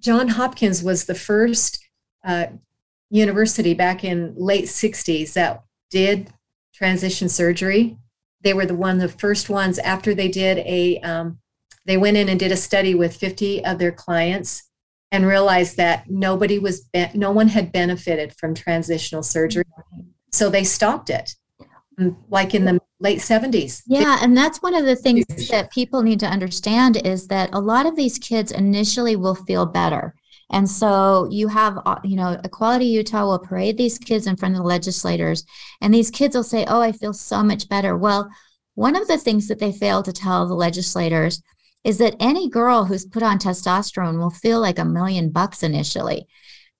John 0.00 0.28
Hopkins 0.28 0.82
was 0.82 1.04
the 1.04 1.14
first 1.14 1.84
uh, 2.24 2.46
university 3.10 3.74
back 3.74 4.04
in 4.04 4.34
late 4.36 4.64
60s 4.64 5.34
that 5.34 5.64
did 5.90 6.32
transition 6.74 7.28
surgery. 7.28 7.96
They 8.40 8.54
were 8.54 8.66
the 8.66 8.74
one 8.74 8.98
the 8.98 9.08
first 9.08 9.48
ones 9.48 9.78
after 9.78 10.14
they 10.14 10.28
did 10.28 10.58
a 10.58 10.98
um, 11.00 11.38
they 11.84 11.96
went 11.96 12.16
in 12.16 12.28
and 12.28 12.38
did 12.38 12.52
a 12.52 12.56
study 12.56 12.94
with 12.94 13.16
50 13.16 13.64
of 13.64 13.78
their 13.78 13.92
clients 13.92 14.70
and 15.10 15.26
realized 15.26 15.76
that 15.76 16.08
nobody 16.08 16.58
was 16.58 16.80
be- 16.92 17.10
no 17.14 17.30
one 17.30 17.48
had 17.48 17.72
benefited 17.72 18.34
from 18.36 18.54
transitional 18.54 19.22
surgery. 19.22 19.64
So 20.32 20.48
they 20.48 20.64
stopped 20.64 21.10
it. 21.10 21.34
Mm, 21.98 22.16
Like 22.30 22.54
in 22.54 22.64
the 22.64 22.80
late 23.00 23.20
70s. 23.20 23.82
Yeah, 23.86 24.18
and 24.22 24.36
that's 24.36 24.62
one 24.62 24.74
of 24.74 24.84
the 24.84 24.96
things 24.96 25.24
that 25.50 25.72
people 25.72 26.02
need 26.02 26.20
to 26.20 26.26
understand 26.26 26.96
is 27.04 27.26
that 27.28 27.50
a 27.52 27.60
lot 27.60 27.86
of 27.86 27.96
these 27.96 28.18
kids 28.18 28.52
initially 28.52 29.16
will 29.16 29.34
feel 29.34 29.66
better. 29.66 30.14
And 30.50 30.68
so 30.68 31.26
you 31.30 31.48
have, 31.48 31.78
uh, 31.86 31.98
you 32.04 32.14
know, 32.14 32.38
Equality 32.44 32.84
Utah 32.84 33.24
will 33.24 33.38
parade 33.38 33.78
these 33.78 33.98
kids 33.98 34.26
in 34.26 34.36
front 34.36 34.54
of 34.54 34.58
the 34.60 34.66
legislators, 34.66 35.44
and 35.80 35.92
these 35.92 36.10
kids 36.10 36.36
will 36.36 36.44
say, 36.44 36.64
Oh, 36.68 36.80
I 36.80 36.92
feel 36.92 37.14
so 37.14 37.42
much 37.42 37.68
better. 37.68 37.96
Well, 37.96 38.30
one 38.74 38.96
of 38.96 39.08
the 39.08 39.18
things 39.18 39.48
that 39.48 39.58
they 39.58 39.72
fail 39.72 40.02
to 40.02 40.12
tell 40.12 40.46
the 40.46 40.54
legislators 40.54 41.42
is 41.84 41.98
that 41.98 42.16
any 42.20 42.48
girl 42.48 42.84
who's 42.84 43.04
put 43.04 43.22
on 43.22 43.38
testosterone 43.38 44.18
will 44.18 44.30
feel 44.30 44.60
like 44.60 44.78
a 44.78 44.84
million 44.84 45.30
bucks 45.30 45.62
initially. 45.62 46.26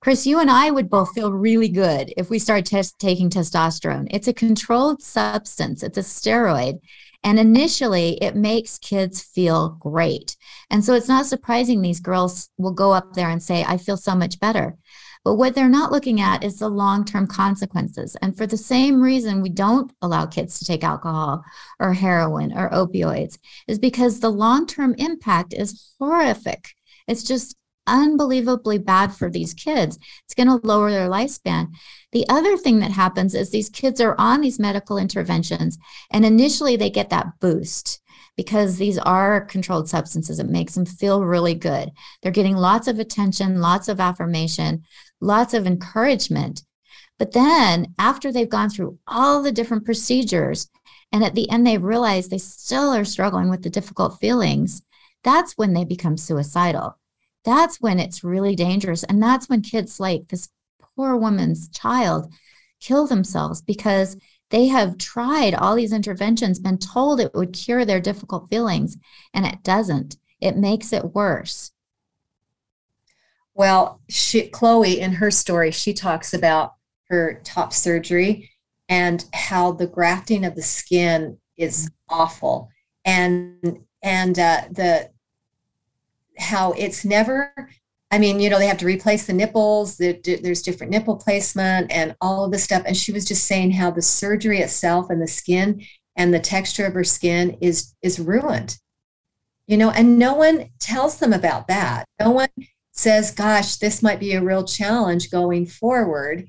Chris, 0.03 0.26
you 0.26 0.40
and 0.40 0.50
I 0.50 0.68
would 0.68 0.90
both 0.90 1.14
feel 1.14 1.32
really 1.32 1.68
good 1.68 2.12
if 2.16 2.28
we 2.28 2.40
start 2.40 2.64
tes- 2.64 2.92
taking 2.98 3.30
testosterone. 3.30 4.09
It's 4.11 4.26
a 4.26 4.32
controlled 4.32 5.00
substance, 5.00 5.84
it's 5.84 5.96
a 5.96 6.00
steroid. 6.00 6.80
And 7.22 7.38
initially, 7.38 8.18
it 8.20 8.34
makes 8.34 8.78
kids 8.78 9.22
feel 9.22 9.76
great. 9.78 10.36
And 10.70 10.84
so 10.84 10.94
it's 10.94 11.07
not 11.07 11.26
surprising 11.26 11.82
these 11.82 12.00
girls 12.00 12.48
will 12.59 12.72
go 12.72 12.90
up 12.90 13.14
there 13.14 13.30
and 13.30 13.40
say, 13.40 13.62
I 13.62 13.76
feel 13.76 13.96
so 13.96 14.16
much 14.16 14.40
better. 14.40 14.76
But 15.24 15.36
what 15.36 15.55
they're 15.55 15.68
not 15.68 15.92
looking 15.92 16.20
at 16.20 16.42
is 16.42 16.59
the 16.59 16.68
long 16.68 17.05
term 17.05 17.28
consequences. 17.28 18.16
And 18.20 18.36
for 18.36 18.44
the 18.44 18.57
same 18.57 19.00
reason, 19.00 19.40
we 19.40 19.50
don't 19.50 19.92
allow 20.03 20.26
kids 20.26 20.59
to 20.59 20.64
take 20.64 20.82
alcohol 20.82 21.44
or 21.78 21.94
heroin 21.94 22.53
or 22.53 22.68
opioids, 22.70 23.38
is 23.68 23.78
because 23.78 24.18
the 24.18 24.30
long 24.30 24.66
term 24.66 24.96
impact 24.98 25.55
is 25.55 25.94
horrific. 26.00 26.74
It's 27.07 27.22
just 27.22 27.57
unbelievably 27.87 28.78
bad 28.78 29.12
for 29.12 29.30
these 29.30 29.55
kids. 29.55 29.99
It's 30.24 30.35
going 30.35 30.49
to 30.49 30.66
lower 30.66 30.91
their 30.91 31.09
lifespan. 31.09 31.68
The 32.12 32.26
other 32.28 32.57
thing 32.57 32.80
that 32.80 32.91
happens 32.91 33.35
is 33.35 33.51
these 33.51 33.68
kids 33.68 34.01
are 34.01 34.14
on 34.18 34.41
these 34.41 34.59
medical 34.59 34.99
interventions, 34.99 35.78
and 36.11 36.24
initially 36.24 36.76
they 36.76 36.91
get 36.91 37.11
that 37.11 37.41
boost 37.41 38.01
because 38.37 38.76
these 38.76 38.99
are 38.99 39.43
controlled 39.43 39.89
substances. 39.89 40.39
It 40.39 40.49
makes 40.49 40.74
them 40.74 40.87
feel 40.87 41.24
really 41.24 41.55
good. 41.55 41.91
They're 42.22 42.33
getting 42.33 42.57
lots 42.57 42.89
of 42.89 42.99
attention, 42.99 43.61
lots 43.61 43.89
of 43.89 44.01
affirmation, 44.01 44.85
lots 45.20 45.55
of 45.55 45.66
encouragement. 45.66 46.64
But 47.18 47.33
then 47.33 47.95
after 47.99 48.33
they've 48.33 48.49
gone 48.49 48.70
through 48.70 48.99
all 49.07 49.43
the 49.43 49.53
different 49.53 49.85
procedures, 49.85 50.68
and 51.12 51.22
at 51.22 51.35
the 51.35 51.49
end 51.51 51.66
they 51.66 51.78
realize 51.78 52.28
they 52.28 52.39
still 52.39 52.93
are 52.93 53.05
struggling 53.05 53.51
with 53.51 53.62
the 53.62 53.70
difficult 53.70 54.18
feelings, 54.18 54.83
that's 55.22 55.53
when 55.53 55.74
they 55.74 55.85
become 55.85 56.16
suicidal. 56.16 56.99
That's 57.45 57.80
when 57.80 57.99
it's 57.99 58.24
really 58.24 58.55
dangerous. 58.55 59.03
And 59.05 59.22
that's 59.22 59.49
when 59.49 59.62
kids 59.62 59.99
like 59.99 60.28
this 60.28 60.49
poor 60.97 61.16
woman's 61.16 61.68
child 61.68 62.32
kill 62.80 63.07
themselves 63.07 63.62
because 63.62 64.16
they 64.51 64.66
have 64.66 64.99
tried 64.99 65.55
all 65.55 65.74
these 65.74 65.95
interventions, 65.95 66.59
been 66.59 66.78
told 66.78 67.20
it 67.20 67.34
would 67.34 67.55
cure 67.55 67.84
their 67.84 68.01
difficult 68.01 68.51
feelings, 68.51 68.99
and 69.32 69.47
it 69.47 69.62
doesn't. 69.62 70.16
It 70.40 70.57
makes 70.57 70.93
it 70.93 71.14
worse. 71.14 71.72
Well, 73.55 74.01
she, 74.09 74.49
Chloe, 74.49 75.01
in 75.01 75.12
her 75.14 75.30
story, 75.30 75.70
she 75.70 75.95
talks 75.95 76.34
about 76.34 76.74
her 77.09 77.40
top 77.45 77.72
surgery 77.72 78.51
and 78.88 79.24
how 79.32 79.72
the 79.72 79.86
grafting 79.86 80.45
of 80.45 80.55
the 80.55 80.62
skin 80.62 81.38
is 81.57 81.90
awful, 82.11 82.68
and 83.07 83.78
and 84.03 84.38
uh, 84.38 84.62
the 84.70 85.12
how 86.39 86.72
it's 86.72 87.05
never. 87.05 87.53
I 88.11 88.18
mean, 88.18 88.41
you 88.41 88.51
know, 88.51 88.59
they 88.59 88.66
have 88.66 88.78
to 88.78 88.87
replace 88.87 89.26
the 89.26 89.33
nipples. 89.33 89.97
the- 89.97 90.20
There's 90.43 90.62
different 90.62 90.91
nipple 90.93 91.16
placement 91.16 91.91
and 91.91 92.14
all 92.20 92.45
of 92.45 92.53
this 92.53 92.62
stuff. 92.64 92.83
And 92.87 92.97
she 92.97 93.12
was 93.12 93.24
just 93.24 93.45
saying 93.45 93.70
how 93.72 93.91
the 93.91 94.03
surgery 94.03 94.59
itself 94.59 95.09
and 95.09 95.20
the 95.20 95.26
skin 95.26 95.83
and 96.16 96.33
the 96.33 96.41
texture 96.41 96.85
of 96.85 96.95
her 96.95 97.05
skin 97.05 97.57
is 97.61 97.95
is 98.03 98.18
ruined. 98.20 98.78
You 99.66 99.78
know, 99.78 99.91
and 99.91 100.18
no 100.18 100.35
one 100.35 100.68
tells 100.78 101.18
them 101.18 101.33
about 101.33 101.68
that. 101.68 102.05
No 102.20 102.30
one 102.30 102.51
says, 102.91 103.30
gosh, 103.30 103.76
this 103.76 104.03
might 104.03 104.20
be 104.20 104.35
a 104.35 104.43
real 104.43 104.64
challenge 104.64 105.30
going 105.30 105.64
forward, 105.64 106.47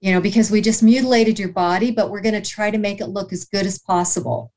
you 0.00 0.12
know, 0.12 0.20
because 0.20 0.50
we 0.50 0.62
just 0.62 0.82
mutilated 0.82 1.38
your 1.38 1.50
body, 1.50 1.90
but 1.90 2.08
we're 2.08 2.22
going 2.22 2.40
to 2.40 2.50
try 2.50 2.70
to 2.70 2.78
make 2.78 3.00
it 3.00 3.08
look 3.08 3.32
as 3.32 3.44
good 3.44 3.66
as 3.66 3.78
possible. 3.78 4.52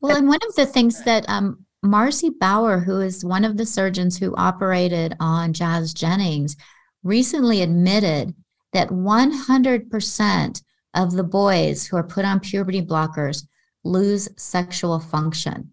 Well, 0.00 0.16
and 0.16 0.28
one 0.28 0.40
of 0.48 0.54
the 0.54 0.64
things 0.64 1.02
that 1.04 1.28
um, 1.28 1.63
Marci 1.84 2.30
Bowers, 2.30 2.84
who 2.84 3.00
is 3.00 3.24
one 3.24 3.44
of 3.44 3.56
the 3.56 3.66
surgeons 3.66 4.18
who 4.18 4.34
operated 4.36 5.14
on 5.20 5.52
Jazz 5.52 5.92
Jennings, 5.92 6.56
recently 7.02 7.60
admitted 7.60 8.34
that 8.72 8.88
100% 8.88 10.62
of 10.94 11.12
the 11.12 11.24
boys 11.24 11.86
who 11.86 11.96
are 11.96 12.02
put 12.02 12.24
on 12.24 12.40
puberty 12.40 12.80
blockers 12.80 13.46
lose 13.84 14.28
sexual 14.36 14.98
function. 14.98 15.72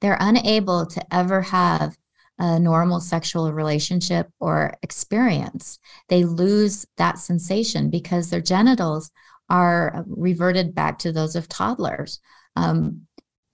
They're 0.00 0.18
unable 0.20 0.86
to 0.86 1.14
ever 1.14 1.42
have 1.42 1.96
a 2.38 2.58
normal 2.58 3.00
sexual 3.00 3.52
relationship 3.52 4.28
or 4.40 4.74
experience. 4.82 5.78
They 6.08 6.24
lose 6.24 6.86
that 6.96 7.18
sensation 7.18 7.90
because 7.90 8.30
their 8.30 8.40
genitals 8.40 9.10
are 9.50 10.04
reverted 10.06 10.74
back 10.74 10.98
to 11.00 11.12
those 11.12 11.36
of 11.36 11.48
toddlers. 11.48 12.20
Um, 12.56 13.06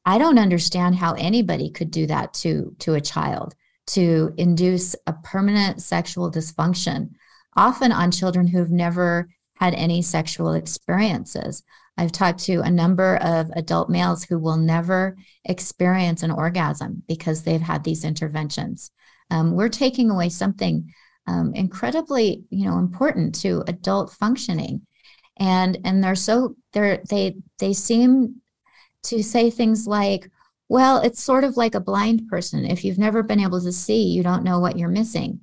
I 0.06 0.18
don't 0.18 0.38
understand 0.38 0.94
how 0.94 1.14
anybody 1.14 1.68
could 1.68 1.90
do 1.90 2.06
that 2.06 2.32
to 2.34 2.74
to 2.78 2.94
a 2.94 3.00
child 3.00 3.54
to 3.88 4.32
induce 4.36 4.96
a 5.06 5.12
permanent 5.12 5.82
sexual 5.82 6.30
dysfunction, 6.30 7.10
often 7.56 7.92
on 7.92 8.10
children 8.10 8.46
who've 8.46 8.70
never 8.70 9.28
had 9.54 9.74
any 9.74 10.02
sexual 10.02 10.52
experiences. 10.52 11.62
I've 11.96 12.12
talked 12.12 12.40
to 12.40 12.60
a 12.60 12.70
number 12.70 13.16
of 13.16 13.50
adult 13.54 13.88
males 13.88 14.24
who 14.24 14.38
will 14.38 14.56
never 14.56 15.16
experience 15.44 16.22
an 16.22 16.30
orgasm 16.30 17.02
because 17.08 17.42
they've 17.42 17.60
had 17.60 17.84
these 17.84 18.04
interventions. 18.04 18.90
Um, 19.30 19.54
we're 19.54 19.70
taking 19.70 20.10
away 20.10 20.28
something 20.28 20.92
um, 21.26 21.54
incredibly, 21.54 22.44
you 22.50 22.66
know, 22.66 22.78
important 22.78 23.34
to 23.36 23.64
adult 23.66 24.12
functioning, 24.12 24.82
and 25.38 25.78
and 25.84 26.02
they're 26.04 26.14
so 26.14 26.54
they're 26.72 27.02
they 27.08 27.36
they 27.58 27.72
seem 27.72 28.42
to 29.06 29.22
say 29.22 29.50
things 29.50 29.86
like, 29.86 30.30
Well, 30.68 30.98
it's 30.98 31.22
sort 31.22 31.44
of 31.44 31.56
like 31.56 31.74
a 31.74 31.80
blind 31.80 32.28
person. 32.28 32.64
If 32.64 32.84
you've 32.84 32.98
never 32.98 33.22
been 33.22 33.40
able 33.40 33.60
to 33.60 33.72
see, 33.72 34.04
you 34.04 34.22
don't 34.22 34.44
know 34.44 34.58
what 34.58 34.78
you're 34.78 34.88
missing. 34.88 35.40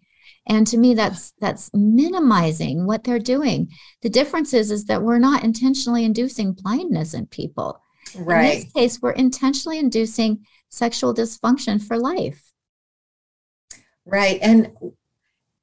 And 0.48 0.68
to 0.68 0.78
me, 0.78 0.94
that's 0.94 1.34
that's 1.40 1.70
minimizing 1.74 2.86
what 2.86 3.04
they're 3.04 3.20
doing. 3.20 3.70
The 4.02 4.10
difference 4.10 4.54
is, 4.54 4.72
is 4.72 4.86
that 4.86 5.02
we're 5.02 5.20
not 5.20 5.44
intentionally 5.44 6.04
inducing 6.04 6.54
blindness 6.54 7.14
in 7.14 7.28
people. 7.28 7.82
Right. 8.16 8.44
In 8.44 8.60
this 8.60 8.74
case, 8.74 9.02
we're 9.02 9.12
intentionally 9.12 9.80
inducing 9.80 10.46
sexual 10.70 11.14
dysfunction 11.14 11.82
for 11.82 11.98
life. 11.98 12.52
Right. 14.06 14.40
And 14.42 14.72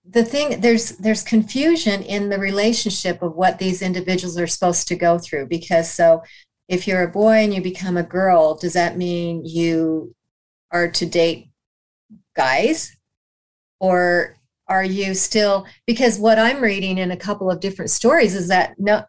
the 0.08 0.24
thing 0.24 0.60
there's 0.60 0.96
there's 0.96 1.22
confusion 1.22 2.02
in 2.02 2.30
the 2.30 2.38
relationship 2.38 3.22
of 3.22 3.36
what 3.36 3.58
these 3.58 3.82
individuals 3.82 4.38
are 4.38 4.46
supposed 4.46 4.88
to 4.88 4.96
go 4.96 5.18
through 5.18 5.46
because 5.46 5.90
so 5.90 6.22
if 6.70 6.86
you're 6.86 7.02
a 7.02 7.08
boy 7.08 7.42
and 7.42 7.52
you 7.52 7.60
become 7.60 7.96
a 7.96 8.02
girl, 8.02 8.54
does 8.54 8.74
that 8.74 8.96
mean 8.96 9.44
you 9.44 10.14
are 10.70 10.88
to 10.88 11.04
date 11.04 11.48
guys? 12.36 12.96
Or 13.80 14.38
are 14.68 14.84
you 14.84 15.14
still 15.14 15.66
because 15.84 16.18
what 16.18 16.38
I'm 16.38 16.62
reading 16.62 16.98
in 16.98 17.10
a 17.10 17.16
couple 17.16 17.50
of 17.50 17.58
different 17.58 17.90
stories 17.90 18.36
is 18.36 18.46
that 18.48 18.74
no 18.78 19.02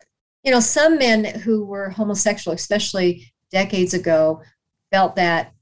you 0.43 0.51
know 0.51 0.59
some 0.59 0.97
men 0.97 1.24
who 1.24 1.64
were 1.64 1.91
homosexual 1.91 2.55
especially 2.55 3.32
decades 3.51 3.93
ago 3.93 4.41
felt 4.91 5.16
that 5.18 5.53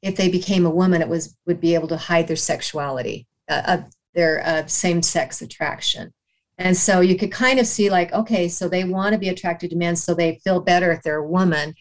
if 0.00 0.14
they 0.14 0.28
became 0.28 0.64
a 0.64 0.70
woman 0.70 1.02
it 1.02 1.08
was 1.08 1.36
would 1.44 1.60
be 1.60 1.74
able 1.74 1.88
to 1.88 1.96
hide 1.96 2.28
their 2.28 2.36
sexuality 2.36 3.26
uh, 3.48 3.62
uh, 3.66 3.82
their 4.14 4.46
uh, 4.46 4.64
same-sex 4.68 5.42
attraction 5.42 6.12
and 6.58 6.76
so 6.76 7.00
you 7.00 7.16
could 7.16 7.32
kind 7.32 7.58
of 7.58 7.66
see 7.66 7.88
like 7.88 8.12
okay 8.12 8.48
so 8.48 8.68
they 8.68 8.84
want 8.84 9.12
to 9.12 9.18
be 9.18 9.28
attracted 9.28 9.70
to 9.70 9.76
men 9.76 9.96
so 9.96 10.14
they 10.14 10.40
feel 10.44 10.60
better 10.60 10.92
if 10.92 11.02
they're 11.02 11.18
a 11.18 11.28
woman. 11.28 11.74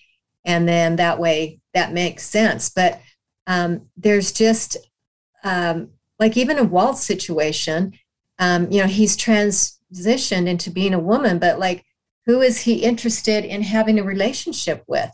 And 0.46 0.68
then 0.68 0.96
that 0.96 1.20
way 1.20 1.60
that 1.74 1.92
makes 1.92 2.24
sense. 2.24 2.70
But 2.70 3.02
um, 3.48 3.90
there's 3.98 4.32
just 4.32 4.78
um, 5.44 5.90
like 6.20 6.38
even 6.38 6.58
a 6.58 6.64
Walt's 6.64 7.04
situation 7.04 7.94
um, 8.40 8.72
you 8.72 8.82
know 8.82 8.88
he's 8.88 9.18
transitioned 9.18 10.48
into 10.48 10.70
being 10.70 10.94
a 10.94 11.00
woman 11.00 11.40
but 11.40 11.60
like 11.60 11.84
who 12.28 12.42
is 12.42 12.60
he 12.60 12.84
interested 12.84 13.46
in 13.46 13.64
having 13.64 13.98
a 13.98 14.04
relationship 14.04 14.84
with? 14.86 15.10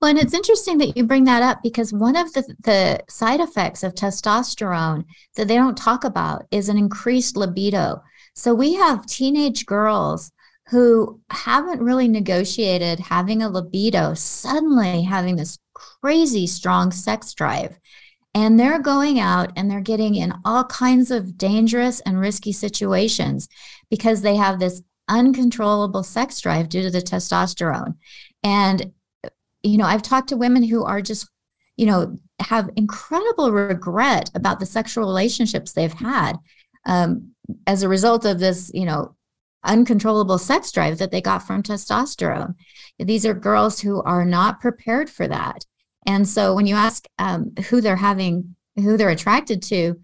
Well, 0.00 0.10
and 0.10 0.18
it's 0.18 0.34
interesting 0.34 0.78
that 0.78 0.96
you 0.96 1.04
bring 1.04 1.24
that 1.24 1.42
up 1.42 1.60
because 1.62 1.92
one 1.92 2.16
of 2.16 2.32
the, 2.32 2.42
the 2.60 3.00
side 3.08 3.40
effects 3.40 3.82
of 3.82 3.94
testosterone 3.94 5.04
that 5.36 5.48
they 5.48 5.56
don't 5.56 5.76
talk 5.76 6.04
about 6.04 6.46
is 6.50 6.68
an 6.68 6.78
increased 6.78 7.36
libido. 7.36 8.02
So 8.34 8.54
we 8.54 8.74
have 8.74 9.06
teenage 9.06 9.66
girls 9.66 10.32
who 10.68 11.20
haven't 11.30 11.82
really 11.82 12.08
negotiated 12.08 12.98
having 13.00 13.42
a 13.42 13.48
libido, 13.48 14.14
suddenly 14.14 15.02
having 15.02 15.36
this 15.36 15.58
crazy 15.74 16.46
strong 16.46 16.90
sex 16.90 17.34
drive. 17.34 17.78
And 18.34 18.58
they're 18.58 18.80
going 18.80 19.20
out 19.20 19.52
and 19.56 19.70
they're 19.70 19.80
getting 19.80 20.14
in 20.14 20.32
all 20.44 20.64
kinds 20.64 21.10
of 21.10 21.36
dangerous 21.36 22.00
and 22.00 22.18
risky 22.18 22.52
situations 22.52 23.48
because 23.90 24.22
they 24.22 24.36
have 24.36 24.58
this 24.58 24.82
uncontrollable 25.08 26.02
sex 26.02 26.40
drive 26.40 26.70
due 26.70 26.82
to 26.82 26.90
the 26.90 27.02
testosterone. 27.02 27.96
And 28.42 28.92
you 29.62 29.78
know, 29.78 29.84
I've 29.84 30.02
talked 30.02 30.28
to 30.30 30.36
women 30.36 30.62
who 30.62 30.84
are 30.84 31.00
just, 31.00 31.28
you 31.76 31.86
know, 31.86 32.18
have 32.40 32.70
incredible 32.76 33.52
regret 33.52 34.30
about 34.34 34.60
the 34.60 34.66
sexual 34.66 35.06
relationships 35.06 35.72
they've 35.72 35.92
had 35.92 36.34
um, 36.86 37.31
as 37.66 37.82
a 37.82 37.88
result 37.88 38.24
of 38.24 38.38
this, 38.38 38.70
you 38.74 38.84
know, 38.84 39.14
uncontrollable 39.64 40.38
sex 40.38 40.72
drive 40.72 40.98
that 40.98 41.10
they 41.10 41.20
got 41.20 41.46
from 41.46 41.62
testosterone. 41.62 42.54
These 42.98 43.24
are 43.26 43.34
girls 43.34 43.80
who 43.80 44.02
are 44.02 44.24
not 44.24 44.60
prepared 44.60 45.08
for 45.08 45.28
that. 45.28 45.64
And 46.06 46.28
so 46.28 46.54
when 46.54 46.66
you 46.66 46.74
ask 46.74 47.06
um, 47.18 47.52
who 47.68 47.80
they're 47.80 47.96
having, 47.96 48.56
who 48.76 48.96
they're 48.96 49.10
attracted 49.10 49.62
to, 49.64 50.00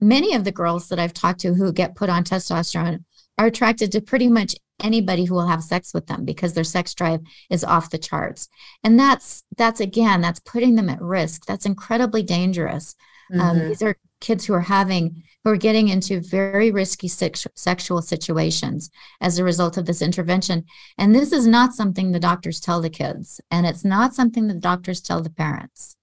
many 0.00 0.34
of 0.34 0.44
the 0.44 0.52
girls 0.52 0.88
that 0.88 0.98
I've 0.98 1.12
talked 1.12 1.40
to 1.40 1.54
who 1.54 1.72
get 1.72 1.94
put 1.94 2.08
on 2.08 2.24
testosterone 2.24 3.04
are 3.38 3.46
attracted 3.46 3.92
to 3.92 4.00
pretty 4.00 4.28
much 4.28 4.54
anybody 4.82 5.24
who 5.24 5.34
will 5.34 5.46
have 5.46 5.62
sex 5.62 5.94
with 5.94 6.06
them 6.06 6.24
because 6.24 6.54
their 6.54 6.64
sex 6.64 6.94
drive 6.94 7.20
is 7.50 7.64
off 7.64 7.90
the 7.90 7.98
charts 7.98 8.48
and 8.82 8.98
that's 8.98 9.44
that's 9.56 9.80
again 9.80 10.20
that's 10.20 10.40
putting 10.40 10.74
them 10.74 10.88
at 10.88 11.00
risk 11.00 11.46
that's 11.46 11.66
incredibly 11.66 12.22
dangerous 12.22 12.96
um, 13.32 13.38
mm-hmm. 13.38 13.48
um, 13.48 13.68
these 13.68 13.82
are 13.82 13.96
kids 14.20 14.44
who 14.44 14.54
are 14.54 14.60
having 14.60 15.22
who 15.44 15.50
are 15.50 15.56
getting 15.56 15.88
into 15.88 16.20
very 16.20 16.70
risky 16.70 17.08
sex, 17.08 17.46
sexual 17.54 18.02
situations 18.02 18.90
as 19.20 19.38
a 19.38 19.44
result 19.44 19.76
of 19.76 19.86
this 19.86 20.02
intervention. 20.02 20.64
And 20.98 21.14
this 21.14 21.32
is 21.32 21.46
not 21.46 21.74
something 21.74 22.12
the 22.12 22.20
doctors 22.20 22.60
tell 22.60 22.80
the 22.80 22.90
kids 22.90 23.40
and 23.50 23.66
it's 23.66 23.84
not 23.84 24.14
something 24.14 24.46
the 24.46 24.54
doctors 24.54 25.00
tell 25.00 25.20
the 25.20 25.30
parents. 25.30 25.96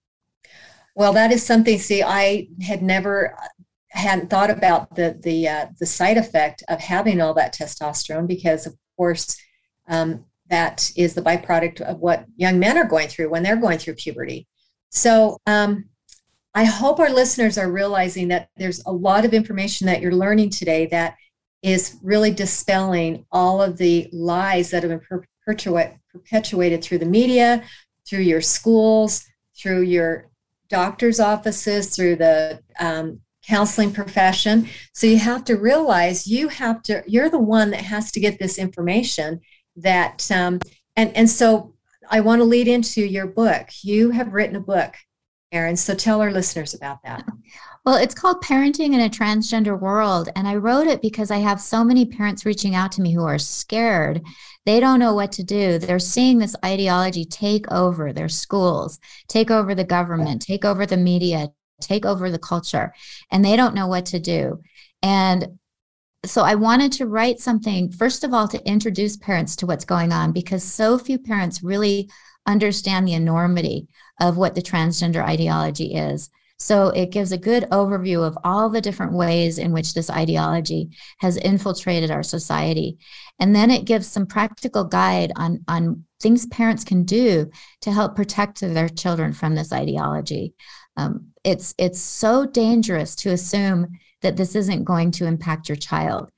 Well 0.95 1.13
that 1.13 1.31
is 1.31 1.45
something 1.45 1.79
see 1.79 2.03
i 2.03 2.47
had 2.61 2.81
never 2.81 3.37
hadn't 3.89 4.29
thought 4.29 4.49
about 4.49 4.95
the 4.95 5.17
the 5.23 5.47
uh, 5.47 5.65
the 5.79 5.85
side 5.85 6.17
effect 6.17 6.63
of 6.67 6.79
having 6.79 7.21
all 7.21 7.33
that 7.35 7.55
testosterone 7.55 8.27
because 8.27 8.65
of 8.65 8.75
course 8.97 9.37
um, 9.87 10.25
that 10.49 10.91
is 10.95 11.13
the 11.13 11.21
byproduct 11.21 11.81
of 11.81 11.99
what 11.99 12.25
young 12.35 12.59
men 12.59 12.77
are 12.77 12.85
going 12.85 13.07
through 13.07 13.29
when 13.29 13.43
they're 13.43 13.55
going 13.55 13.77
through 13.77 13.95
puberty. 13.95 14.47
So 14.89 15.37
um, 15.45 15.85
i 16.53 16.63
hope 16.63 16.99
our 16.99 17.09
listeners 17.09 17.57
are 17.57 17.71
realizing 17.71 18.27
that 18.27 18.49
there's 18.57 18.83
a 18.85 18.91
lot 18.91 19.25
of 19.25 19.33
information 19.33 19.87
that 19.87 20.01
you're 20.01 20.11
learning 20.13 20.49
today 20.49 20.85
that 20.87 21.15
is 21.61 21.97
really 22.01 22.31
dispelling 22.31 23.25
all 23.31 23.61
of 23.61 23.77
the 23.77 24.09
lies 24.13 24.71
that 24.71 24.81
have 24.81 24.89
been 24.89 25.23
perpetuate, 25.45 25.93
perpetuated 26.11 26.81
through 26.83 26.97
the 26.97 27.05
media 27.05 27.63
through 28.07 28.21
your 28.21 28.41
schools 28.41 29.25
through 29.55 29.81
your 29.81 30.29
doctor's 30.69 31.19
offices 31.19 31.95
through 31.95 32.15
the 32.15 32.61
um, 32.79 33.19
counseling 33.45 33.91
profession. 33.91 34.69
So 34.93 35.07
you 35.07 35.17
have 35.17 35.43
to 35.45 35.55
realize 35.55 36.27
you 36.27 36.47
have 36.47 36.83
to, 36.83 37.03
you're 37.07 37.29
the 37.29 37.39
one 37.39 37.71
that 37.71 37.81
has 37.81 38.11
to 38.11 38.19
get 38.19 38.39
this 38.39 38.57
information 38.57 39.41
that, 39.77 40.29
um, 40.31 40.59
and, 40.95 41.15
and 41.15 41.29
so 41.29 41.73
I 42.09 42.21
want 42.21 42.39
to 42.39 42.45
lead 42.45 42.67
into 42.67 43.01
your 43.01 43.27
book. 43.27 43.69
You 43.81 44.11
have 44.11 44.33
written 44.33 44.55
a 44.55 44.61
book, 44.61 44.93
Erin. 45.51 45.75
So 45.75 45.95
tell 45.95 46.21
our 46.21 46.31
listeners 46.31 46.73
about 46.73 47.01
that. 47.03 47.25
Well, 47.85 47.95
it's 47.95 48.13
called 48.13 48.43
Parenting 48.43 48.93
in 48.93 48.99
a 48.99 49.09
Transgender 49.09 49.79
World. 49.79 50.29
And 50.35 50.47
I 50.47 50.55
wrote 50.55 50.87
it 50.87 51.01
because 51.01 51.31
I 51.31 51.37
have 51.37 51.59
so 51.59 51.83
many 51.83 52.05
parents 52.05 52.45
reaching 52.45 52.75
out 52.75 52.91
to 52.93 53.01
me 53.01 53.13
who 53.13 53.23
are 53.23 53.39
scared. 53.39 54.21
They 54.65 54.79
don't 54.79 54.99
know 54.99 55.13
what 55.13 55.31
to 55.33 55.43
do. 55.43 55.79
They're 55.79 55.97
seeing 55.97 56.37
this 56.37 56.55
ideology 56.63 57.25
take 57.25 57.71
over 57.71 58.13
their 58.13 58.29
schools, 58.29 58.99
take 59.27 59.49
over 59.49 59.73
the 59.73 59.83
government, 59.83 60.41
take 60.41 60.65
over 60.65 60.85
the 60.85 60.97
media, 60.97 61.49
take 61.79 62.05
over 62.05 62.29
the 62.29 62.39
culture 62.39 62.93
and 63.31 63.43
they 63.43 63.55
don't 63.55 63.75
know 63.75 63.87
what 63.87 64.05
to 64.07 64.19
do. 64.19 64.61
And 65.01 65.59
so 66.25 66.43
I 66.43 66.55
wanted 66.55 66.91
to 66.93 67.07
write 67.07 67.39
something, 67.39 67.91
first 67.91 68.23
of 68.23 68.33
all, 68.33 68.47
to 68.49 68.67
introduce 68.67 69.15
parents 69.15 69.55
to 69.57 69.65
what's 69.65 69.85
going 69.85 70.11
on 70.11 70.33
because 70.33 70.63
so 70.63 70.97
few 70.97 71.17
parents 71.17 71.63
really 71.63 72.09
understand 72.45 73.07
the 73.07 73.13
enormity 73.13 73.87
of 74.19 74.37
what 74.37 74.55
the 74.55 74.61
transgender 74.61 75.23
ideology 75.23 75.95
is. 75.95 76.29
So 76.61 76.89
it 76.89 77.11
gives 77.11 77.31
a 77.31 77.37
good 77.37 77.63
overview 77.71 78.27
of 78.27 78.37
all 78.43 78.69
the 78.69 78.81
different 78.81 79.13
ways 79.13 79.57
in 79.57 79.71
which 79.71 79.93
this 79.93 80.09
ideology 80.09 80.89
has 81.19 81.37
infiltrated 81.37 82.11
our 82.11 82.23
society. 82.23 82.97
And 83.39 83.55
then 83.55 83.71
it 83.71 83.85
gives 83.85 84.07
some 84.07 84.25
practical 84.25 84.83
guide 84.83 85.31
on, 85.37 85.63
on 85.69 86.03
things 86.19 86.45
parents 86.47 86.83
can 86.83 87.03
do 87.03 87.49
to 87.81 87.91
help 87.93 88.15
protect 88.15 88.59
their 88.59 88.89
children 88.89 89.31
from 89.31 89.55
this 89.55 89.71
ideology. 89.71 90.53
Um, 90.97 91.27
it's 91.45 91.73
it's 91.77 92.01
so 92.01 92.45
dangerous 92.45 93.15
to 93.17 93.29
assume 93.29 93.87
that 94.21 94.35
this 94.35 94.53
isn't 94.53 94.83
going 94.83 95.11
to 95.11 95.25
impact 95.25 95.69
your 95.69 95.77
child, 95.77 96.29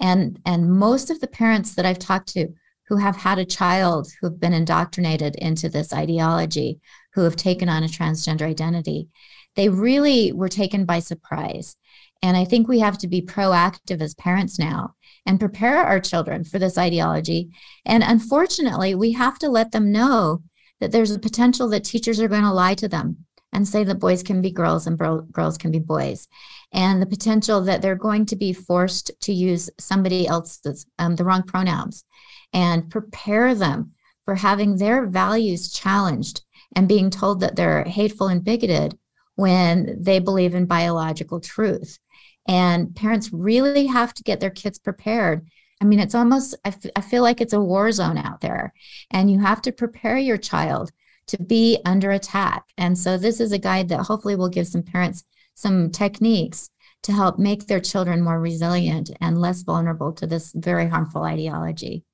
and 0.00 0.40
and 0.44 0.72
most 0.72 1.10
of 1.10 1.20
the 1.20 1.28
parents 1.28 1.76
that 1.76 1.86
I've 1.86 2.00
talked 2.00 2.30
to 2.30 2.48
who 2.88 2.96
have 2.96 3.16
had 3.16 3.38
a 3.38 3.44
child 3.44 4.10
who've 4.20 4.40
been 4.40 4.52
indoctrinated 4.52 5.34
into 5.36 5.68
this 5.68 5.92
ideology, 5.92 6.80
who 7.14 7.22
have 7.22 7.36
taken 7.36 7.68
on 7.68 7.84
a 7.84 7.88
transgender 7.88 8.42
identity, 8.42 9.08
they 9.56 9.68
really 9.68 10.32
were 10.32 10.48
taken 10.48 10.84
by 10.84 10.98
surprise. 10.98 11.76
And 12.22 12.36
I 12.36 12.44
think 12.44 12.66
we 12.66 12.80
have 12.80 12.98
to 12.98 13.08
be 13.08 13.22
proactive 13.22 14.00
as 14.00 14.14
parents 14.14 14.58
now 14.58 14.94
and 15.26 15.38
prepare 15.38 15.78
our 15.84 16.00
children 16.00 16.44
for 16.44 16.58
this 16.58 16.78
ideology. 16.78 17.50
And 17.84 18.02
unfortunately, 18.02 18.94
we 18.94 19.12
have 19.12 19.38
to 19.40 19.48
let 19.48 19.72
them 19.72 19.92
know 19.92 20.42
that 20.80 20.92
there's 20.92 21.10
a 21.10 21.18
potential 21.18 21.68
that 21.68 21.84
teachers 21.84 22.20
are 22.20 22.28
going 22.28 22.42
to 22.42 22.52
lie 22.52 22.74
to 22.74 22.88
them 22.88 23.26
and 23.52 23.66
say 23.66 23.84
that 23.84 23.98
boys 23.98 24.22
can 24.22 24.42
be 24.42 24.50
girls 24.50 24.86
and 24.86 24.98
bro- 24.98 25.22
girls 25.22 25.56
can 25.56 25.70
be 25.70 25.78
boys, 25.78 26.28
and 26.72 27.00
the 27.00 27.06
potential 27.06 27.62
that 27.62 27.80
they're 27.80 27.96
going 27.96 28.26
to 28.26 28.36
be 28.36 28.52
forced 28.52 29.10
to 29.22 29.32
use 29.32 29.70
somebody 29.78 30.26
else's 30.26 30.86
um, 30.98 31.16
the 31.16 31.24
wrong 31.24 31.42
pronouns, 31.42 32.04
and 32.52 32.90
prepare 32.90 33.54
them 33.54 33.92
for 34.24 34.34
having 34.34 34.76
their 34.76 35.06
values 35.06 35.72
challenged 35.72 36.42
and 36.76 36.88
being 36.88 37.10
told 37.10 37.40
that 37.40 37.56
they're 37.56 37.84
hateful 37.84 38.28
and 38.28 38.44
bigoted 38.44 38.98
when 39.36 39.96
they 40.02 40.18
believe 40.18 40.54
in 40.54 40.66
biological 40.66 41.40
truth. 41.40 41.98
And 42.46 42.94
parents 42.94 43.32
really 43.32 43.86
have 43.86 44.12
to 44.14 44.22
get 44.22 44.40
their 44.40 44.50
kids 44.50 44.78
prepared. 44.78 45.48
I 45.80 45.84
mean, 45.84 46.00
it's 46.00 46.14
almost, 46.14 46.56
I, 46.64 46.68
f- 46.68 46.90
I 46.96 47.00
feel 47.00 47.22
like 47.22 47.40
it's 47.40 47.52
a 47.52 47.60
war 47.60 47.92
zone 47.92 48.18
out 48.18 48.40
there. 48.40 48.72
And 49.10 49.30
you 49.30 49.38
have 49.38 49.62
to 49.62 49.72
prepare 49.72 50.18
your 50.18 50.38
child 50.38 50.90
to 51.28 51.42
be 51.42 51.78
under 51.84 52.10
attack. 52.10 52.64
And 52.76 52.98
so 52.98 53.16
this 53.16 53.38
is 53.38 53.52
a 53.52 53.58
guide 53.58 53.88
that 53.90 54.04
hopefully 54.04 54.34
will 54.34 54.48
give 54.48 54.66
some 54.66 54.82
parents 54.82 55.24
some 55.54 55.90
techniques 55.90 56.70
to 57.02 57.12
help 57.12 57.38
make 57.38 57.66
their 57.66 57.80
children 57.80 58.22
more 58.22 58.40
resilient 58.40 59.10
and 59.20 59.40
less 59.40 59.62
vulnerable 59.62 60.12
to 60.12 60.26
this 60.26 60.52
very 60.54 60.88
harmful 60.88 61.22
ideology. 61.22 62.04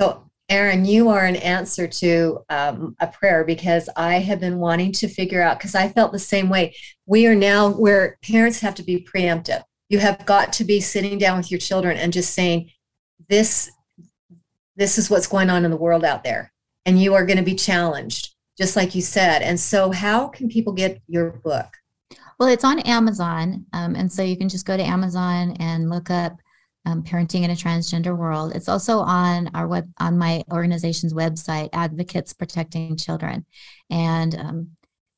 So, 0.00 0.24
Erin, 0.48 0.86
you 0.86 1.10
are 1.10 1.26
an 1.26 1.36
answer 1.36 1.86
to 1.86 2.38
um, 2.48 2.96
a 3.00 3.06
prayer 3.06 3.44
because 3.44 3.90
I 3.96 4.14
have 4.20 4.40
been 4.40 4.58
wanting 4.58 4.92
to 4.92 5.08
figure 5.08 5.42
out, 5.42 5.58
because 5.58 5.74
I 5.74 5.90
felt 5.90 6.10
the 6.10 6.18
same 6.18 6.48
way. 6.48 6.74
We 7.04 7.26
are 7.26 7.34
now 7.34 7.68
where 7.68 8.16
parents 8.22 8.60
have 8.60 8.74
to 8.76 8.82
be 8.82 9.04
preemptive. 9.04 9.62
You 9.90 9.98
have 9.98 10.24
got 10.24 10.54
to 10.54 10.64
be 10.64 10.80
sitting 10.80 11.18
down 11.18 11.36
with 11.36 11.50
your 11.50 11.60
children 11.60 11.98
and 11.98 12.14
just 12.14 12.32
saying, 12.32 12.70
this, 13.28 13.70
this 14.74 14.96
is 14.96 15.10
what's 15.10 15.26
going 15.26 15.50
on 15.50 15.66
in 15.66 15.70
the 15.70 15.76
world 15.76 16.04
out 16.04 16.24
there. 16.24 16.50
And 16.86 17.00
you 17.00 17.12
are 17.12 17.26
going 17.26 17.36
to 17.36 17.44
be 17.44 17.54
challenged, 17.54 18.34
just 18.56 18.76
like 18.76 18.94
you 18.94 19.02
said. 19.02 19.42
And 19.42 19.60
so, 19.60 19.90
how 19.90 20.28
can 20.28 20.48
people 20.48 20.72
get 20.72 21.02
your 21.08 21.32
book? 21.32 21.68
Well, 22.38 22.48
it's 22.48 22.64
on 22.64 22.78
Amazon. 22.80 23.66
Um, 23.74 23.94
and 23.94 24.10
so 24.10 24.22
you 24.22 24.38
can 24.38 24.48
just 24.48 24.64
go 24.64 24.78
to 24.78 24.82
Amazon 24.82 25.56
and 25.60 25.90
look 25.90 26.08
up 26.08 26.38
um, 26.90 27.02
Parenting 27.02 27.42
in 27.42 27.50
a 27.50 27.54
Transgender 27.54 28.16
World. 28.16 28.52
It's 28.54 28.68
also 28.68 28.98
on 28.98 29.50
our 29.54 29.66
web, 29.68 29.90
on 29.98 30.18
my 30.18 30.42
organization's 30.50 31.14
website, 31.14 31.68
Advocates 31.72 32.32
Protecting 32.32 32.96
Children. 32.96 33.46
And 33.88 34.34
um, 34.34 34.70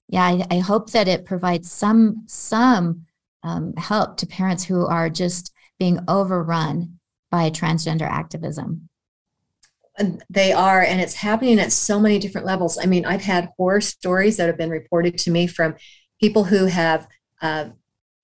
yeah, 0.09 0.25
I, 0.25 0.47
I, 0.51 0.59
hope 0.59 0.91
that 0.91 1.09
it 1.09 1.25
provides 1.25 1.71
some, 1.71 2.25
some 2.27 3.07
um, 3.43 3.75
help 3.77 4.19
to 4.19 4.27
parents 4.27 4.65
who 4.65 4.87
are 4.87 5.09
just 5.09 5.53
being 5.79 6.01
overrun 6.09 6.99
by 7.31 7.51
transgender 7.51 8.09
activism. 8.09 8.89
And 9.99 10.23
they 10.29 10.53
are, 10.53 10.83
and 10.83 11.01
it's 11.01 11.15
happening 11.15 11.59
at 11.59 11.73
so 11.73 11.99
many 12.01 12.19
different 12.19 12.47
levels. 12.47 12.79
I 12.79 12.87
mean, 12.87 13.05
I've 13.05 13.23
had 13.23 13.51
horror 13.57 13.81
stories 13.81 14.37
that 14.37 14.47
have 14.47 14.59
been 14.59 14.71
reported 14.71 15.19
to 15.19 15.31
me 15.31 15.47
from 15.47 15.77
people 16.21 16.45
who 16.45 16.67
have 16.67 17.09
uh, 17.41 17.71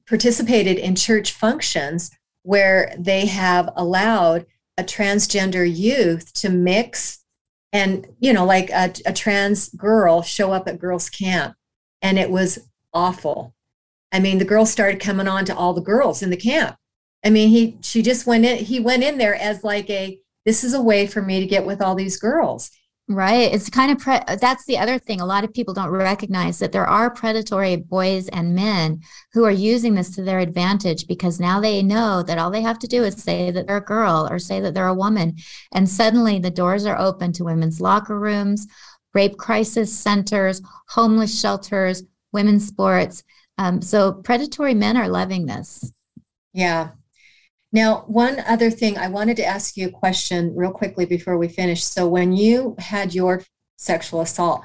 participated 0.06 0.78
in 0.78 0.94
church 0.94 1.32
functions 1.32 2.10
where 2.42 2.94
they 2.98 3.26
have 3.26 3.70
allowed 3.76 4.46
a 4.76 4.82
transgender 4.82 5.68
youth 5.68 6.32
to 6.34 6.48
mix 6.48 7.24
and 7.72 8.06
you 8.20 8.32
know 8.32 8.46
like 8.46 8.70
a, 8.70 8.92
a, 9.04 9.12
trans 9.12 9.68
girl 9.70 10.22
show 10.22 10.52
up 10.52 10.66
at 10.68 10.78
girls 10.78 11.10
camp 11.10 11.54
and 12.00 12.18
it 12.18 12.30
was 12.30 12.58
awful. 12.94 13.54
I 14.12 14.20
mean 14.20 14.38
the 14.38 14.44
girls 14.44 14.70
started 14.70 15.00
coming 15.00 15.28
on 15.28 15.44
to 15.46 15.56
all 15.56 15.74
the 15.74 15.80
girls 15.82 16.22
in 16.22 16.30
the 16.30 16.36
camp. 16.36 16.76
I 17.24 17.30
mean 17.30 17.48
he 17.48 17.76
she 17.82 18.02
just 18.02 18.26
went 18.26 18.44
in 18.44 18.64
he 18.64 18.80
went 18.80 19.02
in 19.02 19.18
there 19.18 19.34
as 19.34 19.64
like 19.64 19.90
a 19.90 20.18
this 20.46 20.64
is 20.64 20.72
a 20.72 20.80
way 20.80 21.06
for 21.06 21.20
me 21.20 21.40
to 21.40 21.46
get 21.46 21.66
with 21.66 21.82
all 21.82 21.94
these 21.94 22.18
girls 22.18 22.70
Right. 23.10 23.54
It's 23.54 23.70
kind 23.70 23.90
of 23.90 23.98
pre- 23.98 24.36
that's 24.38 24.66
the 24.66 24.76
other 24.76 24.98
thing. 24.98 25.22
A 25.22 25.26
lot 25.26 25.42
of 25.42 25.54
people 25.54 25.72
don't 25.72 25.88
recognize 25.88 26.58
that 26.58 26.72
there 26.72 26.86
are 26.86 27.10
predatory 27.10 27.76
boys 27.76 28.28
and 28.28 28.54
men 28.54 29.00
who 29.32 29.44
are 29.44 29.50
using 29.50 29.94
this 29.94 30.14
to 30.16 30.22
their 30.22 30.40
advantage 30.40 31.06
because 31.06 31.40
now 31.40 31.58
they 31.58 31.82
know 31.82 32.22
that 32.22 32.36
all 32.36 32.50
they 32.50 32.60
have 32.60 32.78
to 32.80 32.86
do 32.86 33.04
is 33.04 33.14
say 33.22 33.50
that 33.50 33.66
they're 33.66 33.78
a 33.78 33.80
girl 33.80 34.28
or 34.30 34.38
say 34.38 34.60
that 34.60 34.74
they're 34.74 34.86
a 34.86 34.94
woman. 34.94 35.36
And 35.72 35.88
suddenly 35.88 36.38
the 36.38 36.50
doors 36.50 36.84
are 36.84 36.98
open 36.98 37.32
to 37.32 37.44
women's 37.44 37.80
locker 37.80 38.18
rooms, 38.18 38.66
rape 39.14 39.38
crisis 39.38 39.90
centers, 39.90 40.60
homeless 40.88 41.40
shelters, 41.40 42.02
women's 42.32 42.66
sports. 42.66 43.24
Um, 43.56 43.80
so 43.80 44.12
predatory 44.12 44.74
men 44.74 44.98
are 44.98 45.08
loving 45.08 45.46
this. 45.46 45.90
Yeah. 46.52 46.90
Now, 47.72 48.04
one 48.06 48.40
other 48.40 48.70
thing, 48.70 48.96
I 48.96 49.08
wanted 49.08 49.36
to 49.38 49.44
ask 49.44 49.76
you 49.76 49.88
a 49.88 49.92
question 49.92 50.54
real 50.56 50.70
quickly 50.70 51.04
before 51.04 51.36
we 51.36 51.48
finish. 51.48 51.84
So, 51.84 52.08
when 52.08 52.32
you 52.32 52.74
had 52.78 53.14
your 53.14 53.42
sexual 53.76 54.22
assault, 54.22 54.62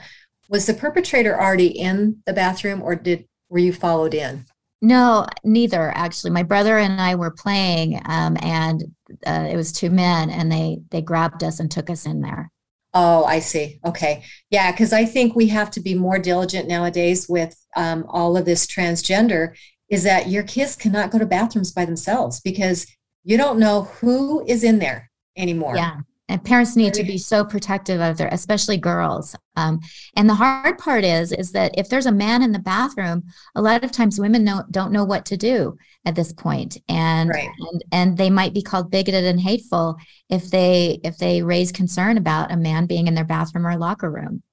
was 0.50 0.66
the 0.66 0.74
perpetrator 0.74 1.40
already 1.40 1.68
in 1.68 2.22
the 2.26 2.34
bathroom, 2.34 2.82
or 2.82 2.96
did 2.96 3.28
were 3.50 3.60
you 3.60 3.74
followed 3.74 4.14
in? 4.14 4.46
No, 4.82 5.26
neither. 5.44 5.92
Actually, 5.96 6.32
my 6.32 6.44
brother 6.44 6.78
and 6.78 7.00
I 7.00 7.16
were 7.16 7.32
playing, 7.32 8.02
um, 8.06 8.38
and 8.42 8.84
uh, 9.26 9.48
it 9.50 9.56
was 9.56 9.72
two 9.72 9.90
men, 9.90 10.30
and 10.30 10.52
they 10.52 10.80
they 10.92 11.02
grabbed 11.02 11.44
us 11.44 11.60
and 11.60 11.72
took 11.72 11.90
us 11.90 12.06
in 12.06 12.22
there. 12.22 12.52
Oh, 12.94 13.24
I 13.24 13.40
see. 13.40 13.80
Okay, 13.86 14.24
yeah, 14.50 14.72
because 14.72 14.94
I 14.94 15.06
think 15.06 15.36
we 15.36 15.48
have 15.48 15.72
to 15.72 15.80
be 15.80 15.96
more 15.96 16.20
diligent 16.20 16.68
nowadays 16.68 17.28
with 17.28 17.56
um, 17.76 18.06
all 18.08 18.38
of 18.38 18.46
this 18.46 18.68
transgender 18.68 19.56
is 19.90 20.04
that 20.04 20.30
your 20.30 20.44
kids 20.44 20.76
cannot 20.76 21.12
go 21.12 21.20
to 21.20 21.26
bathrooms 21.26 21.72
by 21.72 21.86
themselves 21.86 22.40
because 22.42 22.88
you 23.24 23.38
don't 23.38 23.60
know 23.60 23.84
who 23.84 24.46
is 24.46 24.64
in 24.64 24.80
there 24.80 25.10
anymore. 25.38 25.76
Yeah. 25.76 26.00
And 26.30 26.44
parents 26.44 26.76
need 26.76 26.94
to 26.96 27.04
be 27.04 27.18
so 27.18 27.44
protective 27.44 28.00
of 28.00 28.18
their, 28.18 28.30
especially 28.30 28.78
girls. 28.78 29.36
Um, 29.58 29.82
and 30.16 30.30
the 30.30 30.36
hard 30.36 30.78
part 30.78 31.04
is, 31.04 31.34
is 31.34 31.52
that 31.52 31.74
if 31.78 31.90
there's 31.90 32.06
a 32.06 32.14
man 32.14 32.42
in 32.42 32.54
the 32.54 32.60
bathroom, 32.60 33.24
a 33.56 33.62
lot 33.62 33.84
of 33.84 33.92
times 33.92 34.20
women 34.20 34.44
know, 34.44 34.64
don't 34.72 34.94
know 34.94 35.04
what 35.04 35.26
to 35.26 35.38
do 35.38 35.78
at 36.06 36.16
this 36.16 36.32
point, 36.34 36.78
and 36.90 37.30
right. 37.30 37.50
and 37.60 37.84
and 37.92 38.18
they 38.18 38.30
might 38.30 38.54
be 38.54 38.62
called 38.62 38.90
bigoted 38.90 39.26
and 39.26 39.40
hateful 39.40 39.98
if 40.30 40.50
they 40.50 41.00
if 41.04 41.18
they 41.18 41.44
raise 41.44 41.72
concern 41.72 42.18
about 42.18 42.52
a 42.52 42.58
man 42.58 42.86
being 42.86 43.08
in 43.08 43.16
their 43.16 43.24
bathroom 43.26 43.68
or 43.68 43.78
locker 43.78 44.10
room. 44.10 44.44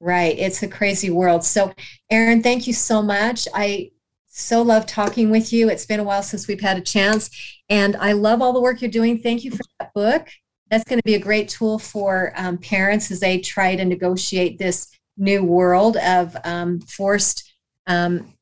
Right. 0.00 0.38
It's 0.38 0.62
a 0.62 0.68
crazy 0.68 1.10
world. 1.10 1.44
So, 1.44 1.72
Erin, 2.10 2.42
thank 2.42 2.66
you 2.66 2.72
so 2.72 3.02
much. 3.02 3.48
I 3.52 3.90
so 4.38 4.62
love 4.62 4.86
talking 4.86 5.30
with 5.30 5.52
you. 5.52 5.68
It's 5.68 5.84
been 5.84 6.00
a 6.00 6.04
while 6.04 6.22
since 6.22 6.46
we've 6.46 6.60
had 6.60 6.78
a 6.78 6.82
chance. 6.82 7.30
And 7.68 7.96
I 7.96 8.12
love 8.12 8.40
all 8.40 8.52
the 8.52 8.60
work 8.60 8.80
you're 8.80 8.90
doing. 8.90 9.20
Thank 9.20 9.44
you 9.44 9.50
for 9.50 9.62
that 9.80 9.92
book. 9.94 10.28
That's 10.70 10.84
going 10.84 11.00
to 11.00 11.04
be 11.04 11.16
a 11.16 11.20
great 11.20 11.48
tool 11.48 11.78
for 11.78 12.32
um, 12.36 12.58
parents 12.58 13.10
as 13.10 13.20
they 13.20 13.40
try 13.40 13.74
to 13.74 13.84
negotiate 13.84 14.58
this 14.58 14.88
new 15.16 15.42
world 15.42 15.96
of 15.96 16.36
um, 16.44 16.80
forced 16.80 17.52
um, 17.86 18.32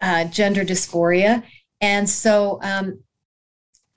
uh, 0.00 0.24
gender 0.24 0.64
dysphoria. 0.64 1.44
And 1.80 2.08
so, 2.08 2.58
um, 2.62 3.04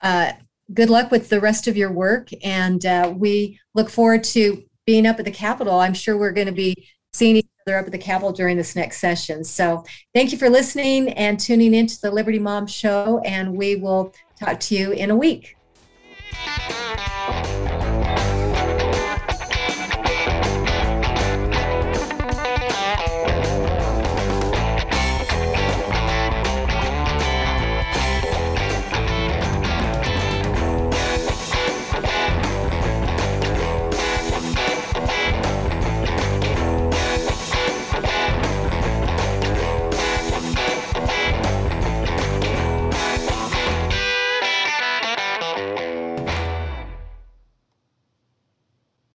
uh, 0.00 0.32
good 0.72 0.90
luck 0.90 1.10
with 1.10 1.28
the 1.28 1.40
rest 1.40 1.66
of 1.66 1.76
your 1.76 1.90
work. 1.90 2.28
And 2.44 2.84
uh, 2.86 3.12
we 3.16 3.58
look 3.74 3.90
forward 3.90 4.22
to 4.24 4.62
being 4.86 5.06
up 5.06 5.18
at 5.18 5.24
the 5.24 5.30
Capitol. 5.30 5.80
I'm 5.80 5.94
sure 5.94 6.16
we're 6.16 6.32
going 6.32 6.46
to 6.46 6.52
be 6.52 6.88
seeing 7.12 7.42
they're 7.68 7.78
up 7.78 7.86
at 7.86 7.92
the 7.92 7.98
Capitol 7.98 8.32
during 8.32 8.56
this 8.56 8.74
next 8.74 8.98
session. 8.98 9.44
So 9.44 9.84
thank 10.14 10.32
you 10.32 10.38
for 10.38 10.48
listening 10.48 11.10
and 11.10 11.38
tuning 11.38 11.74
into 11.74 12.00
the 12.00 12.10
Liberty 12.10 12.38
Mom 12.38 12.66
Show, 12.66 13.20
and 13.24 13.54
we 13.54 13.76
will 13.76 14.14
talk 14.40 14.58
to 14.60 14.74
you 14.74 14.92
in 14.92 15.10
a 15.10 15.16
week. 15.16 15.56